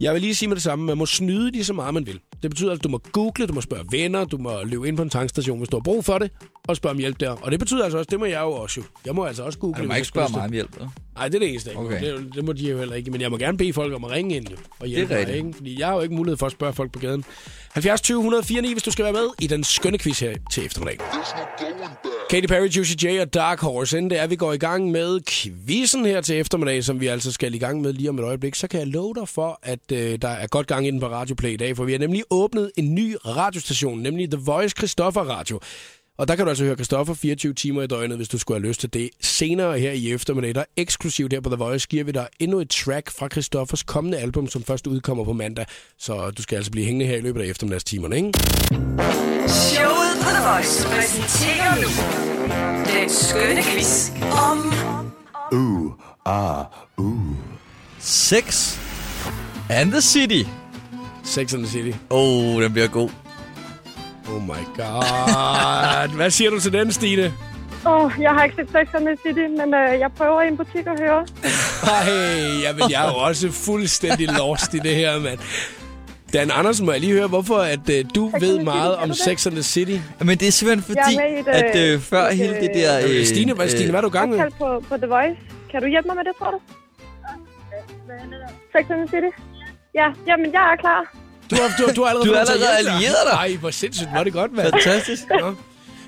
Jeg 0.00 0.14
vil 0.14 0.22
lige 0.22 0.34
sige 0.34 0.48
med 0.48 0.56
det 0.56 0.62
samme. 0.62 0.84
Man 0.84 0.98
må 0.98 1.06
snyde 1.06 1.50
lige 1.50 1.64
så 1.64 1.72
meget, 1.72 1.94
man 1.94 2.06
vil. 2.06 2.20
Det 2.42 2.50
betyder, 2.50 2.72
at 2.72 2.84
du 2.84 2.88
må 2.88 3.00
google, 3.12 3.46
du 3.46 3.52
må 3.52 3.60
spørge 3.60 3.84
venner, 3.90 4.24
du 4.24 4.38
må 4.38 4.64
løbe 4.64 4.88
ind 4.88 4.96
på 4.96 5.02
en 5.02 5.10
tankstation, 5.10 5.58
hvis 5.58 5.68
du 5.68 5.76
har 5.76 5.82
brug 5.82 6.04
for 6.04 6.18
det, 6.18 6.30
og 6.68 6.76
spørge 6.76 6.90
om 6.90 6.98
hjælp 6.98 7.20
der. 7.20 7.30
Og 7.30 7.50
det 7.50 7.58
betyder 7.58 7.84
altså 7.84 7.98
også, 7.98 8.08
det 8.10 8.18
må 8.18 8.24
jeg 8.24 8.40
jo 8.40 8.52
også 8.52 8.80
jo. 8.80 8.86
Jeg 9.06 9.14
må 9.14 9.24
altså 9.24 9.42
også 9.42 9.58
google. 9.58 9.82
Du 9.82 9.88
må 9.88 9.94
ikke 9.94 10.08
spørge 10.08 10.28
mig 10.32 10.42
om 10.42 10.52
hjælp. 10.52 10.80
Nej, 11.14 11.28
det 11.28 11.34
er 11.34 11.38
det 11.38 11.50
eneste. 11.50 11.76
Okay. 11.76 11.96
Okay. 11.96 12.14
Det, 12.14 12.34
det, 12.34 12.44
må 12.44 12.52
de 12.52 12.70
jo 12.70 12.78
heller 12.78 12.94
ikke. 12.94 13.10
Men 13.10 13.20
jeg 13.20 13.30
må 13.30 13.36
gerne 13.36 13.58
bede 13.58 13.72
folk 13.72 13.94
om 13.94 14.04
at 14.04 14.10
ringe 14.10 14.36
ind 14.36 14.48
jo, 14.48 14.56
og 14.80 14.86
hjælpe 14.86 15.14
mig, 15.14 15.18
rigtigt. 15.20 15.36
ikke? 15.36 15.56
Fordi 15.56 15.80
jeg 15.80 15.86
har 15.86 15.94
jo 15.94 16.00
ikke 16.00 16.14
mulighed 16.14 16.36
for 16.36 16.46
at 16.46 16.52
spørge 16.52 16.72
folk 16.72 16.92
på 16.92 16.98
gaden. 16.98 17.24
70 17.72 18.00
20 18.00 18.18
104 18.18 18.62
9, 18.62 18.72
hvis 18.72 18.82
du 18.82 18.90
skal 18.90 19.04
være 19.04 19.12
med 19.12 19.28
i 19.40 19.46
den 19.46 19.64
skønne 19.64 19.98
quiz 19.98 20.20
her 20.20 20.34
til 20.52 20.66
eftermiddag. 20.66 20.98
Katy 22.30 22.46
Perry, 22.46 22.68
Juicy 22.68 23.04
J 23.04 23.20
og 23.20 23.34
Dark 23.34 23.60
Horse. 23.60 23.96
Inden 23.98 24.10
det 24.10 24.18
er, 24.18 24.26
vi 24.26 24.36
går 24.36 24.52
i 24.52 24.58
gang 24.58 24.90
med 24.90 25.20
quizzen 25.28 26.06
her 26.06 26.20
til 26.20 26.38
eftermiddag, 26.38 26.84
som 26.84 27.00
vi 27.00 27.06
altså 27.06 27.32
skal 27.32 27.54
i 27.54 27.58
gang 27.58 27.80
med 27.80 27.92
lige 27.92 28.08
om 28.08 28.18
et 28.18 28.24
øjeblik, 28.24 28.54
så 28.54 28.68
kan 28.68 28.80
jeg 28.80 28.88
love 28.88 29.14
dig 29.14 29.28
for, 29.28 29.60
at 29.62 29.92
øh, 29.92 30.18
der 30.22 30.28
er 30.28 30.46
godt 30.46 30.66
gang 30.66 30.86
inden 30.86 31.00
på 31.00 31.08
Radio 31.08 31.34
Play 31.34 31.50
i 31.50 31.56
dag, 31.56 31.76
for 31.76 31.84
vi 31.84 31.92
har 31.92 31.98
nemlig 31.98 32.24
åbnet 32.30 32.70
en 32.76 32.94
ny 32.94 33.16
radiostation, 33.26 34.00
nemlig 34.00 34.30
The 34.30 34.40
Voice 34.44 34.74
Christoffer 34.78 35.20
Radio. 35.20 35.60
Og 36.18 36.28
der 36.28 36.36
kan 36.36 36.44
du 36.44 36.48
altså 36.48 36.64
høre 36.64 36.74
Christoffer 36.74 37.14
24 37.14 37.54
timer 37.54 37.82
i 37.82 37.86
døgnet, 37.86 38.16
hvis 38.16 38.28
du 38.28 38.38
skulle 38.38 38.60
have 38.60 38.68
lyst 38.68 38.80
til 38.80 38.94
det. 38.94 39.10
Senere 39.20 39.78
her 39.78 39.92
i 39.92 40.12
eftermiddag, 40.12 40.54
der 40.54 40.64
eksklusivt 40.76 41.32
her 41.32 41.40
på 41.40 41.48
The 41.50 41.56
Voice, 41.56 41.88
giver 41.88 42.04
vi 42.04 42.12
dig 42.12 42.28
endnu 42.38 42.60
et 42.60 42.70
track 42.70 43.10
fra 43.10 43.28
Christoffers 43.28 43.82
kommende 43.82 44.18
album, 44.18 44.48
som 44.48 44.62
først 44.62 44.86
udkommer 44.86 45.24
på 45.24 45.32
mandag. 45.32 45.66
Så 45.98 46.30
du 46.30 46.42
skal 46.42 46.56
altså 46.56 46.70
blive 46.70 46.86
hængende 46.86 47.06
her 47.06 47.16
i 47.16 47.20
løbet 47.20 47.40
af 47.40 47.46
eftermiddagstimerne, 47.46 48.16
ikke? 48.16 48.32
Showet 49.48 50.14
på 50.22 50.28
The 50.28 50.42
Voice 50.48 50.86
præsenterer 50.86 51.74
nu 51.82 51.88
den 53.00 53.10
skønne 53.10 53.62
quiz 53.62 54.10
om 54.50 54.74
Ooh, 55.52 55.92
ah, 56.26 56.64
ooh. 56.96 57.36
Sex 57.98 58.78
and 59.70 59.90
the 59.90 60.00
City. 60.00 60.48
Sex 61.24 61.54
and 61.54 61.62
the 61.62 61.72
City. 61.72 61.98
Oh, 62.10 62.62
den 62.62 62.72
bliver 62.72 62.88
god. 62.88 63.27
Oh 64.28 64.42
my 64.42 64.64
god. 64.76 66.14
Hvad 66.16 66.30
siger 66.30 66.50
du 66.50 66.60
til 66.60 66.72
den, 66.72 66.92
Stine? 66.92 67.34
Åh, 67.86 68.04
oh, 68.04 68.12
jeg 68.20 68.30
har 68.30 68.44
ikke 68.44 68.56
set 68.56 68.68
Sex 68.70 68.94
and 68.94 69.06
the 69.06 69.16
City, 69.26 69.40
men 69.60 69.74
øh, 69.74 70.00
jeg 70.00 70.10
prøver 70.16 70.42
i 70.42 70.48
en 70.48 70.56
butik 70.56 70.86
at 70.86 71.00
høre. 71.00 71.26
Hey, 72.04 72.62
jamen, 72.62 72.90
jeg 72.90 73.06
er 73.06 73.10
jo 73.12 73.16
også 73.18 73.50
fuldstændig 73.52 74.28
lost 74.38 74.74
i 74.74 74.78
det 74.78 74.94
her, 74.94 75.20
mand. 75.20 75.38
Dan 76.32 76.50
Andersen, 76.54 76.86
må 76.86 76.92
jeg 76.92 77.00
lige 77.00 77.12
høre, 77.12 77.26
hvorfor 77.26 77.56
at 77.56 77.90
øh, 77.90 78.04
du 78.14 78.30
and 78.34 78.40
ved 78.42 78.64
meget 78.64 78.94
City, 78.94 79.02
om 79.10 79.14
Sex 79.14 79.46
and 79.46 79.54
the 79.54 79.62
City? 79.62 79.98
Men 80.20 80.38
det 80.38 80.48
er 80.48 80.52
simpelthen 80.52 80.82
fordi, 80.94 81.16
er 81.16 81.40
et, 81.40 81.48
at 81.48 81.76
øh, 81.76 81.94
øh, 81.94 82.00
før 82.00 82.28
et, 82.28 82.36
hele 82.36 82.54
det 82.54 82.70
der... 82.74 82.98
Øh, 82.98 83.04
Øh, 83.20 83.26
Stine, 83.26 83.52
hvad, 83.52 83.68
Stine, 83.68 83.90
hvad 83.90 84.00
er 84.00 84.02
du 84.02 84.08
gang 84.08 84.30
med? 84.30 84.38
På, 84.58 84.84
på 84.88 84.96
The 84.96 85.06
Voice. 85.06 85.36
Kan 85.70 85.82
du 85.82 85.88
hjælpe 85.88 86.06
mig 86.06 86.16
med 86.16 86.24
det, 86.24 86.32
tror 86.38 86.50
du? 86.50 86.58
Sex 88.72 88.90
and 88.90 89.08
the 89.08 89.08
City? 89.08 89.32
Ja, 89.94 90.06
jamen 90.26 90.52
jeg 90.52 90.72
er 90.72 90.76
klar. 90.76 91.14
Du 91.50 91.56
har, 91.56 91.74
du, 91.78 91.92
du 91.96 92.02
har 92.02 92.08
allerede, 92.08 92.28
Du 92.28 92.34
har 92.34 92.40
allerede 92.40 92.78
allieret 92.78 93.16
dig. 93.30 93.32
Nej, 93.32 93.56
hvor 93.56 93.70
sindssygt, 93.70 94.08
var 94.14 94.24
det 94.24 94.32
godt, 94.32 94.52
mand. 94.52 94.72
Fantastisk. 94.72 95.22
Nå. 95.40 95.54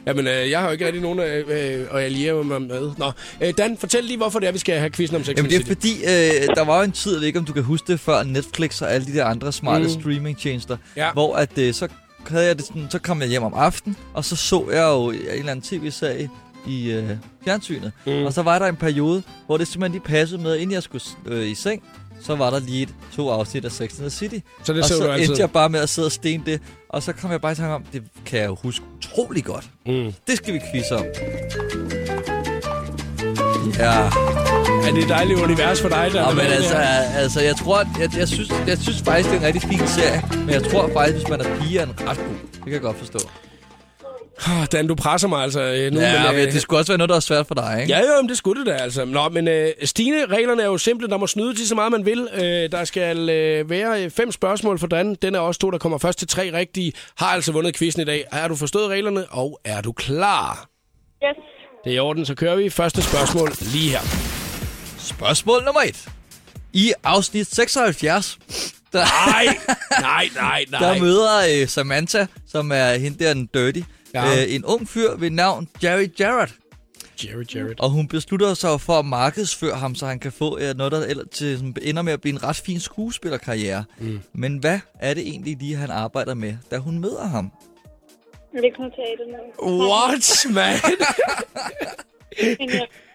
Jamen, 0.06 0.26
øh, 0.26 0.50
jeg 0.50 0.58
har 0.60 0.66
jo 0.66 0.72
ikke 0.72 0.86
rigtig 0.86 1.02
nogen 1.02 1.18
øh, 1.18 1.44
øh, 1.48 1.86
at 1.92 2.00
alliere 2.02 2.44
mig 2.44 2.62
med. 2.62 2.90
Nå, 2.98 3.12
øh, 3.40 3.52
Dan, 3.58 3.76
fortæl 3.78 4.04
lige, 4.04 4.16
hvorfor 4.16 4.38
det 4.38 4.48
er, 4.48 4.52
vi 4.52 4.58
skal 4.58 4.78
have 4.78 4.90
quizzen 4.90 5.16
om 5.16 5.24
Sex 5.24 5.36
Jamen 5.36 5.50
det 5.50 5.60
er 5.60 5.66
fordi, 5.66 5.92
øh, 6.04 6.56
der 6.56 6.64
var 6.64 6.76
jo 6.78 6.82
en 6.84 6.92
tid, 6.92 7.12
jeg 7.12 7.20
ved 7.20 7.26
ikke 7.26 7.38
om 7.38 7.44
du 7.44 7.52
kan 7.52 7.62
huske 7.62 7.92
det, 7.92 8.00
før 8.00 8.22
Netflix 8.22 8.82
og 8.82 8.92
alle 8.92 9.06
de 9.06 9.12
der 9.14 9.24
andre 9.24 9.52
smarte 9.52 9.84
Mm. 9.84 9.90
streamingtjenester, 10.00 10.76
Ja. 10.96 11.12
hvor 11.12 11.36
at, 11.36 11.58
øh, 11.58 11.74
så, 11.74 11.88
havde 12.28 12.46
jeg 12.46 12.56
det 12.58 12.64
sådan, 12.66 12.86
så 12.90 12.98
kom 12.98 13.20
jeg 13.20 13.28
hjem 13.28 13.42
om 13.42 13.54
aftenen, 13.54 13.96
og 14.14 14.24
så 14.24 14.36
så 14.36 14.64
jeg 14.72 14.82
jo 14.88 15.10
en 15.10 15.16
eller 15.38 15.50
anden 15.50 15.62
tv-serie 15.62 16.30
i 16.68 16.90
øh, 16.90 17.10
fjernsynet. 17.44 17.92
Mm. 18.06 18.12
Og 18.12 18.32
så 18.32 18.42
var 18.42 18.58
der 18.58 18.66
en 18.66 18.76
periode, 18.76 19.22
hvor 19.46 19.56
det 19.56 19.66
simpelthen 19.68 19.92
lige 19.92 20.14
passede 20.16 20.42
med, 20.42 20.56
inden 20.56 20.74
jeg 20.74 20.82
skulle 20.82 21.04
øh, 21.26 21.46
i 21.48 21.54
seng, 21.54 21.82
så 22.22 22.36
var 22.36 22.50
der 22.50 22.58
lige 22.58 22.82
et, 22.82 22.88
to 23.16 23.30
afsnit 23.30 23.64
af 23.64 23.72
Sex 23.72 23.90
and 23.90 24.00
the 24.00 24.10
City. 24.10 24.38
Så 24.64 24.72
det 24.72 24.82
og 24.82 24.88
så 24.88 24.94
du 25.04 25.10
altid? 25.10 25.28
endte 25.28 25.40
jeg 25.40 25.50
bare 25.50 25.68
med 25.68 25.80
at 25.80 25.88
sidde 25.88 26.06
og 26.06 26.12
stene 26.12 26.42
det, 26.46 26.60
og 26.88 27.02
så 27.02 27.12
kom 27.12 27.30
jeg 27.30 27.40
bare 27.40 27.52
i 27.52 27.54
tanke 27.54 27.74
om, 27.74 27.84
det 27.92 28.02
kan 28.26 28.38
jeg 28.40 28.48
jo 28.48 28.56
huske 28.62 28.84
utrolig 28.96 29.44
godt. 29.44 29.64
Mm. 29.86 30.12
Det 30.26 30.36
skal 30.36 30.54
vi 30.54 30.60
quizze 30.72 30.96
om. 30.96 31.04
Ja. 33.78 34.10
Er 34.86 34.92
det 34.94 35.02
et 35.02 35.08
dejligt 35.08 35.40
univers 35.40 35.80
for 35.82 35.88
dig, 35.88 36.10
der? 36.12 36.28
Ja, 36.28 36.34
men 36.34 36.46
altså, 36.46 36.76
altså, 37.14 37.40
jeg 37.40 37.56
tror, 37.56 37.84
jeg, 38.00 38.16
jeg, 38.16 38.28
synes, 38.28 38.52
jeg 38.66 38.78
synes 38.78 39.02
faktisk, 39.02 39.28
det 39.28 39.36
er 39.36 39.40
en 39.40 39.46
rigtig 39.46 39.62
fin 39.62 39.88
serie. 39.88 40.22
Men 40.32 40.50
jeg 40.50 40.62
tror 40.62 40.90
faktisk, 40.92 41.16
hvis 41.16 41.28
man 41.28 41.40
er 41.40 41.60
pige, 41.60 41.78
er 41.78 41.84
den 41.84 41.94
ret 42.08 42.18
god. 42.18 42.36
Det 42.52 42.64
kan 42.64 42.72
jeg 42.72 42.80
godt 42.80 42.96
forstå. 42.98 43.18
Oh, 44.48 44.66
Dan, 44.72 44.86
du 44.86 44.94
presser 44.94 45.28
mig 45.28 45.42
altså 45.42 45.60
øh, 45.60 45.92
nu. 45.92 46.00
ja, 46.00 46.32
men, 46.32 46.40
øh, 46.40 46.52
det 46.52 46.62
skulle 46.62 46.80
også 46.80 46.92
være 46.92 46.98
noget, 46.98 47.08
der 47.08 47.16
er 47.16 47.20
svært 47.20 47.46
for 47.46 47.54
dig, 47.54 47.78
ikke? 47.80 47.92
Ja, 47.92 47.98
jo, 48.00 48.22
men 48.22 48.28
det 48.28 48.38
skulle 48.38 48.64
det 48.64 48.66
da 48.66 48.76
altså. 48.76 49.04
Nå, 49.04 49.28
men 49.28 49.48
øh, 49.48 49.68
Stine, 49.84 50.26
reglerne 50.26 50.62
er 50.62 50.66
jo 50.66 50.78
simple. 50.78 51.08
Der 51.08 51.16
må 51.16 51.26
snyde 51.26 51.54
til 51.54 51.68
så 51.68 51.74
meget, 51.74 51.92
man 51.92 52.06
vil. 52.06 52.28
Øh, 52.34 52.72
der 52.72 52.84
skal 52.84 53.28
øh, 53.30 53.70
være 53.70 54.04
øh, 54.04 54.10
fem 54.10 54.32
spørgsmål 54.32 54.78
for 54.78 54.86
Dan. 54.86 55.14
Den 55.14 55.34
er 55.34 55.38
også 55.38 55.60
to, 55.60 55.70
der 55.70 55.78
kommer 55.78 55.98
først 55.98 56.18
til 56.18 56.28
tre 56.28 56.50
rigtige. 56.52 56.92
Har 57.18 57.26
altså 57.26 57.52
vundet 57.52 57.76
quizzen 57.76 58.02
i 58.02 58.04
dag. 58.04 58.24
Har 58.32 58.48
du 58.48 58.56
forstået 58.56 58.88
reglerne, 58.88 59.24
og 59.30 59.60
er 59.64 59.80
du 59.80 59.92
klar? 59.92 60.68
Yes. 61.24 61.36
Det 61.84 61.90
er 61.90 61.96
i 61.96 61.98
orden, 61.98 62.26
så 62.26 62.34
kører 62.34 62.56
vi. 62.56 62.70
Første 62.70 63.02
spørgsmål 63.02 63.52
lige 63.72 63.90
her. 63.90 64.00
Spørgsmål 64.98 65.64
nummer 65.64 65.80
et. 65.80 66.08
I 66.72 66.92
afsnit 67.04 67.54
76, 67.54 68.38
der, 68.92 68.98
Nej, 69.26 69.44
nej, 70.00 70.28
nej, 70.42 70.64
nej. 70.70 70.80
der 70.80 71.00
møder 71.00 71.60
øh, 71.62 71.68
Samantha, 71.68 72.26
som 72.52 72.72
er 72.74 72.94
hende 72.94 73.24
der 73.24 73.34
den 73.34 73.46
dirty, 73.54 73.80
Ja. 74.14 74.24
øh, 74.24 74.54
en 74.54 74.64
ung 74.64 74.88
fyr 74.88 75.16
ved 75.16 75.30
navn 75.30 75.68
Jerry 75.84 76.06
Jarrett. 76.20 76.54
Jerry 77.24 77.44
Jarrett. 77.54 77.80
Og 77.80 77.90
hun 77.90 78.08
beslutter 78.08 78.54
sig 78.54 78.80
for 78.80 78.92
at 78.92 79.04
markedsføre 79.04 79.76
ham, 79.76 79.94
så 79.94 80.06
han 80.06 80.18
kan 80.18 80.32
få 80.32 80.58
øh, 80.58 80.76
noget, 80.76 80.92
der 80.92 81.06
ellers 81.06 81.26
til, 81.32 81.56
sådan, 81.56 81.76
ender 81.82 82.02
med 82.02 82.12
at 82.12 82.20
blive 82.20 82.32
en 82.32 82.44
ret 82.44 82.56
fin 82.56 82.80
skuespillerkarriere. 82.80 83.84
Mm. 83.98 84.20
Men 84.32 84.58
hvad 84.58 84.78
er 85.00 85.14
det 85.14 85.28
egentlig 85.28 85.56
lige, 85.56 85.76
han 85.76 85.90
arbejder 85.90 86.34
med, 86.34 86.54
da 86.70 86.78
hun 86.78 86.98
møder 86.98 87.26
ham? 87.26 87.52
Vækstnotatet. 88.62 89.26
What, 89.62 90.46
man? 90.54 90.74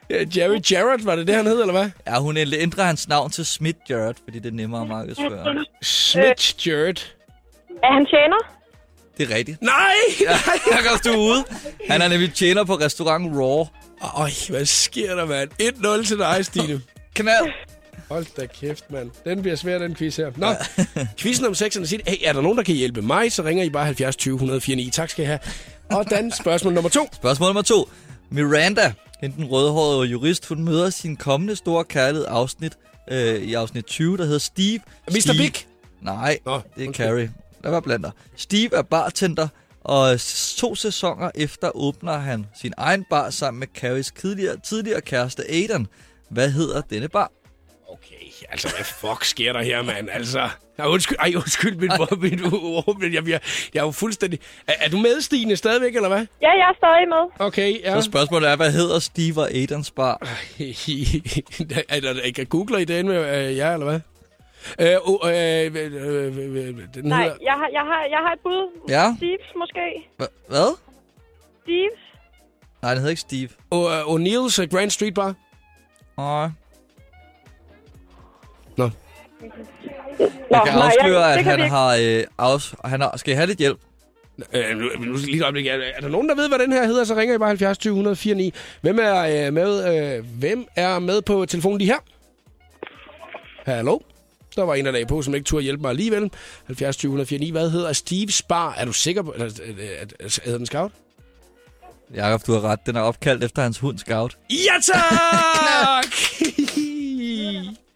Ja, 0.09 0.25
Jerry 0.37 0.59
Jarrett, 0.71 1.05
var 1.05 1.15
det 1.15 1.27
det, 1.27 1.35
han 1.35 1.45
hed, 1.45 1.61
eller 1.61 1.73
hvad? 1.73 1.89
Ja, 2.07 2.19
hun 2.19 2.37
ændrer 2.37 2.83
hans 2.83 3.07
navn 3.07 3.31
til 3.31 3.45
Smith 3.45 3.77
Jarrett, 3.89 4.19
fordi 4.23 4.39
det 4.39 4.49
er 4.49 4.53
nemmere 4.55 4.81
at 4.81 4.87
markedsføre. 4.87 5.65
Smith 5.81 6.67
Jarrett. 6.67 7.15
Er 7.83 7.93
han 7.93 8.05
tjener? 8.05 8.37
Det 9.17 9.31
er 9.31 9.35
rigtigt. 9.35 9.61
Nej! 9.61 9.93
Ja, 10.21 10.37
Jakob, 10.75 11.03
du 11.03 11.09
er 11.09 11.17
ude. 11.17 11.43
Han 11.89 12.01
er 12.01 12.07
nemlig 12.07 12.33
tjener 12.33 12.63
på 12.63 12.75
restaurant 12.75 13.37
Raw. 13.37 13.65
Øj, 14.17 14.29
hvad 14.49 14.65
sker 14.65 15.15
der, 15.15 15.25
mand? 15.25 15.49
1-0 16.03 16.07
til 16.07 16.17
dig, 16.17 16.45
Stine. 16.45 16.81
Knald. 17.13 17.45
Hold 18.09 18.25
da 18.37 18.45
kæft, 18.45 18.91
mand. 18.91 19.11
Den 19.25 19.41
bliver 19.41 19.55
svær, 19.55 19.77
den 19.77 19.95
quiz 19.95 20.15
her. 20.15 20.31
Nå, 20.35 20.47
quizzen 21.19 21.45
om 21.45 21.55
Sex 21.55 21.75
and 21.75 21.85
the 21.85 21.87
City. 21.89 22.09
Hey, 22.09 22.17
er 22.23 22.33
der 22.33 22.41
nogen, 22.41 22.57
der 22.57 22.63
kan 22.63 22.75
hjælpe 22.75 23.01
mig, 23.01 23.31
så 23.31 23.43
ringer 23.43 23.63
I 23.63 23.69
bare 23.69 23.85
70 23.85 24.15
20 24.15 24.33
149. 24.33 24.91
Tak 24.91 25.09
skal 25.09 25.23
I 25.23 25.25
have. 25.25 25.39
Og 25.91 26.09
Dan, 26.09 26.31
spørgsmål 26.31 26.73
nummer 26.73 26.89
to. 26.89 27.09
Spørgsmål 27.13 27.47
nummer 27.47 27.61
to. 27.61 27.89
Miranda, 28.31 28.93
den 29.21 29.45
rødhårede 29.51 30.09
jurist, 30.09 30.45
hun 30.45 30.63
møder 30.63 30.89
sin 30.89 31.15
kommende 31.15 31.55
store 31.55 31.83
kærlighed 31.83 32.25
afsnit 32.29 32.73
øh, 33.11 33.35
i 33.35 33.53
afsnit 33.53 33.85
20, 33.85 34.17
der 34.17 34.23
hedder 34.23 34.39
Steve. 34.39 34.79
Mr. 35.11 35.19
Steve. 35.19 35.37
Big? 35.37 35.53
Nej, 36.01 36.39
Nå, 36.45 36.61
det 36.77 36.85
er. 36.85 36.91
Carrie. 36.91 37.31
Lad 37.65 37.71
være 37.71 37.81
blander. 37.81 38.11
Steve 38.35 38.75
er 38.75 38.81
bartender, 38.81 39.47
og 39.83 40.19
to 40.57 40.75
sæsoner 40.75 41.31
efter 41.35 41.71
åbner 41.75 42.13
han 42.13 42.45
sin 42.61 42.73
egen 42.77 43.05
bar 43.09 43.29
sammen 43.29 43.59
med 43.59 43.67
Carries 43.67 44.11
tidligere, 44.11 44.57
tidligere 44.57 45.01
kæreste 45.01 45.43
Aidan. 45.49 45.87
Hvad 46.29 46.51
hedder 46.51 46.81
denne 46.81 47.07
bar? 47.07 47.31
Okay, 47.89 48.45
altså, 48.49 48.67
hvad 48.75 48.85
fuck 48.85 49.23
sker 49.23 49.53
der 49.53 49.61
her, 49.61 49.81
mand? 49.81 50.09
Altså, 50.09 50.49
ja, 50.77 50.89
undskyld, 50.89 51.17
ej, 51.19 51.33
undskyld 51.35 51.75
mit, 51.75 52.21
mit 52.21 52.53
ord, 52.53 52.99
men 52.99 53.13
jeg, 53.13 53.27
jeg, 53.27 53.39
jeg 53.73 53.79
er 53.79 53.85
jo 53.85 53.91
fuldstændig... 53.91 54.39
Er, 54.67 54.73
er 54.79 54.89
du 54.89 54.97
med, 54.97 55.21
Stine, 55.21 55.55
stadigvæk, 55.55 55.95
eller 55.95 56.09
hvad? 56.09 56.25
Ja, 56.41 56.49
jeg 56.49 56.69
er 56.69 56.75
stadig 56.77 57.07
med. 57.09 57.47
Okay, 57.47 57.81
ja. 57.81 58.01
Så 58.01 58.05
spørgsmålet 58.05 58.49
er, 58.49 58.55
hvad 58.55 58.71
hedder 58.71 58.99
Steve 58.99 59.41
og 59.41 59.51
Aidans 59.51 59.91
bar? 59.91 60.17
er 61.89 61.99
der, 61.99 62.31
jeg 62.37 62.49
googler 62.49 62.77
I 62.77 62.85
den 62.85 63.07
med 63.07 63.47
øh, 63.47 63.57
ja, 63.57 63.73
eller 63.73 63.85
hvad? 63.85 63.99
Øh, 64.79 64.95
oh, 65.05 65.29
øh, 65.29 65.65
øh, 65.65 65.75
øh, 65.75 66.37
øh, 66.37 66.77
den 66.93 67.05
Nej, 67.05 67.23
hedder... 67.23 67.37
jeg 67.41 67.53
har, 67.53 67.69
jeg 67.73 67.81
har, 67.81 68.05
jeg 68.09 68.17
har 68.17 68.33
et 68.33 68.39
bud. 68.43 68.69
Ja? 68.89 69.05
Steve's 69.21 69.57
måske. 69.59 70.07
Hva- 70.21 70.47
Hvad? 70.47 70.75
Steve's. 71.67 71.99
Nej, 72.81 72.91
den 72.91 72.97
hedder 72.99 73.09
ikke 73.09 73.21
Steve. 73.21 73.49
O- 73.75 73.75
øh, 73.75 74.01
O'Neill's 74.01 74.61
øh, 74.61 74.69
Grand 74.69 74.89
Street 74.89 75.13
Bar? 75.13 75.33
Nej. 76.17 76.49
Nå. 78.77 78.89
Jeg 80.19 80.61
kan 80.65 80.73
nej, 80.73 80.85
afsløre, 80.97 81.19
jeg- 81.21 81.31
det 81.33 81.37
at 81.37 81.43
kan 81.43 81.51
han 81.51 81.57
vi 81.59 81.63
ikke. 81.63 81.75
har, 81.75 81.95
øh, 82.49 82.53
afs- 82.55 82.75
han 82.89 83.01
har... 83.01 83.17
Skal 83.17 83.33
I 83.33 83.35
have 83.35 83.47
lidt 83.47 83.59
hjælp? 83.59 83.79
Øh, 84.53 84.77
nu, 84.77 84.85
nu 85.05 85.13
lige 85.13 85.37
et 85.37 85.43
øjeblik. 85.43 85.67
Er, 85.67 85.73
er 85.73 86.01
der 86.01 86.07
nogen, 86.07 86.29
der 86.29 86.35
ved, 86.35 86.47
hvad 86.49 86.59
den 86.59 86.71
her 86.71 86.85
hedder, 86.85 87.03
så 87.03 87.15
ringer 87.15 87.35
I 87.35 87.37
bare 87.37 87.47
70 87.49 87.77
20 87.77 87.91
149. 87.91 88.51
Hvem 88.81 88.99
er, 89.01 89.47
øh, 89.47 89.53
med, 89.53 89.95
øh, 90.17 90.25
hvem 90.39 90.65
er 90.75 90.99
med 90.99 91.21
på 91.21 91.45
telefonen 91.45 91.77
lige 91.77 91.87
her? 91.91 91.99
Hallo? 93.65 93.99
Der 94.55 94.63
var 94.63 94.75
en, 94.75 94.85
der 94.85 94.91
lagde 94.91 95.05
på, 95.05 95.21
som 95.21 95.35
ikke 95.35 95.45
turde 95.45 95.63
hjælpe 95.63 95.81
mig 95.81 95.89
alligevel. 95.89 96.31
70 96.65 96.97
20 96.97 97.09
149. 97.09 97.51
Hvad 97.51 97.69
hedder 97.69 97.93
Steve's 97.93 98.41
Bar? 98.49 98.73
Er 98.77 98.85
du 98.85 98.93
sikker 98.93 99.21
på... 99.21 99.33
Øh, 99.37 99.41
øh, 99.41 99.77
øh, 100.19 100.31
hedder 100.43 100.57
den 100.57 100.65
Scout? 100.65 100.91
Jakob, 102.13 102.47
du 102.47 102.53
har 102.53 102.61
ret. 102.61 102.79
Den 102.85 102.95
er 102.95 103.01
opkaldt 103.01 103.43
efter 103.43 103.61
hans 103.61 103.79
hund 103.79 103.97
Scout. 103.97 104.37
Ja, 104.49 104.93
tak! 104.93 106.05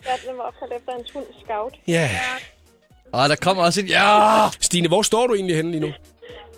Ja, 0.06 0.30
den 0.30 0.38
var 0.38 0.43
opkaldt 0.43 0.74
efter 0.74 0.91
en 0.93 1.06
hund 1.13 1.26
scout. 1.43 1.74
Ja. 1.88 2.10
Og 3.12 3.30
der 3.30 3.36
kommer 3.36 3.63
også 3.63 3.82
en... 3.82 3.88
Ja! 3.88 4.48
Stine, 4.60 4.88
hvor 4.88 5.02
står 5.02 5.28
du 5.28 5.34
egentlig 5.34 5.56
henne 5.56 5.72
lige 5.72 5.82
nu? 5.82 5.91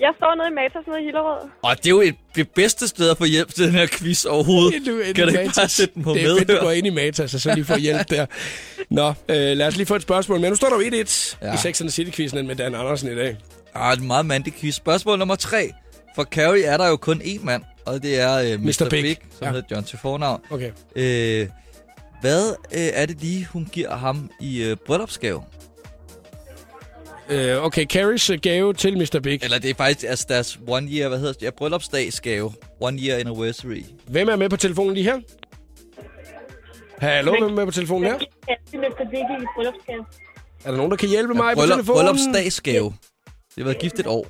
Jeg 0.01 0.13
står 0.17 0.35
nede 0.35 0.47
i 0.47 0.53
Matas 0.55 0.87
nede 0.87 1.01
i 1.01 1.05
Hillerød. 1.05 1.49
Og 1.63 1.77
det 1.77 1.85
er 1.85 1.89
jo 1.89 2.01
et, 2.01 2.15
det 2.35 2.49
bedste 2.49 2.87
sted 2.87 3.09
at 3.09 3.17
få 3.17 3.25
hjælp 3.25 3.53
til 3.53 3.63
den 3.65 3.71
her 3.73 3.87
quiz 3.87 4.25
overhovedet. 4.25 4.73
Du, 4.85 5.01
kan 5.15 5.27
du 5.27 5.39
ikke 5.39 5.51
bare 5.55 5.69
sætte 5.69 5.93
den 5.95 6.03
på 6.03 6.13
det 6.13 6.23
er 6.23 6.37
fedt, 6.37 6.49
du 6.49 6.55
går 6.61 6.71
ind 6.71 6.87
i 6.87 6.89
Matas, 6.89 7.33
og 7.33 7.39
så 7.39 7.53
lige 7.55 7.65
får 7.65 7.77
hjælp 7.77 8.09
der. 8.09 8.25
Nå, 8.89 9.07
øh, 9.07 9.57
lad 9.57 9.67
os 9.67 9.75
lige 9.77 9.85
få 9.87 9.95
et 9.95 10.01
spørgsmål. 10.01 10.39
Men 10.39 10.49
nu 10.49 10.55
står 10.55 10.69
der 10.69 10.75
jo 10.75 11.03
1-1 11.03 11.37
ja. 11.41 11.53
I 11.53 11.57
Sex 11.57 11.81
and 11.81 11.89
the 11.89 11.91
City-quizzen 11.91 12.47
med 12.47 12.55
Dan 12.55 12.75
Andersen 12.75 13.11
i 13.11 13.15
dag. 13.15 13.37
Ah, 13.75 13.91
det 13.91 13.97
er 13.97 14.01
en 14.01 14.07
meget 14.07 14.25
mandig 14.25 14.53
quiz. 14.53 14.75
Spørgsmål 14.75 15.19
nummer 15.19 15.35
tre. 15.35 15.71
For 16.15 16.23
Carrie 16.23 16.63
er 16.65 16.77
der 16.77 16.87
jo 16.87 16.97
kun 16.97 17.21
én 17.21 17.45
mand, 17.45 17.63
og 17.85 18.03
det 18.03 18.19
er 18.19 18.37
øh, 18.37 18.59
Mr. 18.59 18.85
Mr. 18.85 18.89
Big, 18.89 19.03
Big. 19.03 19.17
som 19.37 19.45
Ja. 19.47 19.51
hedder 19.51 19.67
John 19.71 19.83
til 19.83 19.99
fornavn. 20.01 20.41
Okay. 20.49 20.71
Øh, 20.95 21.47
hvad 22.21 22.49
øh, 22.49 22.89
er 22.93 23.05
det 23.05 23.21
lige, 23.21 23.45
hun 23.45 23.69
giver 23.71 23.95
ham 23.97 24.29
i 24.39 24.63
øh, 24.63 24.77
bryllupsgave? 24.85 25.43
Øh, 27.31 27.63
okay, 27.65 27.85
Carries 27.85 28.29
øh, 28.29 28.39
gave 28.41 28.73
til 28.73 28.97
Mr. 28.97 29.19
Big. 29.23 29.43
Eller 29.43 29.59
det 29.59 29.69
er 29.69 29.73
faktisk 29.73 30.05
altså 30.09 30.25
deres 30.29 30.59
one 30.67 30.87
year, 30.91 31.09
hvad 31.09 31.19
hedder 31.19 31.33
det? 31.33 31.41
Ja, 31.41 31.49
bryllupsdagsgave. 31.49 32.53
One 32.79 32.99
year 33.01 33.19
anniversary. 33.19 33.83
Hvem 34.07 34.29
er 34.29 34.35
med 34.35 34.49
på 34.49 34.57
telefonen 34.57 34.93
lige 34.93 35.03
her? 35.03 35.19
Hallo, 36.97 37.31
hvem 37.31 37.43
er 37.43 37.55
med 37.55 37.65
på 37.65 37.71
telefonen 37.71 38.05
her? 38.05 38.13
Er 38.13 38.55
Mr. 38.73 39.09
Biggie 39.09 39.37
i 39.41 39.45
bryllupsgave. 39.55 40.05
Er 40.65 40.69
der 40.71 40.77
nogen, 40.77 40.91
der 40.91 40.97
kan 40.97 41.09
hjælpe 41.09 41.33
mig 41.33 41.55
på 41.55 41.59
Bryllup, 41.59 41.75
telefonen? 41.77 42.05
bryllupsdagsgave. 42.05 42.93
Det 43.25 43.57
har 43.57 43.63
været 43.63 43.79
gift 43.79 43.99
et 43.99 44.07
år. 44.07 44.27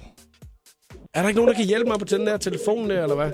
Er 1.14 1.22
der 1.22 1.28
ikke 1.30 1.40
nogen, 1.40 1.50
der 1.52 1.56
kan 1.58 1.66
hjælpe 1.66 1.88
mig 1.90 2.00
på 2.00 2.06
den 2.06 2.28
der 2.28 2.38
telefon 2.38 2.90
der, 2.90 3.04
eller 3.04 3.16
hvad? 3.16 3.32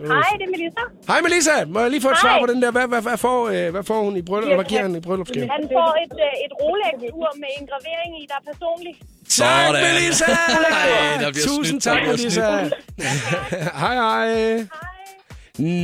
Hej, 0.00 0.30
det 0.38 0.44
er 0.48 0.50
Melissa. 0.56 0.82
Hej 1.10 1.20
Melissa, 1.26 1.54
må 1.74 1.80
jeg 1.80 1.90
lige 1.90 2.00
få 2.06 2.10
et 2.10 2.18
svar 2.24 2.30
Hej. 2.36 2.40
på 2.44 2.46
den 2.52 2.62
der? 2.62 2.70
Hvad, 2.70 2.86
hvad, 2.92 3.02
hvad, 3.02 3.16
får, 3.26 3.38
øh, 3.54 3.70
hvad 3.74 3.84
får 3.90 3.98
hun 4.06 4.16
i 4.16 4.22
bryllup? 4.22 4.44
Eller 4.44 4.56
hvad 4.60 4.68
giver 4.72 4.82
han 4.82 4.94
i 4.96 5.00
bryllupsgave? 5.00 5.48
Han 5.56 5.64
får 5.76 5.90
et, 6.04 6.14
øh, 6.26 6.44
et 6.46 6.52
Rolex-ur 6.62 7.30
med 7.42 7.50
en 7.60 7.64
gravering 7.70 8.12
i, 8.22 8.26
der 8.30 8.36
er 8.40 8.44
personlig. 8.52 8.94
Tak, 9.28 9.66
Sådan. 9.66 9.82
Melissa! 9.94 10.24
Ej, 10.24 11.18
der 11.20 11.30
bliver 11.32 11.46
Tusind 11.46 11.80
snydt, 11.80 11.84
der 11.84 11.90
tak, 11.90 12.00
bliver 12.00 12.16
Melissa. 12.16 12.46
hej, 13.84 13.94
hej. 13.94 14.66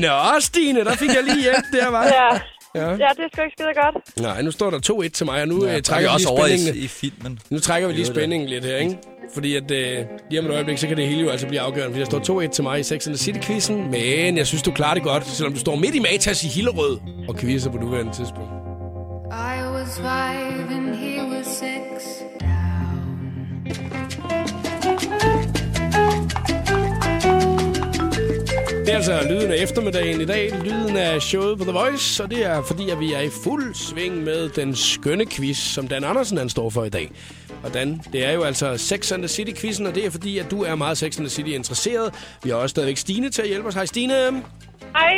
Nå, 0.04 0.40
Stine, 0.40 0.84
der 0.84 0.94
fik 0.94 1.08
jeg 1.14 1.24
lige 1.24 1.42
hjælp 1.42 1.64
der, 1.72 1.88
var. 1.90 2.04
Ja. 2.04 2.28
Ja. 2.74 2.88
ja, 2.90 2.94
det 2.94 3.00
er 3.24 3.28
sgu 3.34 3.42
ikke 3.42 3.54
skide 3.58 3.74
godt. 3.84 4.20
Nej, 4.20 4.42
nu 4.42 4.50
står 4.50 4.70
der 4.70 4.78
2-1 5.02 5.08
til 5.08 5.26
mig, 5.26 5.42
og 5.42 5.48
nu 5.48 5.66
Ja, 5.66 5.76
er 5.76 5.80
trækker 5.80 6.10
vi 6.10 6.14
også 6.14 6.26
lige 6.28 6.38
over 6.38 6.46
i, 6.46 6.58
spændingen. 6.58 6.84
i 6.84 6.88
filmen. 6.88 7.38
Nu 7.50 7.58
trækker 7.60 7.88
vi 7.88 7.94
lige 7.94 8.06
spændingen 8.06 8.48
lidt 8.48 8.64
her, 8.64 8.76
ikke? 8.76 8.98
Fordi 9.34 9.56
at 9.56 9.70
øh, 9.70 10.04
lige 10.30 10.40
om 10.40 10.46
et 10.46 10.52
øjeblik, 10.52 10.78
så 10.78 10.86
kan 10.86 10.96
det 10.96 11.06
hele 11.06 11.20
jo 11.20 11.28
altså 11.28 11.46
blive 11.46 11.60
afgørende. 11.60 11.92
Fordi 11.92 12.04
der 12.04 12.22
står 12.22 12.40
2-1 12.40 12.48
til 12.48 12.64
mig 12.64 12.80
i 12.80 12.82
6 12.82 13.08
City-quizzen. 13.14 13.90
Men 13.90 14.36
jeg 14.36 14.46
synes, 14.46 14.62
du 14.62 14.70
klarer 14.70 14.94
det 14.94 15.02
godt, 15.02 15.26
selvom 15.26 15.52
du 15.52 15.58
står 15.58 15.76
midt 15.76 15.94
i 15.94 15.98
Matas 15.98 16.44
i 16.44 16.48
Hillerød 16.48 16.98
og 17.28 17.36
quizzer 17.36 17.70
på 17.70 17.78
nuværende 17.78 18.12
tidspunkt. 18.12 18.50
I 19.30 19.60
was 19.74 19.96
five 19.96 20.76
and 20.76 20.94
here 20.94 21.17
Det 28.88 28.94
er 28.94 28.96
altså 28.96 29.28
lyden 29.30 29.52
af 29.52 29.62
eftermiddagen 29.62 30.20
i 30.20 30.24
dag, 30.24 30.52
lyden 30.64 30.96
af 30.96 31.22
showet 31.22 31.58
på 31.58 31.64
The 31.64 31.72
Voice, 31.72 32.22
og 32.22 32.30
det 32.30 32.46
er 32.46 32.62
fordi, 32.62 32.90
at 32.90 33.00
vi 33.00 33.12
er 33.12 33.20
i 33.20 33.28
fuld 33.44 33.74
sving 33.74 34.16
med 34.24 34.48
den 34.48 34.74
skønne 34.74 35.26
quiz, 35.26 35.56
som 35.56 35.88
Dan 35.88 36.04
Andersen 36.04 36.38
han 36.38 36.48
står 36.48 36.70
for 36.70 36.84
i 36.84 36.88
dag. 36.88 37.10
Og 37.64 37.74
Dan, 37.74 38.00
det 38.12 38.26
er 38.26 38.32
jo 38.32 38.42
altså 38.42 38.76
Sex 38.76 39.12
and 39.12 39.22
the 39.22 39.28
City-quizzen, 39.28 39.86
og 39.86 39.94
det 39.94 40.06
er 40.06 40.10
fordi, 40.10 40.38
at 40.38 40.50
du 40.50 40.62
er 40.62 40.74
meget 40.74 40.98
Sex 40.98 41.18
and 41.18 41.26
the 41.26 41.30
City 41.30 41.48
interesseret. 41.50 42.14
Vi 42.44 42.50
har 42.50 42.56
også 42.56 42.68
stadigvæk 42.68 42.96
Stine 42.96 43.30
til 43.30 43.42
at 43.42 43.48
hjælpe 43.48 43.68
os. 43.68 43.74
Hej 43.74 43.86
Stine. 43.86 44.14
Hej. 44.96 45.14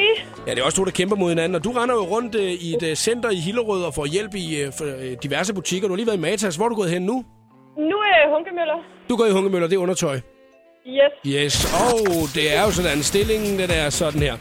Ja, 0.47 0.51
det 0.55 0.61
er 0.61 0.65
også 0.65 0.77
to, 0.77 0.85
der 0.85 0.91
kæmper 0.91 1.17
mod 1.17 1.29
hinanden, 1.29 1.55
og 1.55 1.65
du 1.65 1.71
render 1.71 1.95
jo 1.95 2.03
rundt 2.03 2.35
øh, 2.35 2.51
i 2.51 2.75
et 2.75 2.83
øh, 2.83 2.95
center 2.95 3.31
i 3.31 3.37
Hillerød 3.37 3.85
og 3.85 3.95
får 3.95 4.07
hjælp 4.07 4.35
i 4.35 4.61
øh, 4.61 4.73
for, 4.79 4.85
øh, 4.85 5.17
diverse 5.23 5.55
butikker. 5.55 5.89
Du 5.89 5.95
har 5.95 5.97
lige 5.97 6.07
været 6.07 6.17
i 6.17 6.21
Matas. 6.21 6.57
Hvor 6.57 6.65
er 6.65 6.69
du 6.69 6.75
gået 6.75 6.91
hen 6.91 7.03
nu? 7.03 7.25
Nu 7.77 7.97
er 7.97 8.35
Hunkemøller. 8.35 8.85
Du 9.09 9.17
går 9.17 9.27
i 9.27 9.31
Hungemøller, 9.31 9.69
det 9.69 9.77
er 9.77 9.81
undertøj. 9.81 10.21
Yes. 10.91 11.35
Yes, 11.35 11.65
og 11.75 12.29
det 12.35 12.55
er 12.55 12.63
jo 12.63 12.71
sådan, 12.71 13.03
stillingen 13.03 13.59
den 13.59 13.71
er 13.71 13.91
sådan 13.91 14.21
her. 14.23 14.37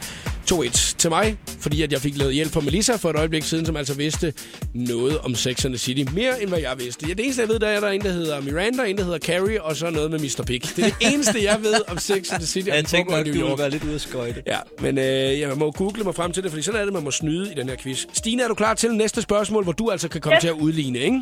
2-1 0.52 0.94
til 0.98 1.10
mig, 1.10 1.36
fordi 1.60 1.82
at 1.82 1.92
jeg 1.92 2.00
fik 2.00 2.16
lavet 2.16 2.34
hjælp 2.34 2.52
fra 2.52 2.60
Melissa 2.60 2.96
for 2.96 3.10
et 3.10 3.16
øjeblik 3.16 3.42
siden, 3.42 3.66
som 3.66 3.76
altså 3.76 3.94
vidste 3.94 4.32
noget 4.74 5.18
om 5.18 5.34
Sex 5.34 5.64
and 5.64 5.72
the 5.74 5.78
City. 5.78 6.12
Mere 6.14 6.40
end 6.42 6.48
hvad 6.48 6.58
jeg 6.58 6.78
vidste. 6.78 7.06
Ja, 7.08 7.14
det 7.14 7.24
eneste, 7.24 7.42
jeg 7.42 7.48
ved, 7.48 7.58
der 7.58 7.66
er, 7.68 7.80
der 7.80 7.86
er 7.88 7.92
en, 7.92 8.00
der 8.00 8.10
hedder 8.10 8.40
Miranda, 8.40 8.84
en, 8.84 8.96
der 8.98 9.04
hedder 9.04 9.18
Carrie, 9.18 9.62
og 9.62 9.76
så 9.76 9.90
noget 9.90 10.10
med 10.10 10.18
Mr. 10.18 10.44
Big. 10.46 10.62
Det 10.76 10.78
er 10.78 10.90
det 11.00 11.12
eneste, 11.12 11.42
jeg 11.44 11.58
ved 11.62 11.74
om 11.88 11.98
Sex 11.98 12.32
and 12.32 12.40
the 12.40 12.46
City. 12.46 12.68
og 12.68 12.76
Jeg 12.76 12.84
tænkte 12.84 13.14
nok, 13.14 13.26
du 13.50 13.56
være 13.56 13.70
lidt 13.70 13.84
ude 13.84 13.94
at 13.94 14.00
skøjte. 14.00 14.42
Ja, 14.46 14.58
men 14.80 14.98
øh, 14.98 15.04
jeg 15.40 15.56
må 15.56 15.70
google 15.70 16.04
mig 16.04 16.14
frem 16.14 16.32
til 16.32 16.42
det, 16.42 16.50
fordi 16.50 16.62
sådan 16.62 16.80
er 16.80 16.84
det, 16.84 16.92
man 16.92 17.02
må 17.04 17.10
snyde 17.10 17.52
i 17.52 17.54
den 17.54 17.68
her 17.68 17.76
quiz. 17.76 18.06
Stine, 18.12 18.42
er 18.42 18.48
du 18.48 18.54
klar 18.54 18.74
til 18.74 18.94
næste 18.94 19.22
spørgsmål, 19.22 19.62
hvor 19.64 19.72
du 19.72 19.90
altså 19.90 20.08
kan 20.08 20.20
komme 20.20 20.34
Yes. 20.36 20.40
til 20.40 20.48
at 20.48 20.54
udligne, 20.54 20.98
ikke? 20.98 21.20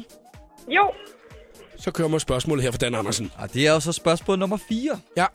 Jo. 0.69 0.83
Så 1.79 1.91
kommer 1.91 2.19
spørgsmålet 2.19 2.64
her 2.64 2.71
fra 2.71 2.79
Dan 2.79 2.95
Andersen. 2.95 3.31
Og 3.37 3.55
det 3.55 3.67
er 3.67 3.73
jo 3.73 3.81
så 3.81 3.93
spørgsmål 3.93 4.38
nummer 4.38 4.59
4. 4.69 5.01
Ja. 5.17 5.27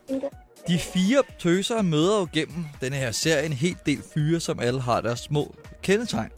De 0.68 0.78
fire 0.78 1.22
tøser 1.38 1.82
møder 1.82 2.18
jo 2.18 2.28
gennem 2.32 2.64
denne 2.80 2.96
her 2.96 3.12
serie 3.12 3.46
en 3.46 3.52
hel 3.52 3.76
del 3.86 4.02
fyre, 4.14 4.40
som 4.40 4.60
alle 4.60 4.80
har 4.80 5.00
deres 5.00 5.20
små 5.20 5.54
kendetegn. 5.82 6.30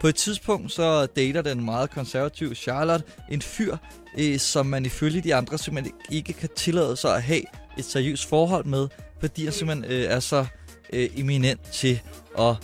På 0.00 0.08
et 0.08 0.14
tidspunkt 0.14 0.72
så 0.72 1.06
dater 1.06 1.42
den 1.42 1.64
meget 1.64 1.90
konservative 1.90 2.54
Charlotte 2.54 3.04
en 3.30 3.42
fyr, 3.42 3.76
øh, 4.18 4.38
som 4.38 4.66
man 4.66 4.86
ifølge 4.86 5.20
de 5.20 5.34
andre 5.34 5.58
simpelthen 5.58 5.94
ikke 6.10 6.32
kan 6.32 6.48
tillade 6.56 6.96
sig 6.96 7.16
at 7.16 7.22
have 7.22 7.42
et 7.78 7.84
seriøst 7.84 8.28
forhold 8.28 8.64
med, 8.64 8.88
fordi 9.20 9.44
han 9.44 9.52
simpelthen 9.52 9.92
øh, 9.92 10.04
er 10.04 10.20
så 10.20 10.46
øh, 10.92 11.10
eminent 11.16 11.60
til 11.72 12.00
at 12.38 12.54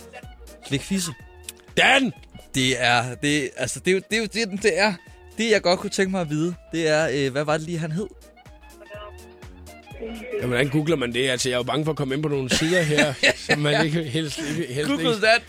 slikke 0.67 0.85
fisse. 0.85 1.11
Dan! 1.77 2.11
Det 2.55 2.81
er, 2.83 3.15
det, 3.15 3.49
altså, 3.57 3.79
det, 3.79 3.91
er 3.91 3.95
jo, 3.95 4.01
det 4.09 4.17
er 4.17 4.21
jo 4.21 4.27
det, 4.51 4.63
det 4.63 4.79
er. 4.79 4.93
Det, 5.39 5.51
jeg 5.51 5.61
godt 5.61 5.79
kunne 5.79 5.89
tænke 5.89 6.11
mig 6.11 6.21
at 6.21 6.29
vide, 6.29 6.55
det 6.71 6.87
er, 6.87 7.09
øh, 7.13 7.31
hvad 7.31 7.43
var 7.43 7.57
det 7.57 7.65
lige, 7.65 7.77
han 7.77 7.91
hed? 7.91 8.07
Ja, 10.41 10.47
hvordan 10.47 10.69
googler 10.69 10.95
man 10.95 11.13
det? 11.13 11.29
Altså, 11.29 11.49
jeg 11.49 11.53
er 11.53 11.59
jo 11.59 11.63
bange 11.63 11.85
for 11.85 11.91
at 11.91 11.97
komme 11.97 12.15
ind 12.15 12.23
på 12.23 12.29
nogle 12.29 12.49
sider 12.49 12.81
her, 12.81 13.13
som 13.49 13.59
man 13.59 13.85
ikke 13.85 14.03
helst, 14.03 14.39
ikke, 14.39 14.73
helst 14.73 14.89
Google 14.89 15.09
ikke... 15.09 15.21
that! 15.21 15.41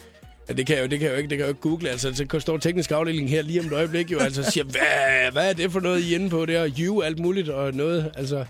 Ja, 0.48 0.55
det 0.55 0.66
kan 0.66 0.76
jeg 0.76 0.83
jo, 0.83 0.88
det 0.88 0.98
kan 0.98 1.07
jeg 1.07 1.12
jo 1.12 1.16
ikke, 1.16 1.31
det 1.31 1.38
kan 1.38 1.46
jeg 1.46 1.46
jo 1.46 1.50
ikke 1.50 1.61
google. 1.61 1.90
Altså, 1.90 2.26
så 2.31 2.40
står 2.40 2.57
teknisk 2.57 2.90
afdeling 2.90 3.31
her 3.31 3.42
lige 3.42 3.61
om 3.61 3.66
et 3.66 3.72
øjeblik 3.72 4.12
jo, 4.12 4.18
altså 4.18 4.42
siger, 4.42 4.64
hvad, 4.64 5.33
hvad 5.33 5.48
er 5.48 5.53
det 5.53 5.72
for 5.72 5.81
noget, 5.81 6.00
I 6.00 6.12
er 6.12 6.18
inde 6.18 6.31
på 6.31 6.46
der? 6.46 6.70
You, 6.79 7.03
alt 7.03 7.18
muligt 7.18 7.48
og 7.48 7.74
noget, 7.74 8.12
altså... 8.16 8.44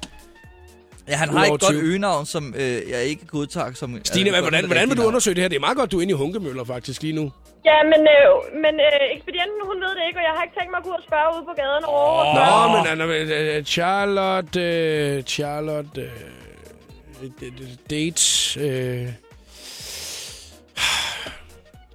Ja, 1.09 1.15
han 1.17 1.29
har 1.29 1.45
et 1.45 1.51
godt 1.51 1.63
20. 1.63 1.81
øgenavn, 1.81 2.27
som 2.27 2.55
øh, 2.57 2.91
jeg 2.91 3.03
ikke 3.05 3.27
godtager 3.27 3.73
som... 3.73 4.01
Stine, 4.05 4.29
øh, 4.29 4.33
hvad, 4.33 4.43
hvordan, 4.43 4.67
hvordan 4.67 4.89
vil 4.89 4.97
du 4.97 5.03
undersøge 5.03 5.35
det 5.35 5.43
her? 5.43 5.49
Det 5.49 5.57
er 5.57 5.61
meget 5.61 5.77
godt, 5.77 5.93
du 5.93 5.99
er 5.99 6.03
inde 6.03 6.13
i 6.13 6.17
Hunkemøller 6.17 6.65
faktisk 6.65 7.03
lige 7.03 7.13
nu. 7.13 7.33
Ja, 7.65 7.83
men, 7.85 8.01
øh, 8.15 8.61
men 8.65 8.75
øh, 8.81 9.17
ekspedienten, 9.17 9.61
hun 9.65 9.77
ved 9.85 9.89
det 9.89 10.03
ikke, 10.09 10.19
og 10.19 10.23
jeg 10.29 10.33
har 10.37 10.43
ikke 10.43 10.57
tænkt 10.59 10.71
mig 10.71 10.79
at 10.79 10.85
gå 10.85 10.91
ud 10.91 10.95
og 10.95 11.03
spørge 11.09 11.29
ude 11.37 11.45
på 11.51 11.55
gaden 11.63 11.85
over. 11.85 12.11
Oh. 12.21 12.35
Nå, 12.37 12.77
men 12.77 12.87
Anna, 12.93 13.05
øh, 13.05 13.57
øh, 13.57 13.65
Charlotte, 13.65 14.61
øh, 14.61 15.23
Charlotte, 15.23 16.01
øh, 16.03 17.51
date, 17.91 18.61
øh, 18.61 19.07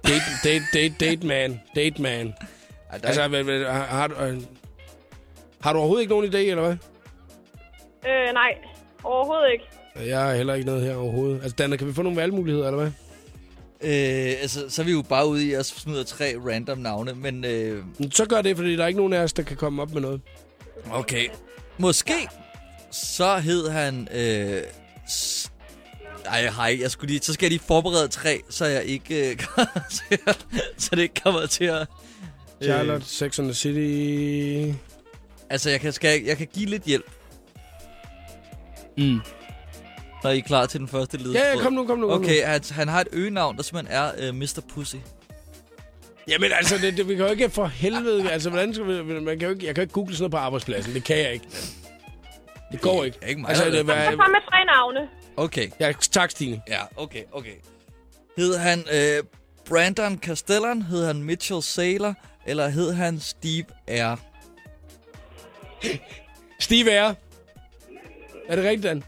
date, 0.08 0.30
date, 0.44 0.64
date, 0.74 0.94
date 1.00 1.26
man, 1.26 1.60
date 1.76 2.02
man. 2.02 2.34
Ej, 2.90 3.00
Altså, 3.02 3.28
hvad, 3.28 3.64
har, 3.64 3.84
har, 3.84 4.06
du, 4.06 4.14
øh, 4.14 4.36
har 5.60 5.72
du 5.72 5.78
overhovedet 5.78 6.02
ikke 6.02 6.14
nogen 6.14 6.32
idé, 6.34 6.38
eller 6.38 6.62
hvad? 6.62 6.76
Øh, 8.08 8.32
nej, 8.34 8.54
overhovedet 9.06 9.52
ikke. 9.52 9.64
Jeg 10.10 10.20
har 10.20 10.34
heller 10.34 10.54
ikke 10.54 10.66
noget 10.66 10.82
her 10.82 10.94
overhovedet. 10.96 11.40
Altså, 11.42 11.56
Danne, 11.58 11.76
kan 11.78 11.86
vi 11.86 11.92
få 11.92 12.02
nogle 12.02 12.16
valgmuligheder, 12.20 12.66
eller 12.66 12.78
hvad? 12.80 12.90
øh, 13.80 14.40
altså, 14.42 14.64
så 14.70 14.82
er 14.82 14.86
vi 14.86 14.92
jo 14.92 15.02
bare 15.02 15.26
ude 15.28 15.44
i 15.46 15.52
at 15.52 15.66
smide 15.66 16.04
tre 16.04 16.34
random 16.46 16.78
navne, 16.78 17.14
men 17.14 17.44
øh, 17.44 17.84
Så 18.12 18.24
gør 18.26 18.42
det, 18.42 18.56
fordi 18.56 18.76
der 18.76 18.82
er 18.82 18.86
ikke 18.86 19.00
nogen 19.00 19.12
af 19.12 19.18
os, 19.22 19.32
der 19.32 19.42
kan 19.42 19.56
komme 19.56 19.82
op 19.82 19.92
med 19.92 20.00
noget. 20.00 20.20
okay. 20.92 21.28
Måske 21.78 22.28
så 22.92 23.38
hed 23.38 23.68
han... 23.68 24.08
Øh, 24.14 24.62
s- 25.10 25.52
Nej, 26.24 26.50
jeg. 26.58 26.80
Jeg 26.80 26.90
skulle 26.90 27.08
lige, 27.12 27.20
så 27.22 27.32
skal 27.32 27.46
jeg 27.46 27.50
lige 27.50 27.62
forberede 27.66 28.08
tre, 28.08 28.40
så 28.48 28.64
jeg 28.66 28.84
ikke 28.84 29.30
øh, 29.30 29.36
kommer 29.46 29.80
til 29.90 30.18
at, 30.26 30.46
så 30.78 30.88
det 30.96 31.02
ikke 31.02 31.20
kommer 31.24 31.46
til 31.46 31.64
at... 31.64 31.80
øh, 31.80 32.66
Charlotte, 32.68 33.06
Sex 33.06 33.38
and 33.38 33.46
the 33.46 33.54
City... 33.54 34.72
altså, 35.50 35.70
jeg 35.70 35.80
kan, 35.80 35.92
skal, 35.92 36.22
jeg 36.24 36.36
kan 36.36 36.48
give 36.54 36.66
lidt 36.66 36.82
hjælp, 36.82 37.10
Mm. 38.98 39.20
når 40.22 40.30
I 40.30 40.38
er 40.38 40.42
klar 40.42 40.66
til 40.66 40.80
den 40.80 40.88
første 40.88 41.16
ledetråd. 41.16 41.42
Ja, 41.42 41.50
ja, 41.50 41.62
kom 41.62 41.72
nu, 41.72 41.86
kom 41.86 41.98
nu. 41.98 42.08
kom 42.08 42.20
nu. 42.20 42.24
Okay, 42.24 42.44
han, 42.44 42.60
han 42.70 42.88
har 42.88 43.00
et 43.00 43.08
øgenavn, 43.12 43.56
der 43.56 43.62
simpelthen 43.62 43.96
er 43.96 44.12
øh, 44.18 44.34
Mr. 44.34 44.60
Pussy. 44.74 44.96
Jamen 46.28 46.52
altså, 46.52 46.78
det, 46.78 46.96
det, 46.96 47.08
vi 47.08 47.14
kan 47.14 47.24
jo 47.24 47.30
ikke 47.30 47.50
for 47.50 47.66
helvede... 47.66 48.30
Altså, 48.30 48.50
hvordan 48.50 48.74
skal 48.74 48.86
vi, 48.86 49.20
man 49.20 49.38
kan 49.38 49.48
jo 49.48 49.54
ikke, 49.54 49.66
jeg 49.66 49.74
kan 49.74 49.82
jo 49.82 49.84
ikke 49.84 49.92
google 49.92 50.16
sådan 50.16 50.22
noget 50.22 50.30
på 50.30 50.36
arbejdspladsen. 50.36 50.94
Det 50.94 51.04
kan 51.04 51.18
jeg 51.18 51.32
ikke. 51.32 51.46
Det 52.72 52.80
går 52.80 53.04
ikke. 53.04 53.18
Ikke 53.28 53.40
mig. 53.40 53.48
Altså, 53.50 53.64
det, 53.64 53.84
hvad, 53.84 54.06
kom 54.06 54.30
med 54.30 54.50
tre 54.50 54.64
navne. 54.64 55.08
Okay, 55.36 55.70
ja, 55.80 55.92
tak, 56.10 56.30
Stine. 56.30 56.62
ja, 56.68 56.80
okay, 56.96 57.22
okay. 57.32 57.54
Hed 58.38 58.56
han 58.56 58.84
øh, 58.92 59.22
Brandon 59.68 60.18
Castellan? 60.18 60.82
Hed 60.82 61.06
han 61.06 61.22
Mitchell 61.22 61.62
Saylor? 61.62 62.14
Eller 62.46 62.68
hed 62.68 62.92
han 62.92 63.20
Steve 63.20 63.64
R? 63.88 64.16
Steve 66.60 66.90
R. 66.90 67.14
Er 68.48 68.56
det 68.56 68.64
rigtigt, 68.64 68.82
Dan? 68.82 69.04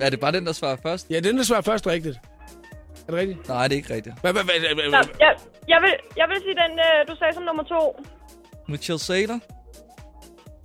Er 0.00 0.10
det 0.10 0.20
bare 0.20 0.32
den, 0.32 0.46
der 0.46 0.52
svarer 0.52 0.76
først? 0.82 1.10
Ja, 1.10 1.20
den 1.20 1.36
der 1.38 1.42
svarer 1.44 1.60
først 1.60 1.86
rigtigt. 1.86 2.16
Er 3.08 3.10
det 3.10 3.14
rigtigt? 3.14 3.48
Nej, 3.48 3.68
det 3.68 3.74
er 3.74 3.76
ikke 3.76 3.94
rigtigt. 3.94 4.20
Hvad, 4.20 4.32
hvad, 4.32 4.42
hvad, 4.44 4.74
hvad, 4.74 4.88
hvad, 4.88 5.04
jeg, 5.20 5.36
jeg, 5.68 5.78
vil, 5.82 5.94
jeg 6.16 6.26
vil 6.28 6.36
sige 6.42 6.54
den, 6.54 6.78
øh, 6.78 7.08
du 7.08 7.16
sagde 7.18 7.34
som 7.34 7.42
nummer 7.42 7.62
to. 7.62 8.04
Mitchell 8.68 8.98
Saylor? 8.98 9.40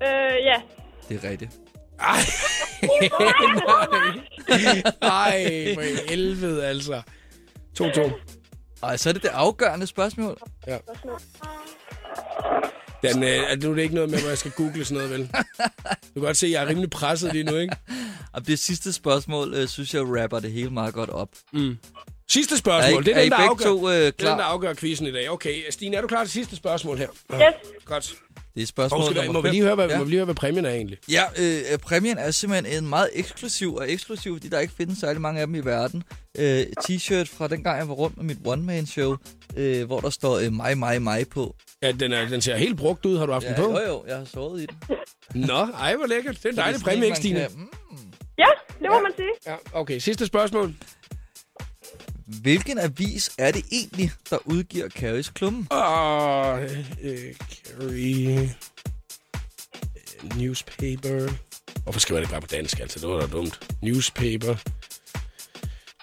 Øh, 0.04 0.46
ja. 0.46 0.62
Det 1.10 1.24
er 1.24 1.30
rigtigt. 1.30 1.52
Ej, 2.00 2.08
Ej, 5.02 5.74
for 5.76 6.10
helvede 6.10 6.66
altså. 6.66 7.02
2-2. 7.80 8.12
Ej, 8.84 8.98
så 8.98 9.10
er 9.10 9.14
det 9.14 9.22
det 9.24 9.30
afgørende 9.34 9.88
spørgsmål. 9.88 10.38
Ja. 10.68 10.78
Den, 13.04 13.24
øh, 13.24 13.30
er 13.30 13.56
nu 13.56 13.72
er 13.72 13.76
det 13.76 13.82
ikke 13.82 13.96
noget 13.96 14.10
med, 14.10 14.20
at 14.20 14.30
jeg 14.30 14.38
skal 14.38 14.52
google 14.52 14.86
sådan 14.86 15.04
noget, 15.04 15.12
vel? 15.12 15.28
Du 15.28 16.14
kan 16.14 16.22
godt 16.22 16.38
se, 16.38 16.46
at 16.46 16.52
jeg 16.52 16.64
er 16.64 16.68
rimelig 16.68 16.90
presset 16.90 17.34
lige 17.34 17.44
nu, 17.44 17.56
ikke? 17.58 17.76
Og 18.34 18.48
det 18.48 18.60
sidste 18.60 18.94
spørgsmål, 18.94 19.54
øh, 19.54 19.68
synes 19.68 19.94
jeg, 19.94 20.02
rapper 20.24 20.40
det 20.40 20.52
hele 20.52 20.70
meget 20.70 20.94
godt 20.94 21.10
op. 21.10 21.30
Mm. 21.54 21.78
Sidste 22.30 22.58
spørgsmål. 22.58 22.94
Er 22.98 23.00
I- 23.02 23.04
det 23.04 23.12
er, 23.14 23.20
er 23.20 23.24
den, 23.24 23.32
der 23.32 23.38
begge 23.38 23.50
afgør, 23.50 23.66
to, 23.66 23.90
øh, 23.90 23.96
det 23.96 24.08
er 24.08 24.12
klar? 24.12 24.30
den, 24.30 24.40
der 24.40 24.46
afgør 24.46 24.74
quizzen 24.74 25.08
i 25.08 25.12
dag. 25.12 25.30
Okay, 25.32 25.56
Stine, 25.70 25.96
er 25.98 26.02
du 26.02 26.08
klar 26.08 26.24
til 26.24 26.32
sidste 26.32 26.56
spørgsmål 26.56 26.98
her? 26.98 27.08
Yes. 27.34 27.40
Godt. 27.86 28.16
Det 28.56 28.64
er 28.64 28.68
spørgsmål 28.68 29.10
vi, 29.10 29.16
nummer 29.16 29.34
må, 29.34 29.42
vi 29.42 29.50
lige 29.50 29.64
høre, 29.64 29.76
hvad, 29.76 29.88
Ja. 29.90 29.98
må 29.98 30.04
vi 30.04 30.10
lige 30.10 30.18
høre, 30.18 30.26
hvad 30.26 30.36
præmien 30.36 30.66
er 30.66 30.70
egentlig? 30.70 30.98
Ja, 31.12 31.24
øh, 31.40 31.78
præmien 31.80 32.18
er 32.18 32.32
simpelthen 32.32 32.84
en 32.84 32.90
meget 32.90 33.10
eksklusiv, 33.14 33.76
og 33.76 33.92
eksklusiv, 33.92 34.36
fordi 34.36 34.48
der 34.50 34.60
ikke 34.60 34.74
findes 34.78 34.98
særlig 34.98 35.22
mange 35.22 35.42
af 35.42 35.48
dem 35.48 35.56
i 35.56 35.60
verden. 35.60 36.04
Øh, 36.38 36.62
t-shirt 36.62 37.24
fra 37.38 37.48
dengang, 37.48 37.78
jeg 37.80 37.88
var 37.88 37.94
rundt 37.94 38.18
med 38.18 38.26
mit 38.26 38.38
one-man-show, 38.46 39.16
øh, 39.58 39.86
hvor 39.86 40.00
der 40.00 40.10
står 40.10 40.38
øh, 40.40 40.54
mig, 40.54 40.78
mig, 40.78 41.02
mig 41.02 41.28
på. 41.30 41.56
Ja, 41.82 41.92
den, 41.92 42.14
er, 42.14 42.30
den 42.30 42.42
ser 42.42 42.56
helt 42.56 42.78
brugt 42.78 43.06
ud. 43.06 43.18
Har 43.18 43.26
du 43.26 43.32
haft 43.34 43.44
Ja, 43.46 43.50
den 43.50 43.56
på? 43.58 43.72
jo, 43.72 43.80
jo, 43.88 44.04
jeg 44.08 44.18
har 44.18 44.26
sovet 44.26 44.62
i 44.62 44.66
den. 44.66 44.98
Nå, 45.48 45.54
ej, 45.80 45.96
hvor 45.96 46.06
lækkert. 46.06 46.36
Det 46.38 46.46
er 46.46 46.50
en 46.50 46.56
dejlig 46.58 46.82
præmie, 46.82 47.06
ikke, 47.06 47.18
Stine? 47.18 47.40
kan- 47.40 47.70
Ja, 48.38 48.46
det 48.80 48.88
må 48.90 49.02
man 49.02 49.12
sige. 49.16 49.30
Ja, 49.48 49.56
okay. 49.74 50.00
Sidste 50.00 50.26
spørgsmål. 50.26 50.74
Hvilken 52.42 52.80
avis 52.80 53.32
er 53.38 53.52
det 53.52 53.66
egentlig, 53.72 54.12
der 54.30 54.38
udgiver 54.46 54.90
Carries 54.90 55.30
klumme? 55.30 55.68
Åh, 55.72 56.62
øh, 57.04 57.36
Carrie... 57.36 58.40
øh, 58.42 58.50
Newspaper... 60.38 61.32
Hvorfor 61.84 62.00
skriver 62.00 62.20
jeg 62.20 62.26
det 62.28 62.32
bare 62.32 62.42
på 62.42 62.48
dansk, 62.48 62.80
altså? 62.80 63.00
Det 63.00 63.10
var 63.10 63.20
da 63.20 63.28
dumt. 63.28 63.60
Newspaper... 63.82 64.56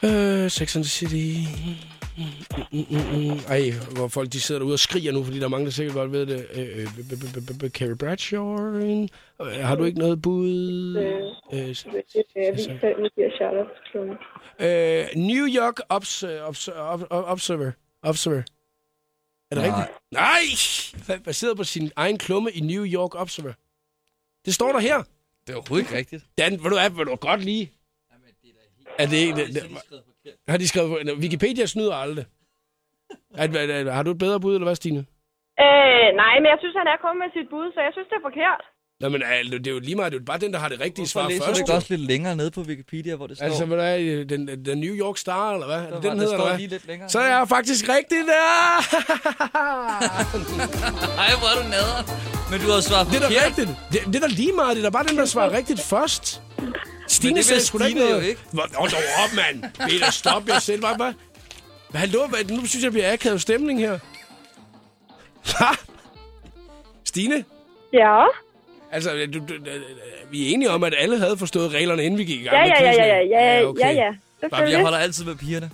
Øh, 0.02 0.50
Sex 0.50 0.76
and 0.76 0.84
the 0.84 0.90
City... 0.90 1.48
Ej, 3.48 3.70
hvor 3.94 4.08
folk 4.08 4.32
de 4.32 4.40
sidder 4.40 4.58
derude 4.58 4.74
og 4.74 4.78
skriger 4.78 5.12
nu, 5.12 5.24
fordi 5.24 5.38
der 5.38 5.44
er 5.44 5.48
mange, 5.48 5.64
der 5.64 5.70
sikkert 5.72 5.94
godt 5.94 6.12
ved 6.12 6.26
det. 6.26 6.46
Øh, 6.54 6.78
øh, 7.64 7.70
Carrie 7.70 7.96
Bradshaw... 7.96 8.56
øh, 8.74 9.08
Har 9.40 9.74
du 9.76 9.84
ikke 9.84 9.98
noget 9.98 10.22
bud? 10.22 10.96
Øh, 14.60 15.06
New 15.16 15.46
York 15.46 15.80
Obs- 15.92 16.24
Obs- 16.48 16.68
Ob- 16.72 17.06
Ob- 17.12 17.24
Observer. 17.32 17.72
Observer. 18.02 18.42
Er 19.50 19.54
det 19.54 19.64
Nej. 19.64 19.80
rigtigt? 19.80 19.98
Nej! 21.08 21.18
Baseret 21.24 21.56
på 21.56 21.64
sin 21.64 21.90
egen 21.96 22.18
klumme 22.18 22.50
i 22.52 22.60
New 22.60 22.84
York 22.86 23.14
Observer. 23.14 23.52
Det 24.44 24.54
står 24.54 24.72
der 24.72 24.78
her. 24.78 25.02
Det 25.46 25.52
er 25.52 25.56
overhovedet 25.56 25.84
ikke 25.86 25.96
rigtigt. 25.98 26.24
Dan, 26.38 26.52
vil 26.52 26.70
du, 26.70 26.76
er, 26.76 26.88
vil 26.88 27.06
du 27.06 27.14
godt 27.16 27.44
lige? 27.44 27.72
Er 28.98 29.06
det 29.06 29.16
ikke... 29.16 29.36
Det, 29.36 29.54
det, 29.54 29.62
har 30.48 30.56
de 30.56 30.68
skrevet 30.68 30.90
på? 30.90 30.96
Wikipedia 31.24 31.66
snyder 31.66 31.94
aldrig. 31.94 32.24
Er, 33.34 33.90
har 33.90 34.02
du 34.02 34.10
et 34.10 34.18
bedre 34.18 34.40
bud, 34.40 34.54
eller 34.54 34.66
hvad, 34.66 34.76
Stine? 34.76 34.98
Øh, 35.64 36.08
nej, 36.22 36.34
men 36.42 36.46
jeg 36.52 36.58
synes, 36.62 36.74
han 36.80 36.86
er 36.94 36.96
kommet 37.04 37.20
med 37.24 37.30
sit 37.36 37.48
bud, 37.50 37.66
så 37.74 37.80
jeg 37.86 37.92
synes, 37.96 38.08
det 38.10 38.16
er 38.16 38.26
forkert. 38.30 38.62
Nå, 39.00 39.08
men 39.08 39.22
er, 39.22 39.42
det 39.58 39.66
er 39.66 39.70
jo 39.70 39.78
lige 39.78 39.94
meget, 39.96 40.12
det 40.12 40.18
er 40.18 40.20
jo 40.20 40.24
bare 40.24 40.38
den, 40.38 40.52
der 40.52 40.58
har 40.58 40.68
det 40.68 40.80
rigtige 40.80 41.02
Hvorfor 41.02 41.10
svar 41.20 41.28
læser 41.28 41.44
først. 41.46 41.60
ikke 41.60 41.72
også 41.72 41.86
lidt 41.94 42.00
længere 42.12 42.36
nede 42.36 42.50
på 42.50 42.60
Wikipedia, 42.60 43.16
hvor 43.16 43.26
det 43.26 43.36
står? 43.36 43.46
Altså, 43.46 43.64
hvad 43.66 43.94
er 43.94 43.98
det? 43.98 44.28
Den, 44.30 44.64
den 44.64 44.78
New 44.78 44.94
York 44.94 45.16
Star, 45.18 45.52
eller 45.54 45.66
hvad? 45.66 45.76
Er 45.78 45.82
det 45.90 46.02
den 46.02 46.02
det 46.02 46.12
hedder, 46.12 46.26
står 46.26 46.34
eller 46.36 46.48
hvad? 46.48 46.58
lige 46.58 46.68
lidt 46.70 46.86
længere 46.86 47.08
Så 47.08 47.18
er 47.20 47.26
jeg 47.36 47.48
faktisk 47.48 47.88
rigtig 47.88 48.18
der! 48.32 48.52
Ej, 51.24 51.30
hvor 51.40 51.48
er 51.52 51.56
du 51.62 51.68
nader. 51.74 52.00
Men 52.50 52.60
du 52.60 52.66
har 52.74 52.80
svaret 52.80 53.06
Det 53.10 53.16
er 53.16 53.20
da 53.20 53.26
forkert. 53.26 53.46
rigtigt. 53.46 53.68
Det, 53.92 53.98
det 54.12 54.16
er 54.22 54.24
da 54.28 54.32
lige 54.42 54.52
meget. 54.52 54.76
Det 54.76 54.84
er 54.84 54.88
da 54.90 54.92
bare 54.98 55.06
den, 55.10 55.16
der 55.16 55.24
svarer 55.24 55.50
rigtigt 55.60 55.80
først. 55.80 56.42
Stine 57.10 57.36
det 57.36 57.44
sagde 57.44 57.60
sgu 57.62 57.78
da 57.78 57.84
ikke 57.84 57.98
noget. 58.00 58.24
ikke. 58.24 58.40
Hold 58.54 58.90
dog 58.90 59.00
op, 59.24 59.30
mand. 59.36 59.72
Peter, 59.90 60.10
stop 60.10 60.48
jer 60.48 60.58
selv. 60.58 60.80
Hvad, 60.80 60.96
hvad? 60.96 61.12
Hallo, 61.94 62.26
hvad, 62.26 62.44
nu 62.44 62.56
synes 62.66 62.74
jeg, 62.74 62.82
jeg 62.82 62.92
bliver 62.92 63.12
akavet 63.12 63.40
stemning 63.42 63.80
her. 63.80 63.98
Ha! 65.56 65.74
Stine? 67.04 67.44
Ja. 67.92 68.24
Altså, 68.92 69.10
du, 69.34 69.38
du, 69.38 69.56
du, 69.56 69.70
vi 70.30 70.46
er 70.48 70.54
enige 70.54 70.70
om, 70.70 70.84
at 70.84 70.94
alle 70.98 71.18
havde 71.18 71.36
forstået 71.38 71.72
reglerne, 71.74 72.04
inden 72.04 72.18
vi 72.18 72.24
gik 72.24 72.40
i 72.40 72.44
gang 72.44 72.56
Ja, 72.56 72.62
med 72.62 72.68
ja, 72.68 72.84
ja, 72.84 72.88
quizzen. 72.90 73.04
ja, 73.04 73.40
ja, 73.40 73.58
ja, 73.60 73.66
okay. 73.66 73.80
ja, 73.80 73.90
ja. 74.42 74.48
Bare, 74.48 74.62
jeg 74.62 74.80
holder 74.82 74.98
altid 74.98 75.24
med 75.24 75.34
pigerne. 75.34 75.70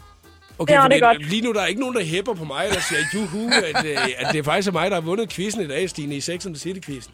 Okay, 0.58 0.74
Ja, 0.74 0.84
det 0.88 0.96
er 0.96 1.00
godt. 1.00 1.28
Lige 1.30 1.42
nu 1.42 1.52
der 1.52 1.60
er 1.60 1.66
ikke 1.66 1.80
nogen, 1.80 1.96
der 1.96 2.04
hæpper 2.04 2.34
på 2.34 2.44
mig, 2.44 2.66
der 2.70 2.80
siger, 2.80 3.00
juhu, 3.14 3.50
at, 3.74 3.84
øh, 3.84 3.96
at 4.18 4.32
det 4.32 4.44
faktisk 4.44 4.68
er 4.68 4.72
mig, 4.72 4.90
der 4.90 4.96
har 4.96 5.00
vundet 5.00 5.28
quizzen 5.28 5.62
i 5.62 5.66
dag, 5.68 5.90
Stine, 5.90 6.14
i 6.16 6.20
Sex 6.20 6.46
and 6.46 6.54
the 6.54 6.60
City-quizzen. 6.60 7.12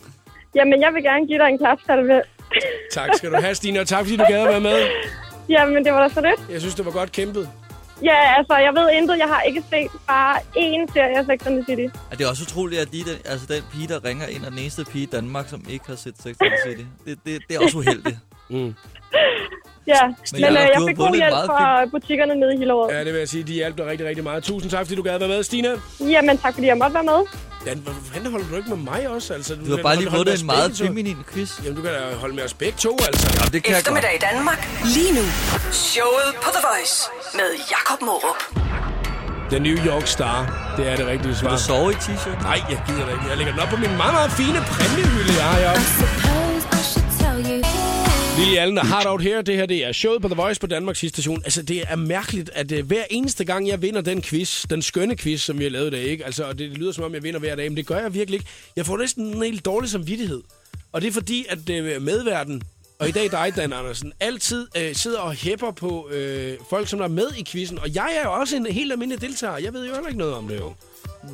Jamen, 0.54 0.80
jeg 0.80 0.94
vil 0.94 1.02
gerne 1.02 1.26
give 1.26 1.38
dig 1.38 1.48
en 1.48 1.58
klapsalve. 1.58 2.22
Tak 2.92 3.10
skal 3.14 3.32
du 3.32 3.36
have, 3.40 3.54
Stine, 3.54 3.80
og 3.80 3.86
tak 3.88 4.00
fordi 4.04 4.16
du 4.16 4.24
gad 4.28 4.40
at 4.42 4.48
være 4.48 4.60
med. 4.60 4.86
Jamen, 5.48 5.84
det 5.84 5.92
var 5.92 6.08
da 6.08 6.14
så 6.14 6.20
lidt. 6.20 6.50
Jeg 6.50 6.60
synes, 6.60 6.74
det 6.74 6.84
var 6.84 6.90
godt 6.90 7.12
kæmpet. 7.12 7.48
Ja, 8.04 8.36
altså, 8.38 8.56
jeg 8.56 8.72
ved 8.74 8.90
intet. 8.90 9.18
Jeg 9.18 9.26
har 9.28 9.40
ikke 9.40 9.62
set 9.70 9.90
bare 10.08 10.36
én 10.56 10.92
serie 10.92 11.18
af 11.18 11.24
Sex 11.24 11.46
and 11.46 11.54
the 11.56 11.64
City. 11.64 11.96
Og 12.10 12.18
det 12.18 12.24
er 12.24 12.28
også 12.28 12.42
utroligt, 12.42 12.80
at 12.80 12.88
lige 12.92 13.04
den, 13.04 13.18
altså 13.24 13.46
den 13.46 13.62
pige, 13.72 13.88
der 13.88 14.04
ringer 14.04 14.26
ind, 14.26 14.44
er 14.44 14.48
den 14.48 14.58
eneste 14.58 14.84
pige 14.84 15.02
i 15.02 15.06
Danmark, 15.06 15.48
som 15.48 15.64
ikke 15.70 15.86
har 15.86 15.96
set 15.96 16.14
Sex 16.22 16.36
and 16.40 16.50
the 16.50 16.70
City. 16.70 16.84
Det, 17.06 17.18
det, 17.26 17.42
det 17.48 17.56
er 17.56 17.60
også 17.60 17.78
uheldigt. 17.78 18.16
Mm. 18.50 18.74
Ja, 19.86 20.06
men, 20.06 20.14
men 20.32 20.40
Jacob, 20.42 20.52
øh, 20.52 20.58
du 20.58 20.72
jeg 20.74 20.82
fik 20.88 20.96
god 20.96 21.14
hjælp 21.16 21.32
fra 21.46 21.84
butikkerne 21.84 22.34
nede 22.34 22.54
i 22.54 22.58
Hillerød. 22.58 22.90
Ja, 22.90 22.98
det 23.04 23.12
vil 23.12 23.18
jeg 23.18 23.28
sige, 23.28 23.42
de 23.44 23.52
hjalp 23.52 23.76
dig 23.78 23.86
rigtig, 23.86 24.06
rigtig 24.08 24.24
meget. 24.24 24.44
Tusind 24.44 24.70
tak, 24.70 24.80
fordi 24.86 24.94
du 24.94 25.02
gad 25.02 25.14
at 25.14 25.20
være 25.20 25.28
med, 25.28 25.42
Stine. 25.42 25.68
Jamen, 26.00 26.38
tak 26.38 26.54
fordi 26.54 26.66
jeg 26.66 26.76
måtte 26.78 26.94
være 26.94 27.04
med. 27.04 27.20
Ja, 27.66 27.74
hvor 27.74 27.92
fanden 28.12 28.30
holder 28.32 28.46
du 28.50 28.56
ikke 28.56 28.68
med 28.68 28.76
mig 28.78 29.08
også? 29.08 29.34
Altså, 29.34 29.54
Du 29.66 29.76
har 29.76 29.82
bare 29.82 29.96
lige 29.96 30.10
vundet 30.10 30.40
en 30.40 30.46
meget 30.46 30.76
feminin 30.78 31.16
quiz. 31.32 31.50
Jamen, 31.64 31.76
du 31.76 31.82
kan 31.82 31.90
da 31.92 32.00
holde 32.20 32.34
med 32.34 32.44
os 32.44 32.54
begge 32.54 32.78
to, 32.78 32.92
altså. 33.08 33.26
Ja, 33.40 33.44
det 33.54 33.62
kan 33.62 33.74
jeg 33.74 33.84
godt. 33.84 33.98
Eftermiddag 33.98 34.14
i 34.14 34.22
Danmark. 34.34 34.60
Lige 34.96 35.12
nu. 35.14 35.24
Showet 35.72 36.28
på 36.44 36.48
The 36.56 36.62
Voice 36.68 36.96
med 37.34 37.48
Jakob 37.74 38.00
Morup. 38.08 38.40
The 39.50 39.60
New 39.60 39.76
York 39.90 40.06
Star, 40.06 40.38
det 40.76 40.88
er 40.88 40.96
det 40.96 41.06
rigtige 41.06 41.34
svar. 41.36 41.48
Vil 41.50 41.58
du 41.58 41.62
sove 41.62 41.90
i 41.92 41.94
t-shirt? 41.94 42.42
Nej, 42.42 42.58
jeg 42.70 42.82
gider 42.86 43.04
det 43.06 43.12
ikke. 43.12 43.24
Jeg 43.28 43.36
lægger 43.36 43.52
den 43.52 43.62
op 43.62 43.68
på 43.68 43.76
min 43.76 43.96
meget, 44.02 44.14
meget 44.18 44.30
fine 44.32 44.58
præmiehylde, 44.72 45.32
jeg 45.40 45.44
har 45.50 45.58
heroppe. 45.60 45.82
Lille 48.38 48.60
Allen 48.60 48.78
og 48.78 48.86
Hard 48.86 49.06
Out 49.06 49.22
Here, 49.22 49.42
det 49.42 49.56
her 49.56 49.66
det 49.66 49.84
er 49.84 49.92
showet 49.92 50.22
på 50.22 50.28
The 50.28 50.34
Voice 50.36 50.60
på 50.60 50.66
Danmarks 50.66 50.98
station. 50.98 51.42
Altså, 51.44 51.62
det 51.62 51.82
er 51.88 51.96
mærkeligt, 51.96 52.50
at 52.54 52.72
uh, 52.72 52.78
hver 52.86 53.02
eneste 53.10 53.44
gang, 53.44 53.68
jeg 53.68 53.82
vinder 53.82 54.00
den 54.00 54.22
quiz, 54.22 54.66
den 54.70 54.82
skønne 54.82 55.16
quiz, 55.16 55.40
som 55.40 55.58
vi 55.58 55.62
har 55.64 55.70
lavet 55.70 55.86
i 55.86 55.90
dag, 55.90 56.02
ikke? 56.04 56.24
Altså, 56.24 56.44
og 56.44 56.58
det 56.58 56.70
lyder 56.70 56.92
som 56.92 57.04
om, 57.04 57.14
jeg 57.14 57.22
vinder 57.22 57.40
hver 57.40 57.54
dag, 57.56 57.70
men 57.70 57.76
det 57.76 57.86
gør 57.86 57.98
jeg 57.98 58.14
virkelig 58.14 58.36
ikke. 58.38 58.50
Jeg 58.76 58.86
får 58.86 58.96
næsten 58.98 59.26
en 59.26 59.42
helt 59.42 59.64
dårlig 59.64 59.90
samvittighed. 59.90 60.42
Og 60.92 61.00
det 61.00 61.08
er 61.08 61.12
fordi, 61.12 61.46
at 61.48 61.58
uh, 61.58 62.02
medverden, 62.02 62.62
og 62.98 63.08
i 63.08 63.12
dag 63.12 63.30
dig, 63.30 63.52
Dan 63.56 63.72
Andersen, 63.72 64.12
altid 64.20 64.66
uh, 64.76 64.82
sidder 64.96 65.18
og 65.18 65.32
hæpper 65.32 65.70
på 65.70 66.06
uh, 66.12 66.66
folk, 66.70 66.88
som 66.88 67.00
er 67.00 67.08
med 67.08 67.26
i 67.38 67.44
quizzen. 67.44 67.78
Og 67.78 67.94
jeg 67.94 68.08
er 68.24 68.28
jo 68.28 68.32
også 68.40 68.56
en 68.56 68.66
helt 68.66 68.92
almindelig 68.92 69.20
deltager. 69.20 69.56
Jeg 69.58 69.72
ved 69.72 69.86
jo 69.86 69.92
heller 69.94 70.08
ikke 70.08 70.18
noget 70.18 70.34
om 70.34 70.48
det, 70.48 70.58
jo. 70.60 70.72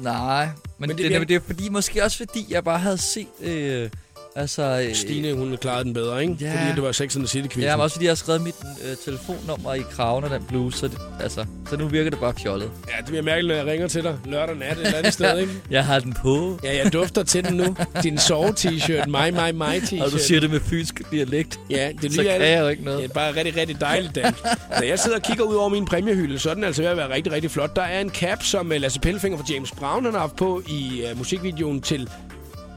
Nej, 0.03 0.45
men, 0.47 0.53
Men 0.79 0.89
det 0.89 0.99
det, 0.99 1.07
bliver- 1.07 1.19
det, 1.19 1.29
det 1.29 1.37
er 1.37 1.41
fordi, 1.47 1.69
måske 1.69 2.05
også 2.05 2.17
fordi, 2.17 2.47
jeg 2.51 2.65
bare 2.65 2.79
havde 2.79 2.99
set... 2.99 3.27
Øh, 3.43 3.91
altså, 4.39 4.85
øh, 4.89 4.95
Stine, 4.95 5.35
hun 5.35 5.57
klarede 5.57 5.85
den 5.85 5.95
bedre, 5.95 6.23
ikke? 6.23 6.37
Ja. 6.41 6.53
Fordi 6.53 6.75
det 6.75 6.83
var 6.83 6.93
Sex 6.93 7.17
and 7.17 7.27
the. 7.27 7.63
Ja, 7.63 7.77
men 7.77 7.83
også 7.83 7.95
fordi 7.95 8.05
jeg 8.05 8.11
har 8.11 8.17
skrevet 8.17 8.43
mit 8.43 8.55
øh, 8.91 8.97
telefonnummer 9.05 9.75
i 9.75 9.81
kraven 9.91 10.25
af 10.25 10.31
den 10.31 10.43
bluse, 10.49 10.79
så, 10.79 10.89
det, 10.89 10.99
altså, 11.21 11.45
så 11.71 11.77
nu 11.77 11.89
virker 11.89 12.11
det 12.11 12.19
bare 12.19 12.35
fjollet. 12.43 12.71
Ja, 12.89 12.97
det 12.99 13.07
bliver 13.07 13.23
mærkeligt, 13.23 13.49
når 13.49 13.65
jeg 13.65 13.67
ringer 13.73 13.89
til 13.89 14.03
dig 14.03 14.19
lørdag 14.25 14.57
nat 14.57 14.73
et 14.73 14.87
eller 14.87 14.99
andet 14.99 15.13
sted, 15.13 15.39
ikke? 15.39 15.53
Jeg 15.71 15.85
har 15.87 16.01
den 16.01 16.13
på, 16.13 16.59
Ja, 16.65 16.77
jeg 16.85 16.93
dufter 16.93 17.23
til 17.23 17.45
den 17.45 17.57
nu. 17.57 17.77
Din 18.03 18.19
sove-t-shirt, 18.19 19.07
my, 19.07 19.31
my, 19.31 19.51
my 19.53 19.79
t-shirt. 19.79 20.03
og 20.05 20.13
du 20.13 20.19
siger 20.19 20.41
det 20.41 20.51
med 20.51 20.61
fynsk 20.61 21.11
dialekt. 21.11 21.61
Ja, 21.71 21.91
det 22.03 22.11
er 22.11 22.15
så 22.15 22.23
kan 22.23 22.43
jeg 22.43 22.61
jo 22.61 22.69
ikke 22.69 22.85
noget. 22.85 22.99
Det 22.99 23.11
er 23.11 23.15
bare 23.15 23.35
rigtig, 23.37 23.57
rigtig 23.57 23.81
dejligt, 23.81 24.15
Dan. 24.15 24.35
Når 24.71 24.83
jeg 24.83 24.99
sidder 24.99 25.17
og 25.17 25.23
kigger 25.23 25.45
ud 25.45 25.55
over 25.55 25.69
min 25.69 25.85
præmiehylde, 25.85 26.39
så 26.39 26.51
er 26.51 26.55
den 26.55 26.65
altså 26.65 26.83
ved 26.83 26.91
at 26.91 26.97
være 26.97 27.15
rigtig, 27.15 27.33
rigtig 27.33 27.51
flot. 27.51 27.77
Der 27.77 27.83
er 27.83 28.01
en 28.01 28.11
cap, 28.11 28.43
som 28.43 28.73
øh, 28.73 28.81
Lasse 28.81 29.01
Pellefinger 29.01 29.39
fra 29.39 29.45
James 29.55 29.71
Brown 29.71 30.05
han 30.05 30.13
har 30.13 30.21
haft 30.21 30.37
på 30.37 30.63
i 30.69 31.03
uh, 31.13 31.19
musikvideoen 31.19 31.81
til 31.81 32.09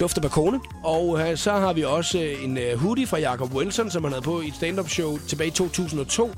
Duft 0.02 0.18
af 0.18 0.22
Bakone. 0.22 0.60
Og 0.84 1.08
uh, 1.08 1.36
så 1.36 1.52
har 1.52 1.74
vi 1.74 1.84
også 1.84 2.18
uh, 2.18 2.44
en 2.44 2.58
uh, 2.58 2.80
hoodie 2.80 3.08
fra 3.08 3.18
Jacob 3.18 3.54
Wilson, 3.54 3.92
som 3.92 4.04
han 4.04 4.12
havde 4.14 4.24
på 4.24 4.42
i 4.42 4.48
et 4.48 4.56
stand-up 4.56 4.90
show 4.90 5.18
tilbage 5.28 5.48
i 5.48 5.52
2002. 5.52 6.32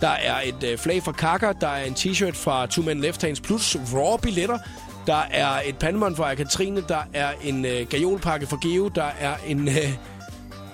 Der 0.00 0.08
er 0.08 0.40
et 0.44 0.72
uh, 0.72 0.78
flag 0.78 1.02
fra 1.02 1.12
Kaka, 1.12 1.52
der 1.60 1.68
er 1.68 1.84
en 1.84 1.94
t-shirt 1.94 2.34
fra 2.34 2.66
Two 2.66 2.84
Men 2.84 3.00
Left 3.00 3.22
Hands 3.22 3.40
plus 3.40 3.76
raw 3.94 4.16
billetter. 4.16 4.58
Der 5.06 5.22
er 5.30 5.62
et 5.66 5.78
pandemon 5.78 6.16
fra 6.16 6.34
Katrine, 6.34 6.84
der 6.88 7.00
er 7.12 7.30
en 7.44 7.64
uh, 7.64 7.70
gajolpakke 7.90 8.46
fra 8.46 8.58
Geo, 8.62 8.88
der 8.88 9.10
er 9.20 9.34
en 9.46 9.68
uh, 9.68 9.74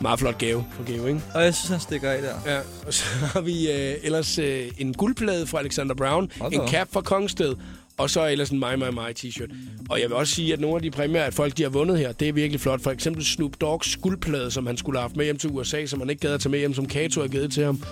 meget 0.01 0.19
flot 0.19 0.39
gave 0.39 0.65
fra 0.71 0.93
Geo, 0.93 1.07
ikke? 1.07 1.21
Og 1.35 1.45
jeg 1.45 1.55
synes, 1.55 1.71
han 1.71 1.81
stikker 1.81 2.11
af 2.11 2.23
der. 2.23 2.53
Ja, 2.53 2.61
og 2.87 2.95
så 2.95 3.05
har 3.33 3.41
vi 3.41 3.71
øh, 3.71 3.95
ellers 4.03 4.39
øh, 4.39 4.71
en 4.79 4.95
guldplade 4.95 5.47
fra 5.47 5.59
Alexander 5.59 5.95
Brown, 5.95 6.31
Hold 6.41 6.53
en 6.53 6.69
cap 6.69 6.89
fra 6.93 7.01
Kongsted, 7.01 7.55
og 7.97 8.11
så 8.11 8.27
ellers 8.29 8.51
en 8.51 8.59
My 8.59 8.75
My 8.77 8.91
My 8.91 9.13
t-shirt. 9.19 9.55
Og 9.91 10.01
jeg 10.01 10.09
vil 10.09 10.17
også 10.17 10.35
sige, 10.35 10.53
at 10.53 10.61
nogle 10.61 10.77
af 10.77 10.83
de 10.83 10.91
præmier, 10.91 11.23
at 11.23 11.35
folk 11.35 11.57
de 11.57 11.63
har 11.63 11.71
vundet 11.71 11.99
her, 11.99 12.13
det 12.13 12.29
er 12.29 12.33
virkelig 12.33 12.61
flot. 12.61 12.81
For 12.81 12.91
eksempel 12.91 13.25
Snoop 13.25 13.53
Dogg's 13.65 14.01
guldplade, 14.01 14.51
som 14.51 14.67
han 14.67 14.77
skulle 14.77 14.99
have 14.99 15.03
haft 15.03 15.17
med 15.17 15.25
hjem 15.25 15.39
til 15.39 15.51
USA, 15.51 15.87
som 15.87 16.01
han 16.01 16.11
ikke 16.11 16.21
gad 16.21 16.35
at 16.35 16.41
tage 16.41 16.51
med 16.51 16.59
hjem, 16.59 16.75
som 16.75 16.87
Kato 16.87 17.21
har 17.21 17.29
givet 17.29 17.53
til 17.53 17.65
ham. 17.65 17.83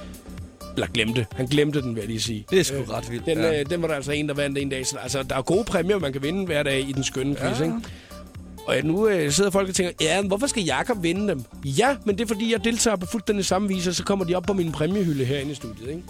Eller 0.75 0.87
glemte. 0.87 1.27
Han 1.37 1.47
glemte 1.47 1.83
den, 1.83 1.95
vil 1.95 2.01
jeg 2.01 2.09
lige 2.09 2.21
sige. 2.21 2.47
Det 2.51 2.59
er 2.59 2.63
sgu 2.63 2.77
ret 2.91 3.11
vildt, 3.11 3.27
Den, 3.27 3.39
ja. 3.39 3.61
øh, 3.61 3.71
den 3.71 3.83
var 3.83 3.89
der 3.89 3.95
altså 3.95 4.13
en, 4.13 4.29
der 4.29 4.35
vandt 4.35 4.59
en 4.59 4.69
dag. 4.69 4.87
Så, 4.87 4.97
altså, 4.97 5.23
der 5.23 5.37
er 5.37 5.43
gode 5.43 5.65
præmier, 5.65 5.99
man 5.99 6.13
kan 6.13 6.23
vinde 6.23 6.47
hver 6.47 6.63
dag 6.63 6.89
i 6.89 6.93
den 6.93 7.05
skønne 7.05 7.37
quiz, 7.37 7.59
Ja. 7.61 7.65
ikke? 7.65 7.77
Og 8.67 8.77
nu 8.85 9.09
øh, 9.09 9.33
sidder 9.33 9.51
folk 9.51 9.69
og 9.69 9.75
tænker, 9.75 9.93
ja, 10.01 10.23
hvorfor 10.23 10.47
skal 10.47 10.63
Jakob 10.63 11.03
vinde 11.03 11.29
dem? 11.29 11.43
Ja, 11.65 11.97
men 12.05 12.19
det 12.19 12.25
er 12.25 12.29
fordi, 12.29 12.53
jeg 12.53 12.65
deltager 12.65 12.97
på 12.97 13.07
fuldstændig 13.07 13.45
samme 13.45 13.69
vis, 13.69 13.87
og 13.87 13.95
så 13.95 14.05
kommer 14.05 14.25
de 14.25 14.35
op 14.35 14.43
på 14.43 14.53
min 14.53 14.73
præmiehylde 14.73 15.25
herinde 15.25 15.53
i 15.53 15.55
studiet, 15.55 15.89
ikke? 15.89 16.03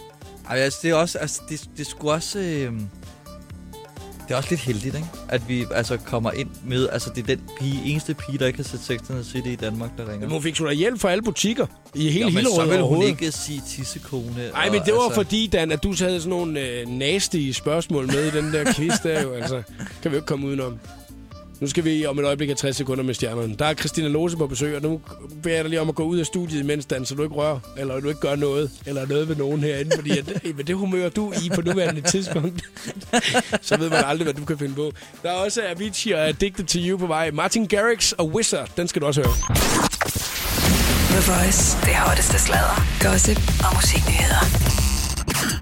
Ej, 0.51 0.57
altså, 0.59 0.79
det 0.83 0.91
er 0.91 0.95
også, 0.95 1.19
altså, 1.19 1.41
det, 1.49 1.65
det 1.77 1.87
skulle 1.87 2.13
også, 2.13 2.39
øh, 2.39 2.73
det 4.33 4.37
er 4.37 4.41
også 4.41 4.51
lidt 4.51 4.61
heldigt, 4.61 4.95
ikke? 4.95 5.07
At 5.29 5.49
vi 5.49 5.67
altså 5.75 5.97
kommer 5.97 6.33
ind 6.33 6.49
med, 6.65 6.89
altså 6.93 7.11
det 7.15 7.23
er 7.23 7.27
den 7.27 7.41
pige, 7.61 7.85
eneste 7.85 8.15
pige, 8.15 8.39
der 8.39 8.47
ikke 8.47 8.59
har 8.59 8.65
set 8.65 8.81
Sex 8.81 8.99
and 9.11 9.23
the 9.23 9.25
City 9.25 9.49
i 9.49 9.55
Danmark, 9.55 9.91
der 9.97 10.03
ringer. 10.03 10.21
Men 10.21 10.31
hun 10.31 10.43
fik 10.43 10.57
sgu 10.57 10.67
da 10.67 10.73
hjælp 10.73 11.01
fra 11.01 11.11
alle 11.11 11.23
butikker 11.23 11.67
i 11.95 12.11
hele 12.11 12.31
Hillerød 12.31 12.55
så 12.55 12.67
vil 12.67 12.83
hun 12.83 13.03
ikke 13.03 13.33
sige 13.33 13.63
tissekone. 13.69 14.51
Nej, 14.53 14.71
men 14.71 14.81
det 14.87 14.95
var 14.95 15.01
altså... 15.01 15.15
fordi, 15.15 15.47
Dan, 15.47 15.73
at 15.73 15.83
du 15.83 15.95
havde 15.99 16.21
sådan 16.21 16.31
nogle 16.31 16.61
øh, 16.61 16.89
nasty 16.89 17.51
spørgsmål 17.51 18.07
med 18.07 18.27
i 18.27 18.31
den 18.31 18.53
der 18.53 18.73
quiz 18.73 18.93
der 19.03 19.23
jo. 19.23 19.33
Altså, 19.33 19.63
kan 20.03 20.11
vi 20.11 20.17
jo 20.17 20.17
ikke 20.17 20.27
komme 20.27 20.47
udenom. 20.47 20.79
Nu 21.63 21.69
skal 21.69 21.85
vi 21.85 22.07
om 22.07 22.19
et 22.19 22.25
øjeblik 22.25 22.49
have 22.49 22.57
60 22.57 22.77
sekunder 22.77 23.05
med 23.05 23.15
stjernerne. 23.15 23.57
Der 23.57 23.65
er 23.65 23.75
Christina 23.75 24.09
Lose 24.09 24.37
på 24.37 24.47
besøg, 24.47 24.77
og 24.77 24.83
nu 24.83 25.01
beder 25.43 25.55
jeg 25.55 25.65
dig 25.65 25.71
lige 25.71 25.81
om 25.81 25.89
at 25.89 25.95
gå 25.95 26.03
ud 26.03 26.19
af 26.19 26.27
studiet 26.27 26.61
imens, 26.61 26.87
Dan, 26.87 27.07
så 27.07 27.15
du 27.15 27.23
ikke 27.23 27.35
rører, 27.35 27.61
eller 27.79 28.01
du 28.01 28.09
ikke 28.09 28.21
gør 28.21 28.37
noget, 28.37 28.71
eller 28.87 29.07
noget 29.07 29.29
ved 29.29 29.37
nogen 29.37 29.61
herinde, 29.61 29.91
fordi 29.95 30.19
at, 30.19 30.43
med 30.57 30.65
det 30.65 30.77
humør, 30.77 31.09
du 31.09 31.31
er 31.31 31.35
i 31.45 31.51
på 31.55 31.63
nuværende 31.63 32.01
tidspunkt, 32.01 32.65
så 33.69 33.77
ved 33.77 33.91
man 33.91 34.05
aldrig, 34.05 34.25
hvad 34.25 34.35
du 34.35 34.45
kan 34.45 34.59
finde 34.59 34.75
på. 34.75 34.93
Der 35.23 35.31
er 35.31 35.35
også 35.35 35.63
Avicii 35.69 36.13
og 36.13 36.29
Addicted 36.29 36.65
to 36.65 36.79
You 36.79 36.99
på 36.99 37.07
vej. 37.07 37.31
Martin 37.31 37.67
Garrix 37.67 38.13
og 38.13 38.29
Wizard, 38.29 38.71
den 38.77 38.89
skal 38.89 39.03
du 39.03 39.07
også 39.07 39.23
høre. 39.23 39.35
The 41.11 41.33
Voice. 41.33 41.79
Det 41.87 41.95
hotteste 41.95 42.39
sladder, 42.39 42.87
gossip 43.01 43.39
og 43.39 43.75
musiknyheder. 43.75 44.45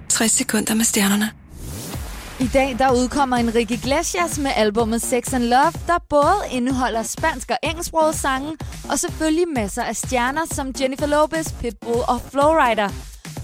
60 0.09 0.31
sekunder 0.31 0.73
med 0.73 0.85
stjernerne. 0.85 1.40
I 2.41 2.49
dag 2.53 2.75
der 2.79 2.91
udkommer 2.91 3.37
Enrique 3.37 3.77
Iglesias 3.77 4.39
med 4.39 4.51
albumet 4.55 5.01
Sex 5.01 5.33
and 5.33 5.43
Love, 5.43 5.73
der 5.87 5.97
både 6.09 6.35
indeholder 6.51 7.03
spansk 7.03 7.49
og 7.51 7.57
engelsksproget 7.63 8.15
sange, 8.15 8.57
og 8.89 8.99
selvfølgelig 8.99 9.45
masser 9.55 9.83
af 9.83 9.95
stjerner 9.95 10.41
som 10.51 10.73
Jennifer 10.81 11.05
Lopez, 11.05 11.53
Pitbull 11.53 12.01
og 12.07 12.21
Flowrider. 12.31 12.89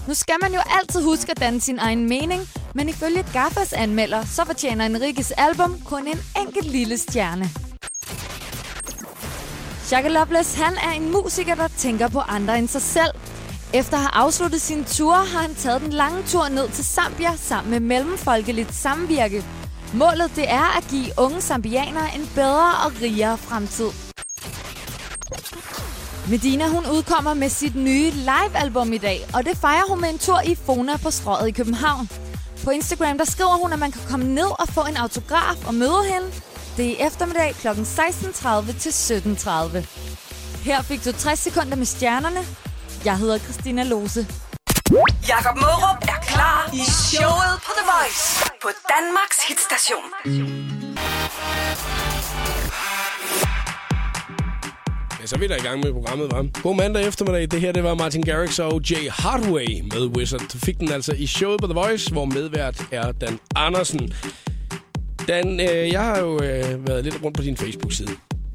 Nu 0.08 0.14
skal 0.14 0.34
man 0.42 0.52
jo 0.52 0.60
altid 0.80 1.02
huske 1.04 1.30
at 1.30 1.40
danne 1.40 1.60
sin 1.60 1.78
egen 1.78 2.08
mening, 2.08 2.42
men 2.74 2.88
ifølge 2.88 3.24
Gaffas 3.32 3.72
anmelder, 3.72 4.24
så 4.24 4.44
fortjener 4.44 4.86
Enriques 4.86 5.30
album 5.30 5.80
kun 5.84 6.06
en 6.06 6.20
enkelt 6.46 6.70
lille 6.72 6.98
stjerne. 6.98 7.50
Shaka 9.84 10.08
Loveless, 10.08 10.54
han 10.54 10.74
er 10.74 10.92
en 10.96 11.10
musiker, 11.12 11.54
der 11.54 11.68
tænker 11.68 12.08
på 12.08 12.18
andre 12.18 12.58
end 12.58 12.68
sig 12.68 12.82
selv. 12.82 13.10
Efter 13.74 13.96
at 13.96 14.00
have 14.00 14.14
afsluttet 14.14 14.60
sin 14.60 14.84
tur, 14.84 15.14
har 15.14 15.40
han 15.40 15.54
taget 15.54 15.80
den 15.80 15.92
lange 15.92 16.22
tur 16.22 16.48
ned 16.48 16.68
til 16.68 16.84
Zambia 16.84 17.36
sammen 17.36 17.70
med 17.70 17.80
Mellemfolkeligt 17.80 18.74
Samvirke. 18.74 19.44
Målet 19.94 20.32
det 20.36 20.50
er 20.50 20.76
at 20.78 20.84
give 20.90 21.06
unge 21.16 21.40
zambianere 21.40 22.14
en 22.14 22.30
bedre 22.34 22.70
og 22.84 22.92
rigere 23.02 23.38
fremtid. 23.38 23.90
Medina 26.30 26.68
hun 26.68 26.86
udkommer 26.96 27.34
med 27.34 27.48
sit 27.48 27.74
nye 27.74 28.10
live-album 28.10 28.92
i 28.92 28.98
dag, 28.98 29.26
og 29.34 29.44
det 29.44 29.56
fejrer 29.56 29.88
hun 29.88 30.00
med 30.00 30.08
en 30.08 30.18
tur 30.18 30.40
i 30.40 30.54
Fona 30.54 30.96
på 30.96 31.10
strøget 31.10 31.48
i 31.48 31.50
København. 31.50 32.08
På 32.64 32.70
Instagram 32.70 33.18
der 33.18 33.24
skriver 33.24 33.56
hun, 33.62 33.72
at 33.72 33.78
man 33.78 33.92
kan 33.92 34.02
komme 34.10 34.26
ned 34.34 34.60
og 34.60 34.68
få 34.68 34.80
en 34.80 34.96
autograf 34.96 35.66
og 35.66 35.74
møde 35.74 36.04
hende. 36.12 36.26
Det 36.76 37.02
er 37.02 37.06
eftermiddag 37.06 37.54
kl. 37.54 37.68
16.30 37.68 38.78
til 38.78 38.90
17.30. 38.90 40.64
Her 40.64 40.82
fik 40.82 41.04
du 41.04 41.12
60 41.12 41.38
sekunder 41.38 41.76
med 41.76 41.86
stjernerne. 41.86 42.67
Jeg 43.04 43.18
hedder 43.18 43.38
Christina 43.38 43.82
Lose. 43.84 44.26
Jakob 45.28 45.56
Mørup 45.56 45.98
er 46.02 46.20
klar 46.22 46.70
i 46.74 46.82
showet 46.90 47.54
på 47.66 47.70
The 47.78 47.84
Voice 47.92 48.50
på 48.62 48.68
Danmarks 48.94 49.38
hitstation. 49.48 50.04
Ja, 55.20 55.26
så 55.26 55.36
er 55.36 55.38
vi 55.40 55.46
da 55.46 55.54
i 55.56 55.60
gang 55.60 55.80
med 55.80 55.92
programmet, 55.92 56.30
var. 56.32 56.62
God 56.62 56.76
mandag 56.76 57.06
eftermiddag. 57.06 57.50
Det 57.50 57.60
her, 57.60 57.72
det 57.72 57.84
var 57.84 57.94
Martin 57.94 58.22
Garrix 58.22 58.58
og 58.58 58.80
Jay 58.90 59.10
Hardway 59.10 59.80
med 59.92 60.06
Wizard. 60.16 60.40
Du 60.52 60.58
fik 60.58 60.78
den 60.78 60.92
altså 60.92 61.12
i 61.12 61.26
showet 61.26 61.60
på 61.60 61.66
The 61.66 61.74
Voice, 61.74 62.12
hvor 62.12 62.24
medvært 62.24 62.82
er 62.92 63.12
Dan 63.12 63.38
Andersen. 63.56 64.12
Dan, 65.28 65.60
øh, 65.60 65.92
jeg 65.92 66.00
har 66.00 66.18
jo 66.18 66.42
øh, 66.42 66.88
været 66.88 67.04
lidt 67.04 67.18
rundt 67.24 67.36
på 67.36 67.42
din 67.42 67.56
Facebook-side. 67.56 68.10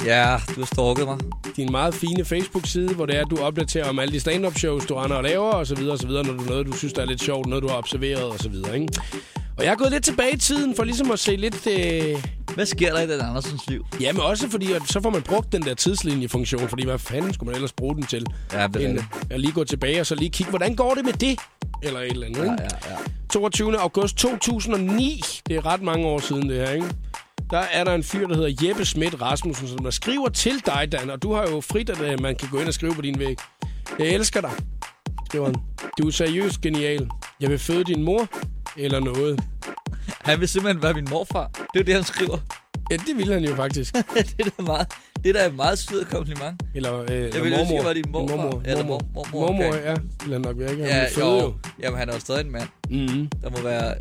Ja, 0.06 0.38
du 0.56 0.60
har 0.62 0.66
stalket 0.66 1.06
mig. 1.08 1.18
Din 1.56 1.72
meget 1.72 1.94
fine 1.94 2.26
Facebook-side, 2.26 2.94
hvor 2.94 3.06
det 3.06 3.16
er, 3.18 3.22
at 3.22 3.28
du 3.30 3.38
opdaterer 3.38 3.90
om 3.90 4.00
alle 4.00 4.14
de 4.14 4.20
stand-up 4.20 4.58
shows, 4.58 4.86
du 4.86 4.96
render 4.96 5.16
og 5.18 5.24
laver, 5.24 5.52
og 5.52 5.68
så 5.68 5.76
videre, 5.76 5.94
og 5.94 6.00
så 6.00 6.08
videre, 6.08 6.24
når 6.24 6.34
du 6.34 6.44
noget, 6.44 6.68
du 6.68 6.72
synes, 6.72 6.94
der 6.94 7.02
er 7.02 7.06
lidt 7.06 7.22
sjovt, 7.24 7.48
noget, 7.48 7.64
du 7.64 7.68
har 7.68 7.78
observeret, 7.78 8.24
og 8.24 8.40
så 8.40 8.50
videre, 8.50 8.76
ikke? 8.80 8.94
Og 9.58 9.64
jeg 9.64 9.72
er 9.72 9.76
gået 9.76 9.92
lidt 9.92 10.04
tilbage 10.04 10.34
i 10.34 10.38
tiden, 10.38 10.76
for 10.76 10.84
ligesom 10.84 11.12
at 11.12 11.20
se 11.20 11.36
lidt... 11.36 11.68
Øh... 11.68 12.24
Hvad 12.56 12.66
sker 12.66 12.94
der 12.94 13.02
i 13.02 13.08
Dan 13.08 13.22
Andersens 13.22 13.62
liv? 13.68 13.86
Jamen 14.00 14.22
også 14.22 14.50
fordi, 14.50 14.72
at 14.74 14.82
så 14.88 15.02
får 15.02 15.10
man 15.10 15.22
brugt 15.22 15.52
den 15.52 15.62
der 15.62 15.74
tidslinjefunktion, 15.74 16.70
fordi 16.70 16.86
hvad 16.86 17.00
fanden 17.00 17.34
skulle 17.34 17.48
man 17.48 17.56
ellers 17.56 17.72
bruge 17.74 17.96
den 17.96 18.04
til? 18.04 18.26
Ja, 18.54 18.68
det 18.68 18.86
er 18.86 19.04
at 19.30 19.40
lige 19.40 19.52
gå 19.54 19.64
tilbage 19.64 20.00
og 20.00 20.06
så 20.06 20.16
lige 20.16 20.30
kigge, 20.30 20.50
hvordan 20.50 20.76
går 20.76 20.94
det 20.94 21.06
med 21.06 21.14
det? 21.14 21.40
Eller 21.84 22.00
et 22.00 22.12
eller 22.12 22.26
andet, 22.26 22.38
Ja, 22.40 22.44
ikke? 22.44 22.64
ja, 22.64 22.90
ja. 22.92 22.96
22. 23.34 23.78
august 23.80 24.16
2009. 24.18 25.24
Det 25.48 25.56
er 25.56 25.66
ret 25.66 25.82
mange 25.82 26.08
år 26.08 26.20
siden 26.20 26.50
det 26.50 26.58
her, 26.58 26.70
ikke? 26.70 26.88
Der 27.54 27.60
er 27.60 27.84
der 27.84 27.96
en 27.96 28.04
fyr, 28.04 28.28
der 28.28 28.36
hedder 28.36 28.68
Jeppe 28.68 28.86
Schmidt 28.86 29.22
Rasmussen, 29.22 29.68
som 29.68 29.78
der 29.78 29.90
skriver 29.92 30.30
til 30.30 30.66
dig, 30.66 30.92
Dan, 30.92 31.10
og 31.10 31.24
du 31.24 31.34
har 31.34 31.50
jo 31.50 31.62
frit, 31.62 31.90
at 31.90 32.02
øh, 32.02 32.22
man 32.22 32.36
kan 32.36 32.50
gå 32.50 32.60
ind 32.60 32.68
og 32.68 32.74
skrive 32.74 32.96
på 32.96 33.02
din 33.02 33.20
væg. 33.20 33.38
Jeg 34.00 34.08
elsker 34.08 34.42
dig, 34.42 34.52
skriver 35.30 35.46
han. 35.46 35.56
Du 35.98 36.08
er 36.08 36.12
seriøst 36.12 36.62
genial. 36.62 37.10
Jeg 37.40 37.50
vil 37.50 37.60
føde 37.60 37.84
din 37.84 38.04
mor, 38.04 38.28
eller 38.78 39.00
noget. 39.00 39.40
Han 40.22 40.40
vil 40.40 40.48
simpelthen 40.48 40.84
være 40.84 40.94
min 40.94 41.08
morfar. 41.10 41.52
Det 41.74 41.80
er 41.80 41.84
det, 41.84 41.94
han 41.94 42.04
skriver. 42.04 42.38
Ja, 42.92 42.96
det 42.96 43.18
vil 43.18 43.34
han 43.34 43.44
jo 43.44 43.56
faktisk. 43.56 43.94
det 44.16 44.36
er 44.40 44.44
da 44.58 44.64
meget, 44.64 44.88
det 45.24 45.30
er 45.30 45.34
da 45.34 45.46
et 45.46 45.56
meget 45.56 45.80
sødt 45.80 46.10
kompliment. 46.10 46.64
Eller, 46.76 47.02
øh, 47.02 47.10
jeg 47.10 47.18
eller 47.18 47.42
vil 47.44 47.54
ønske, 47.54 47.64
mormor. 47.64 47.76
jeg 47.76 47.86
var 47.86 47.94
din 47.94 48.06
morfar. 48.12 48.36
Mormor. 48.36 48.62
Eller 48.66 48.84
Mormor. 48.84 49.02
mor, 49.14 49.28
mormor, 49.32 49.48
Mormor, 49.48 49.68
okay. 49.68 49.84
ja. 49.86 49.96
Eller 50.24 50.38
nok 50.38 50.56
ikke. 50.60 50.68
Han 50.70 50.78
Ja, 50.86 51.08
føde 51.16 51.26
jo. 51.28 51.42
jo. 51.42 51.54
Jamen, 51.80 52.00
han 52.00 52.10
er 52.10 52.14
jo 52.14 52.20
stadig 52.20 52.46
en 52.46 52.52
mand. 52.52 52.68
Mm-hmm. 52.90 53.30
Der 53.42 53.50
må 53.50 53.62
være... 53.62 53.96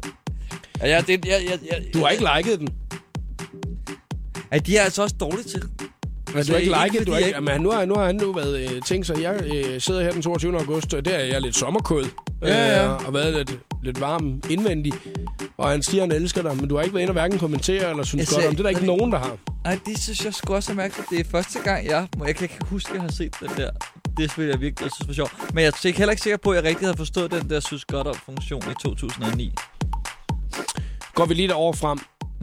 Ja, 0.81 0.89
ja, 0.89 1.01
det, 1.01 1.27
ja, 1.27 1.39
ja, 1.39 1.57
ja, 1.73 1.79
Du 1.95 1.99
har 1.99 2.09
ikke 2.09 2.25
liket 2.37 2.61
den. 2.61 2.69
Ja, 4.53 4.59
de 4.59 4.77
er 4.77 4.83
altså 4.83 5.03
også 5.03 5.15
dårlige 5.21 5.43
til. 5.45 5.63
Men 6.35 6.45
du 6.47 6.53
har 6.53 6.59
ikke 6.59 6.67
ikke 6.67 6.83
liket, 6.85 6.99
fordi 6.99 7.05
du 7.05 7.11
har 7.13 7.19
jeg 7.19 7.27
ikke, 7.29 7.39
ikke- 7.39 7.53
men 7.53 7.61
nu 7.61 7.71
har, 7.71 7.85
nu 7.85 7.95
har 7.95 8.07
han 8.07 8.17
nu 8.17 8.33
været 8.33 8.71
øh, 8.75 8.83
tænkt 8.83 9.07
sig, 9.07 9.23
jeg 9.23 9.41
øh, 9.55 9.81
sidder 9.81 10.03
her 10.03 10.11
den 10.13 10.23
22. 10.23 10.59
august, 10.59 10.95
og 10.95 11.05
der 11.05 11.11
er 11.11 11.25
jeg 11.25 11.41
lidt 11.41 11.57
sommerkåd. 11.57 12.07
Ja, 12.43 12.49
ja. 12.83 12.95
Øh, 12.95 13.07
og 13.07 13.15
været 13.15 13.35
lidt, 13.35 13.59
lidt 13.83 14.01
varm 14.01 14.43
indvendig. 14.51 14.93
Og 15.57 15.71
han 15.71 15.83
siger, 15.83 16.03
han 16.03 16.13
elsker 16.13 16.43
dig, 16.43 16.57
men 16.57 16.69
du 16.69 16.77
har 16.77 16.83
ikke 16.83 16.95
været 16.95 17.03
inde 17.03 17.11
og 17.11 17.13
hverken 17.13 17.39
kommentere 17.39 17.91
eller 17.91 18.03
synes 18.05 18.31
Jeg 18.31 18.37
godt 18.37 18.47
om. 18.47 18.51
Det 18.53 18.59
er 18.59 18.63
der 18.63 18.69
ikke 18.69 18.79
det- 18.81 18.87
nogen, 18.87 19.13
der 19.13 19.19
har. 19.19 19.37
Nej, 19.65 19.79
det 19.87 19.99
synes 20.03 20.25
jeg 20.25 20.35
sgu 20.35 20.55
også 20.55 20.73
er 20.73 20.77
mærkeligt. 20.77 21.11
Det 21.11 21.21
er 21.21 21.25
første 21.31 21.59
gang, 21.59 21.87
jeg... 21.87 22.07
må- 22.19 22.25
Jeg 22.27 22.37
kan 22.37 22.45
ikke 22.45 22.59
huske, 22.67 22.89
at 22.91 22.95
jeg 22.95 23.03
har 23.03 23.11
set 23.13 23.37
den 23.41 23.51
der. 23.57 23.71
Det 24.17 24.39
vil 24.39 24.47
jeg 24.47 24.61
virkelig 24.61 24.91
synes 24.95 25.09
var 25.09 25.15
sjovt. 25.15 25.33
Men 25.55 25.65
jeg 25.65 25.69
er 25.69 25.87
ikke- 25.87 25.99
heller 25.99 26.13
ikke 26.13 26.23
sikker 26.23 26.37
på, 26.37 26.51
at 26.51 26.57
jeg 26.57 26.65
rigtig 26.65 26.87
havde 26.87 26.97
forstået 26.97 27.31
den 27.31 27.51
der 27.51 27.61
synes 27.61 27.85
godt 27.85 28.07
om 28.07 28.15
funktion 28.27 28.63
i 28.71 28.75
2009. 28.83 29.53
Går 31.15 31.25
vi 31.27 31.35
lige 31.35 31.55
år 31.55 31.73
frem, 31.73 31.99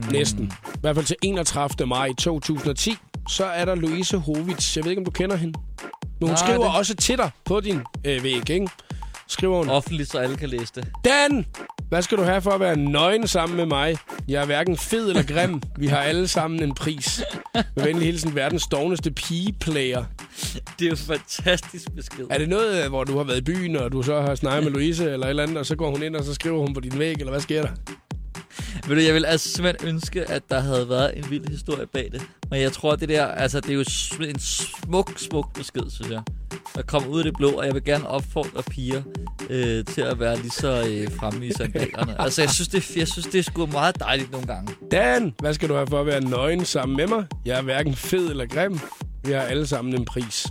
mm. 0.05 0.11
næsten, 0.11 0.53
i 0.75 0.79
hvert 0.81 0.95
fald 0.95 1.05
til 1.05 1.15
31. 1.23 1.87
maj 1.87 2.13
2010, 2.13 2.95
så 3.29 3.45
er 3.45 3.65
der 3.65 3.75
Louise 3.75 4.17
Hovits. 4.17 4.77
Jeg 4.77 4.83
ved 4.83 4.91
ikke, 4.91 4.99
om 4.99 5.05
du 5.05 5.11
kender 5.11 5.35
hende. 5.35 5.59
Men 5.81 5.89
hun 6.21 6.29
Nej, 6.29 6.35
skriver 6.37 6.67
det- 6.67 6.77
også 6.77 6.95
til 6.95 7.17
dig 7.17 7.31
på 7.45 7.59
din 7.59 7.79
øh, 8.05 8.23
væg, 8.23 8.49
ikke? 8.49 8.67
Skriver 9.27 9.57
hun, 9.57 9.69
Offentligt, 9.69 10.11
så 10.11 10.17
alle 10.17 10.37
kan 10.37 10.49
læse 10.49 10.71
det. 10.75 10.87
Dan, 11.05 11.45
hvad 11.89 12.01
skal 12.01 12.17
du 12.17 12.23
have 12.23 12.41
for 12.41 12.51
at 12.51 12.59
være 12.59 12.75
nøgen 12.75 13.27
sammen 13.27 13.57
med 13.57 13.65
mig? 13.65 13.97
Jeg 14.27 14.41
er 14.41 14.45
hverken 14.45 14.77
fed 14.77 15.09
eller 15.09 15.23
grim. 15.23 15.61
Vi 15.77 15.87
har 15.87 15.97
alle 15.97 16.27
sammen 16.27 16.63
en 16.63 16.73
pris. 16.73 17.23
Med 17.55 17.83
venlig 17.83 18.05
hilsen, 18.05 18.35
verdens 18.35 18.67
dovneste 18.67 19.11
pigeplayer. 19.11 20.03
Det 20.79 20.85
er 20.85 20.89
jo 20.89 20.95
fantastisk 20.95 21.91
besked. 21.95 22.25
Er 22.29 22.37
det 22.37 22.49
noget, 22.49 22.83
øh, 22.83 22.89
hvor 22.89 23.03
du 23.03 23.17
har 23.17 23.23
været 23.23 23.37
i 23.37 23.41
byen, 23.41 23.75
og 23.75 23.91
du 23.91 24.01
så 24.03 24.21
har 24.21 24.35
snakket 24.35 24.63
med 24.63 24.71
Louise 24.79 25.11
eller 25.11 25.25
et 25.25 25.29
eller 25.29 25.43
andet, 25.43 25.57
og 25.57 25.65
så 25.65 25.75
går 25.75 25.91
hun 25.91 26.03
ind, 26.03 26.15
og 26.15 26.23
så 26.23 26.33
skriver 26.33 26.59
hun 26.59 26.73
på 26.73 26.79
din 26.79 26.99
væg, 26.99 27.13
eller 27.13 27.31
hvad 27.31 27.41
sker 27.41 27.61
der? 27.61 27.69
Ved 28.87 28.95
du, 28.95 29.01
jeg 29.01 29.13
vil 29.13 29.25
altså 29.25 29.49
simpelthen 29.49 29.89
ønske, 29.89 30.29
at 30.29 30.43
der 30.49 30.59
havde 30.59 30.89
været 30.89 31.17
en 31.17 31.25
vild 31.29 31.49
historie 31.49 31.85
bag 31.87 32.09
det. 32.11 32.21
Men 32.51 32.61
jeg 32.61 32.71
tror, 32.71 32.95
det 32.95 33.09
der, 33.09 33.25
altså 33.25 33.59
det 33.59 33.69
er 33.69 33.73
jo 33.73 33.83
en 34.29 34.39
smuk, 34.39 35.11
smuk 35.17 35.53
besked, 35.53 35.89
synes 35.89 36.11
jeg. 36.11 36.21
Der 36.75 36.81
kommer 36.81 37.09
ud 37.09 37.19
af 37.19 37.23
det 37.23 37.33
blå, 37.37 37.51
og 37.51 37.65
jeg 37.65 37.73
vil 37.73 37.83
gerne 37.83 38.07
opfordre 38.07 38.63
piger 38.63 39.01
øh, 39.49 39.85
til 39.85 40.01
at 40.01 40.19
være 40.19 40.37
lige 40.37 40.51
så 40.51 40.85
øh, 40.89 41.11
fremme 41.11 41.47
i 41.47 41.51
sandalerne. 41.53 42.15
altså, 42.21 42.41
jeg 42.41 42.49
synes, 42.49 42.67
det 42.67 42.97
jeg 42.97 43.07
synes, 43.07 43.27
det 43.27 43.39
er 43.39 43.43
sgu 43.43 43.65
meget 43.65 43.99
dejligt 43.99 44.31
nogle 44.31 44.47
gange. 44.47 44.73
Dan, 44.91 45.33
hvad 45.39 45.53
skal 45.53 45.69
du 45.69 45.73
have 45.73 45.87
for 45.87 45.99
at 45.99 46.05
være 46.05 46.21
nøgen 46.21 46.65
sammen 46.65 46.97
med 46.97 47.07
mig? 47.07 47.25
Jeg 47.45 47.57
er 47.57 47.61
hverken 47.61 47.95
fed 47.95 48.29
eller 48.29 48.45
grim. 48.45 48.79
Vi 49.25 49.31
har 49.31 49.41
alle 49.41 49.67
sammen 49.67 49.95
en 49.95 50.05
pris. 50.05 50.47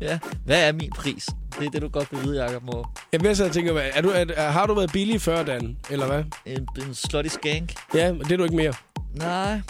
Ja, 0.00 0.18
hvad 0.44 0.68
er 0.68 0.72
min 0.72 0.90
pris? 0.90 1.26
Det 1.60 1.66
er 1.66 1.70
det, 1.70 1.82
du 1.82 1.88
godt 1.88 2.12
vil 2.12 2.22
vide, 2.22 2.44
Jacob 2.44 2.62
Moore. 2.62 2.84
Jeg 3.12 3.22
vil 3.22 3.36
så 3.36 3.48
tænke, 3.48 3.72
hvad, 3.72 3.82
er 3.94 4.02
du, 4.02 4.10
er, 4.14 4.50
har 4.50 4.66
du 4.66 4.74
været 4.74 4.92
billig 4.92 5.20
før, 5.20 5.42
Dan? 5.42 5.76
Eller 5.90 6.06
hvad? 6.06 6.24
En, 6.46 6.68
en 6.76 6.94
slutty 6.94 7.28
skank? 7.34 7.74
Ja, 7.94 8.12
men 8.12 8.20
det 8.20 8.32
er 8.32 8.36
du 8.36 8.44
ikke 8.44 8.56
mere. 8.56 8.72
Nej. 9.14 9.60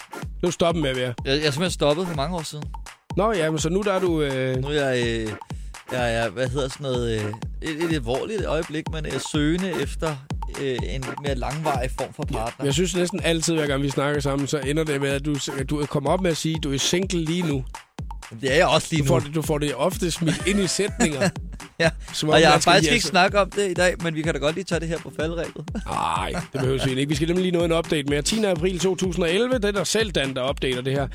Nu 0.42 0.46
er 0.46 0.50
stoppen 0.50 0.82
med 0.82 0.90
at 0.90 0.96
være. 0.96 1.14
Jeg, 1.24 1.32
jeg 1.32 1.36
er 1.36 1.40
simpelthen 1.40 1.70
stoppet 1.70 2.06
for 2.06 2.14
mange 2.14 2.36
år 2.36 2.42
siden. 2.42 2.64
Nå 3.16 3.32
ja, 3.32 3.50
men 3.50 3.58
så 3.58 3.68
nu 3.68 3.82
der 3.82 3.92
er 3.92 4.00
du... 4.00 4.22
Øh... 4.22 4.56
Nu 4.56 4.68
er 4.68 4.72
jeg, 4.72 5.06
øh, 5.06 5.32
jeg 5.92 6.14
er, 6.14 6.28
hvad 6.28 6.48
hedder 6.48 6.68
sådan 6.68 6.84
noget, 6.84 7.20
øh, 7.20 7.32
et, 7.62 7.84
et 7.84 7.94
alvorligt 7.94 8.46
øjeblik, 8.46 8.84
men 8.92 9.06
er 9.06 9.18
søgende 9.32 9.72
efter 9.82 10.16
øh, 10.60 10.78
en 10.82 11.00
lidt 11.00 11.20
mere 11.22 11.34
langvarig 11.34 11.90
form 11.98 12.12
for 12.12 12.22
partner. 12.22 12.64
Jeg 12.64 12.74
synes 12.74 12.96
næsten 12.96 13.20
altid, 13.24 13.54
hver 13.54 13.66
gang 13.66 13.82
vi 13.82 13.90
snakker 13.90 14.20
sammen, 14.20 14.48
så 14.48 14.58
ender 14.58 14.84
det 14.84 15.00
med, 15.00 15.08
at 15.08 15.24
du, 15.24 15.36
at 15.58 15.70
du 15.70 15.86
kommer 15.86 16.10
op 16.10 16.20
med 16.20 16.30
at 16.30 16.36
sige, 16.36 16.56
at 16.56 16.62
du 16.62 16.72
er 16.72 16.78
single 16.78 17.24
lige 17.24 17.42
nu. 17.42 17.64
Det 18.40 18.52
er 18.52 18.56
jeg 18.56 18.66
også 18.66 18.88
lige 18.90 19.02
du 19.02 19.06
får, 19.06 19.20
nu. 19.20 19.26
det, 19.26 19.34
du 19.34 19.42
får 19.42 19.58
det 19.58 19.74
ofte 19.74 20.10
smidt 20.10 20.46
ind 20.46 20.60
i 20.60 20.66
sætninger. 20.66 21.28
Ja, 21.80 21.90
Som 22.12 22.28
om 22.28 22.32
og 22.32 22.40
jeg 22.40 22.50
har 22.50 22.58
faktisk 22.58 22.82
hjælpe. 22.82 22.94
ikke 22.94 23.06
snakket 23.06 23.40
om 23.40 23.50
det 23.50 23.70
i 23.70 23.74
dag, 23.74 23.94
men 24.02 24.14
vi 24.14 24.22
kan 24.22 24.34
da 24.34 24.38
godt 24.40 24.54
lige 24.54 24.64
tage 24.64 24.80
det 24.80 24.88
her 24.88 24.98
på 24.98 25.12
faldrebet. 25.20 25.64
Nej, 25.86 26.32
det 26.52 26.60
behøver 26.60 26.84
vi 26.84 26.90
ikke. 26.90 27.08
Vi 27.08 27.14
skal 27.14 27.28
nemlig 27.28 27.42
lige 27.42 27.58
nå 27.58 27.64
en 27.64 27.72
update 27.72 28.08
mere. 28.08 28.22
10. 28.22 28.44
april 28.44 28.78
2011, 28.78 29.54
det 29.54 29.64
er 29.64 29.70
der 29.70 29.84
selv 29.84 30.10
Dan, 30.12 30.34
der 30.34 30.40
opdater 30.40 30.80
det 30.82 30.92
her. 30.92 31.08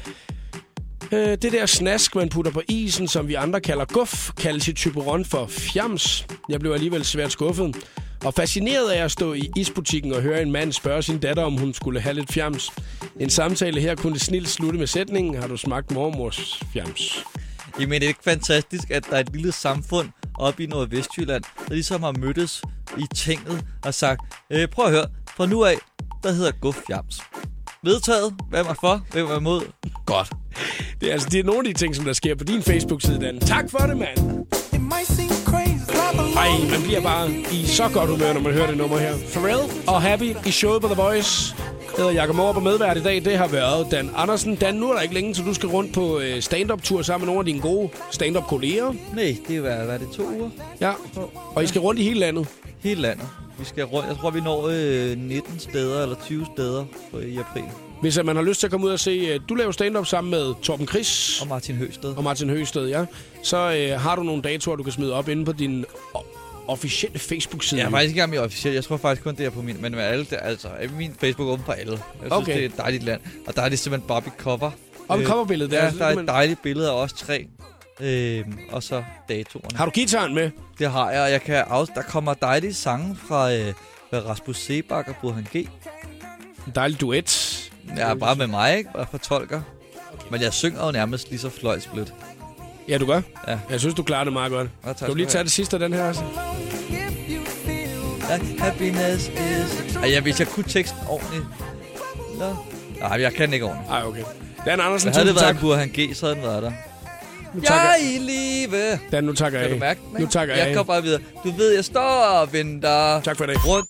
Øh, 1.11 1.27
det 1.41 1.51
der 1.51 1.65
snask, 1.65 2.15
man 2.15 2.29
putter 2.29 2.51
på 2.51 2.61
isen, 2.67 3.07
som 3.07 3.27
vi 3.27 3.33
andre 3.33 3.61
kalder 3.61 3.85
guf, 3.85 4.31
kaldes 4.37 4.67
i 4.67 4.73
Typeron 4.73 5.25
for 5.25 5.47
fjams. 5.47 6.25
Jeg 6.49 6.59
blev 6.59 6.71
alligevel 6.71 7.05
svært 7.05 7.31
skuffet. 7.31 7.75
Og 8.23 8.33
fascineret 8.33 8.89
af 8.89 9.03
at 9.03 9.11
stå 9.11 9.33
i 9.33 9.51
isbutikken 9.55 10.13
og 10.13 10.21
høre 10.21 10.41
en 10.41 10.51
mand 10.51 10.71
spørge 10.71 11.01
sin 11.01 11.19
datter, 11.19 11.43
om 11.43 11.57
hun 11.57 11.73
skulle 11.73 11.99
have 11.99 12.13
lidt 12.13 12.33
fjams. 12.33 12.71
En 13.19 13.29
samtale 13.29 13.81
her 13.81 13.95
kunne 13.95 14.19
snilt 14.19 14.49
slutte 14.49 14.79
med 14.79 14.87
sætningen, 14.87 15.41
har 15.41 15.47
du 15.47 15.57
smagt 15.57 15.91
mormors 15.91 16.63
fjams? 16.73 17.25
Jamen, 17.79 18.01
det 18.01 18.03
er 18.03 18.07
ikke 18.07 18.23
fantastisk, 18.23 18.91
at 18.91 19.05
der 19.09 19.15
er 19.15 19.19
et 19.19 19.29
lille 19.33 19.51
samfund 19.51 20.09
oppe 20.39 20.63
i 20.63 20.65
Nordvestjylland, 20.65 21.43
der 21.67 21.73
ligesom 21.73 22.03
har 22.03 22.11
mødtes 22.11 22.61
i 22.97 23.05
tinget 23.15 23.65
og 23.83 23.93
sagt, 23.93 24.21
øh, 24.49 24.67
prøv 24.67 24.85
at 24.85 24.91
høre, 24.91 25.05
fra 25.37 25.45
nu 25.45 25.63
af, 25.63 25.75
der 26.23 26.31
hedder 26.31 26.51
Guf 26.61 26.81
Jams. 26.89 27.21
Vedtaget, 27.83 28.33
hvem 28.49 28.65
er 28.65 28.73
for, 28.81 29.01
hvem 29.11 29.25
er 29.25 29.37
imod? 29.37 29.61
Godt. 30.05 30.31
Det 31.01 31.09
er 31.09 31.13
altså 31.13 31.29
det 31.31 31.39
er 31.39 31.43
nogle 31.43 31.67
af 31.67 31.73
de 31.73 31.79
ting, 31.79 31.95
som 31.95 32.05
der 32.05 32.13
sker 32.13 32.35
på 32.35 32.43
din 32.43 32.61
Facebook-side, 32.63 33.19
Dan. 33.19 33.39
Tak 33.39 33.71
for 33.71 33.77
det, 33.77 33.97
mand. 33.97 34.45
Ej, 36.13 36.49
man 36.71 36.81
bliver 36.83 37.01
bare 37.01 37.31
i 37.51 37.65
så 37.65 37.89
godt 37.93 38.09
humør, 38.09 38.33
når 38.33 38.41
man 38.41 38.53
hører 38.53 38.67
det 38.67 38.77
nummer 38.77 38.97
her. 38.97 39.13
Pharrell 39.33 39.59
og 39.87 40.01
Happy 40.01 40.35
i 40.45 40.51
showet 40.51 40.81
på 40.81 40.87
The 40.87 41.01
Voice. 41.01 41.55
Jeg 41.59 41.97
hedder 41.97 42.11
Jakob 42.11 42.35
Morup 42.35 42.55
og 42.55 42.63
medvært 42.63 42.97
i 42.97 43.03
dag. 43.03 43.25
Det 43.25 43.37
har 43.37 43.47
været 43.47 43.87
Dan 43.91 44.09
Andersen. 44.15 44.55
Dan, 44.55 44.75
nu 44.75 44.89
er 44.89 44.93
der 44.93 45.01
ikke 45.01 45.13
længe, 45.13 45.35
så 45.35 45.43
du 45.43 45.53
skal 45.53 45.69
rundt 45.69 45.93
på 45.93 46.19
øh, 46.19 46.41
stand-up-tur 46.41 47.01
sammen 47.01 47.25
med 47.25 47.33
nogle 47.33 47.39
af 47.39 47.45
dine 47.45 47.59
gode 47.61 47.89
stand-up-kolleger. 48.11 48.93
Nej, 49.15 49.37
det 49.47 49.55
er 49.55 49.61
hvad, 49.61 49.71
er 49.71 49.97
det, 49.97 50.07
to 50.09 50.23
uger? 50.23 50.49
Ja, 50.81 50.91
og 51.55 51.63
I 51.63 51.67
skal 51.67 51.81
rundt 51.81 51.99
i 51.99 52.03
hele 52.03 52.19
landet. 52.19 52.47
Hele 52.79 53.01
landet. 53.01 53.27
Vi 53.59 53.65
skal 53.65 53.83
rundt, 53.83 54.09
jeg 54.09 54.17
tror, 54.17 54.29
vi 54.29 54.41
når 54.41 54.67
øh, 54.67 55.17
19 55.17 55.59
steder 55.59 56.01
eller 56.03 56.15
20 56.25 56.45
steder 56.55 56.85
i 57.23 57.37
april. 57.37 57.63
Hvis 58.01 58.17
at 58.17 58.25
man 58.25 58.35
har 58.35 58.43
lyst 58.43 58.59
til 58.59 58.67
at 58.67 58.71
komme 58.71 58.85
ud 58.87 58.91
og 58.91 58.99
se, 58.99 59.11
øh, 59.11 59.39
du 59.49 59.53
laver 59.55 59.71
stand-up 59.71 60.05
sammen 60.05 60.31
med 60.31 60.53
Torben 60.61 60.87
Chris. 60.87 61.41
Og 61.41 61.47
Martin 61.47 61.75
Høsted. 61.75 62.15
Og 62.17 62.23
Martin 62.23 62.49
Høsted, 62.49 62.87
ja. 62.87 63.05
Så 63.43 63.57
øh, 63.91 63.99
har 64.01 64.15
du 64.15 64.23
nogle 64.23 64.41
datoer, 64.41 64.75
du 64.75 64.83
kan 64.83 64.93
smide 64.93 65.13
op 65.13 65.29
inde 65.29 65.45
på 65.45 65.51
din 65.51 65.85
officielle 66.67 67.19
Facebook-side. 67.19 67.79
Jeg 67.81 67.87
er 67.87 67.91
faktisk 67.91 68.09
ikke 68.09 68.17
engang 68.17 68.29
mere 68.31 68.41
officielt. 68.41 68.75
Jeg 68.75 68.83
tror 68.83 68.97
faktisk 68.97 69.23
kun, 69.23 69.35
det 69.35 69.45
er 69.45 69.49
på 69.49 69.61
min. 69.61 69.81
Men 69.81 69.91
med 69.91 70.01
alle, 70.03 70.25
det, 70.25 70.39
altså, 70.41 70.67
er 70.79 70.87
min 70.97 71.15
Facebook 71.19 71.49
åben 71.49 71.65
for 71.65 71.73
alle. 71.73 71.91
Jeg 71.91 71.99
synes, 72.19 72.31
Okay. 72.31 72.53
det 72.55 72.61
er 72.61 72.65
et 72.65 72.77
dejligt 72.77 73.03
land. 73.03 73.21
Og 73.47 73.55
der 73.55 73.61
er 73.61 73.69
det 73.69 73.79
simpelthen 73.79 74.07
Bobby 74.07 74.27
Cover. 74.37 74.71
Oppe 75.07 75.23
i 75.23 75.27
coverbilledet, 75.27 75.71
der 75.71 75.77
der, 75.79 75.87
er- 75.87 75.91
ja, 76.09 76.13
der 76.13 76.15
er 76.15 76.19
et 76.21 76.27
dejligt 76.27 76.61
billede 76.61 76.89
af 76.89 76.93
os 76.93 77.13
tre. 77.13 77.47
Øhm, 78.01 78.57
og 78.71 78.83
så 78.83 79.03
datoerne. 79.29 79.77
Har 79.77 79.85
du 79.85 79.91
gitaren 79.91 80.35
med? 80.35 80.51
Det 80.79 80.91
har 80.91 81.11
jeg, 81.11 81.21
og 81.21 81.31
jeg 81.31 81.41
kan 81.41 81.55
af, 81.67 81.87
der 81.95 82.01
kommer 82.01 82.33
dejlige 82.33 82.73
sange 82.73 83.17
fra, 83.27 83.53
øh, 83.53 83.73
Rasmus 84.13 84.57
Sebak 84.57 85.07
og 85.07 85.15
Burhan 85.21 85.47
G. 85.53 85.55
En 85.55 85.67
dejlig 86.75 87.01
duet. 87.01 87.61
Ja, 87.97 88.13
bare 88.13 88.35
med 88.35 88.47
mig, 88.47 88.77
ikke? 88.77 88.89
Bare 88.93 89.05
fortolker. 89.11 89.61
Men 90.31 90.41
jeg 90.41 90.53
synger 90.53 90.85
jo 90.85 90.91
nærmest 90.91 91.29
lige 91.29 91.39
så 91.39 91.49
fløjtsblødt. 91.49 92.13
Ja, 92.89 92.97
du 92.97 93.05
gør. 93.05 93.21
Ja. 93.47 93.59
Jeg 93.69 93.79
synes, 93.79 93.95
du 93.95 94.03
klarer 94.03 94.23
det 94.23 94.33
meget 94.33 94.51
godt. 94.51 94.69
tak 94.85 94.97
skal 94.97 95.09
du 95.09 95.13
lige 95.13 95.27
tage 95.27 95.43
det 95.43 95.51
sidste 95.51 95.75
af 95.75 95.79
den 95.79 95.93
her? 95.93 96.07
Altså? 96.07 96.23
Ja, 98.29 98.39
happiness 98.59 99.27
is... 99.27 99.95
Ej, 99.95 100.09
ja, 100.09 100.19
hvis 100.21 100.39
jeg 100.39 100.47
kunne 100.47 100.63
teksten 100.63 100.99
ordentligt... 101.09 101.43
Nå. 102.39 102.55
Nej, 102.99 103.21
jeg 103.21 103.33
kan 103.33 103.53
ikke 103.53 103.65
ordentligt. 103.65 103.91
Ej, 103.91 104.03
okay. 104.03 104.23
Dan 104.65 104.79
Andersen, 104.79 105.13
havde 105.13 105.25
det 105.27 105.35
været 105.35 105.45
tak. 105.45 105.55
en 105.55 105.61
Burhan 105.61 105.89
G, 105.89 106.15
så 106.15 106.25
havde 106.25 106.35
den 106.35 106.43
været 106.43 106.63
der. 106.63 106.71
Nu 107.53 107.61
takker- 107.61 107.83
Jeg 107.83 107.91
er 107.91 108.05
i 108.05 108.17
live. 108.17 108.99
Dan, 109.11 109.23
nu 109.23 109.33
takker 109.33 109.59
Kan 109.59 109.69
jeg 109.69 109.75
du 109.75 109.79
mærke 109.79 109.99
den, 110.13 110.21
Nu 110.21 110.27
takker 110.27 110.55
jeg 110.55 110.67
Jeg 110.67 110.75
går 110.75 110.83
bare 110.83 111.03
videre. 111.03 111.21
Du 111.43 111.51
ved, 111.51 111.75
jeg 111.75 111.85
står 111.85 112.01
og 112.41 112.53
venter. 112.53 113.21
Tak 113.21 113.37
for 113.37 113.45
det. 113.45 113.65
Rundt 113.67 113.83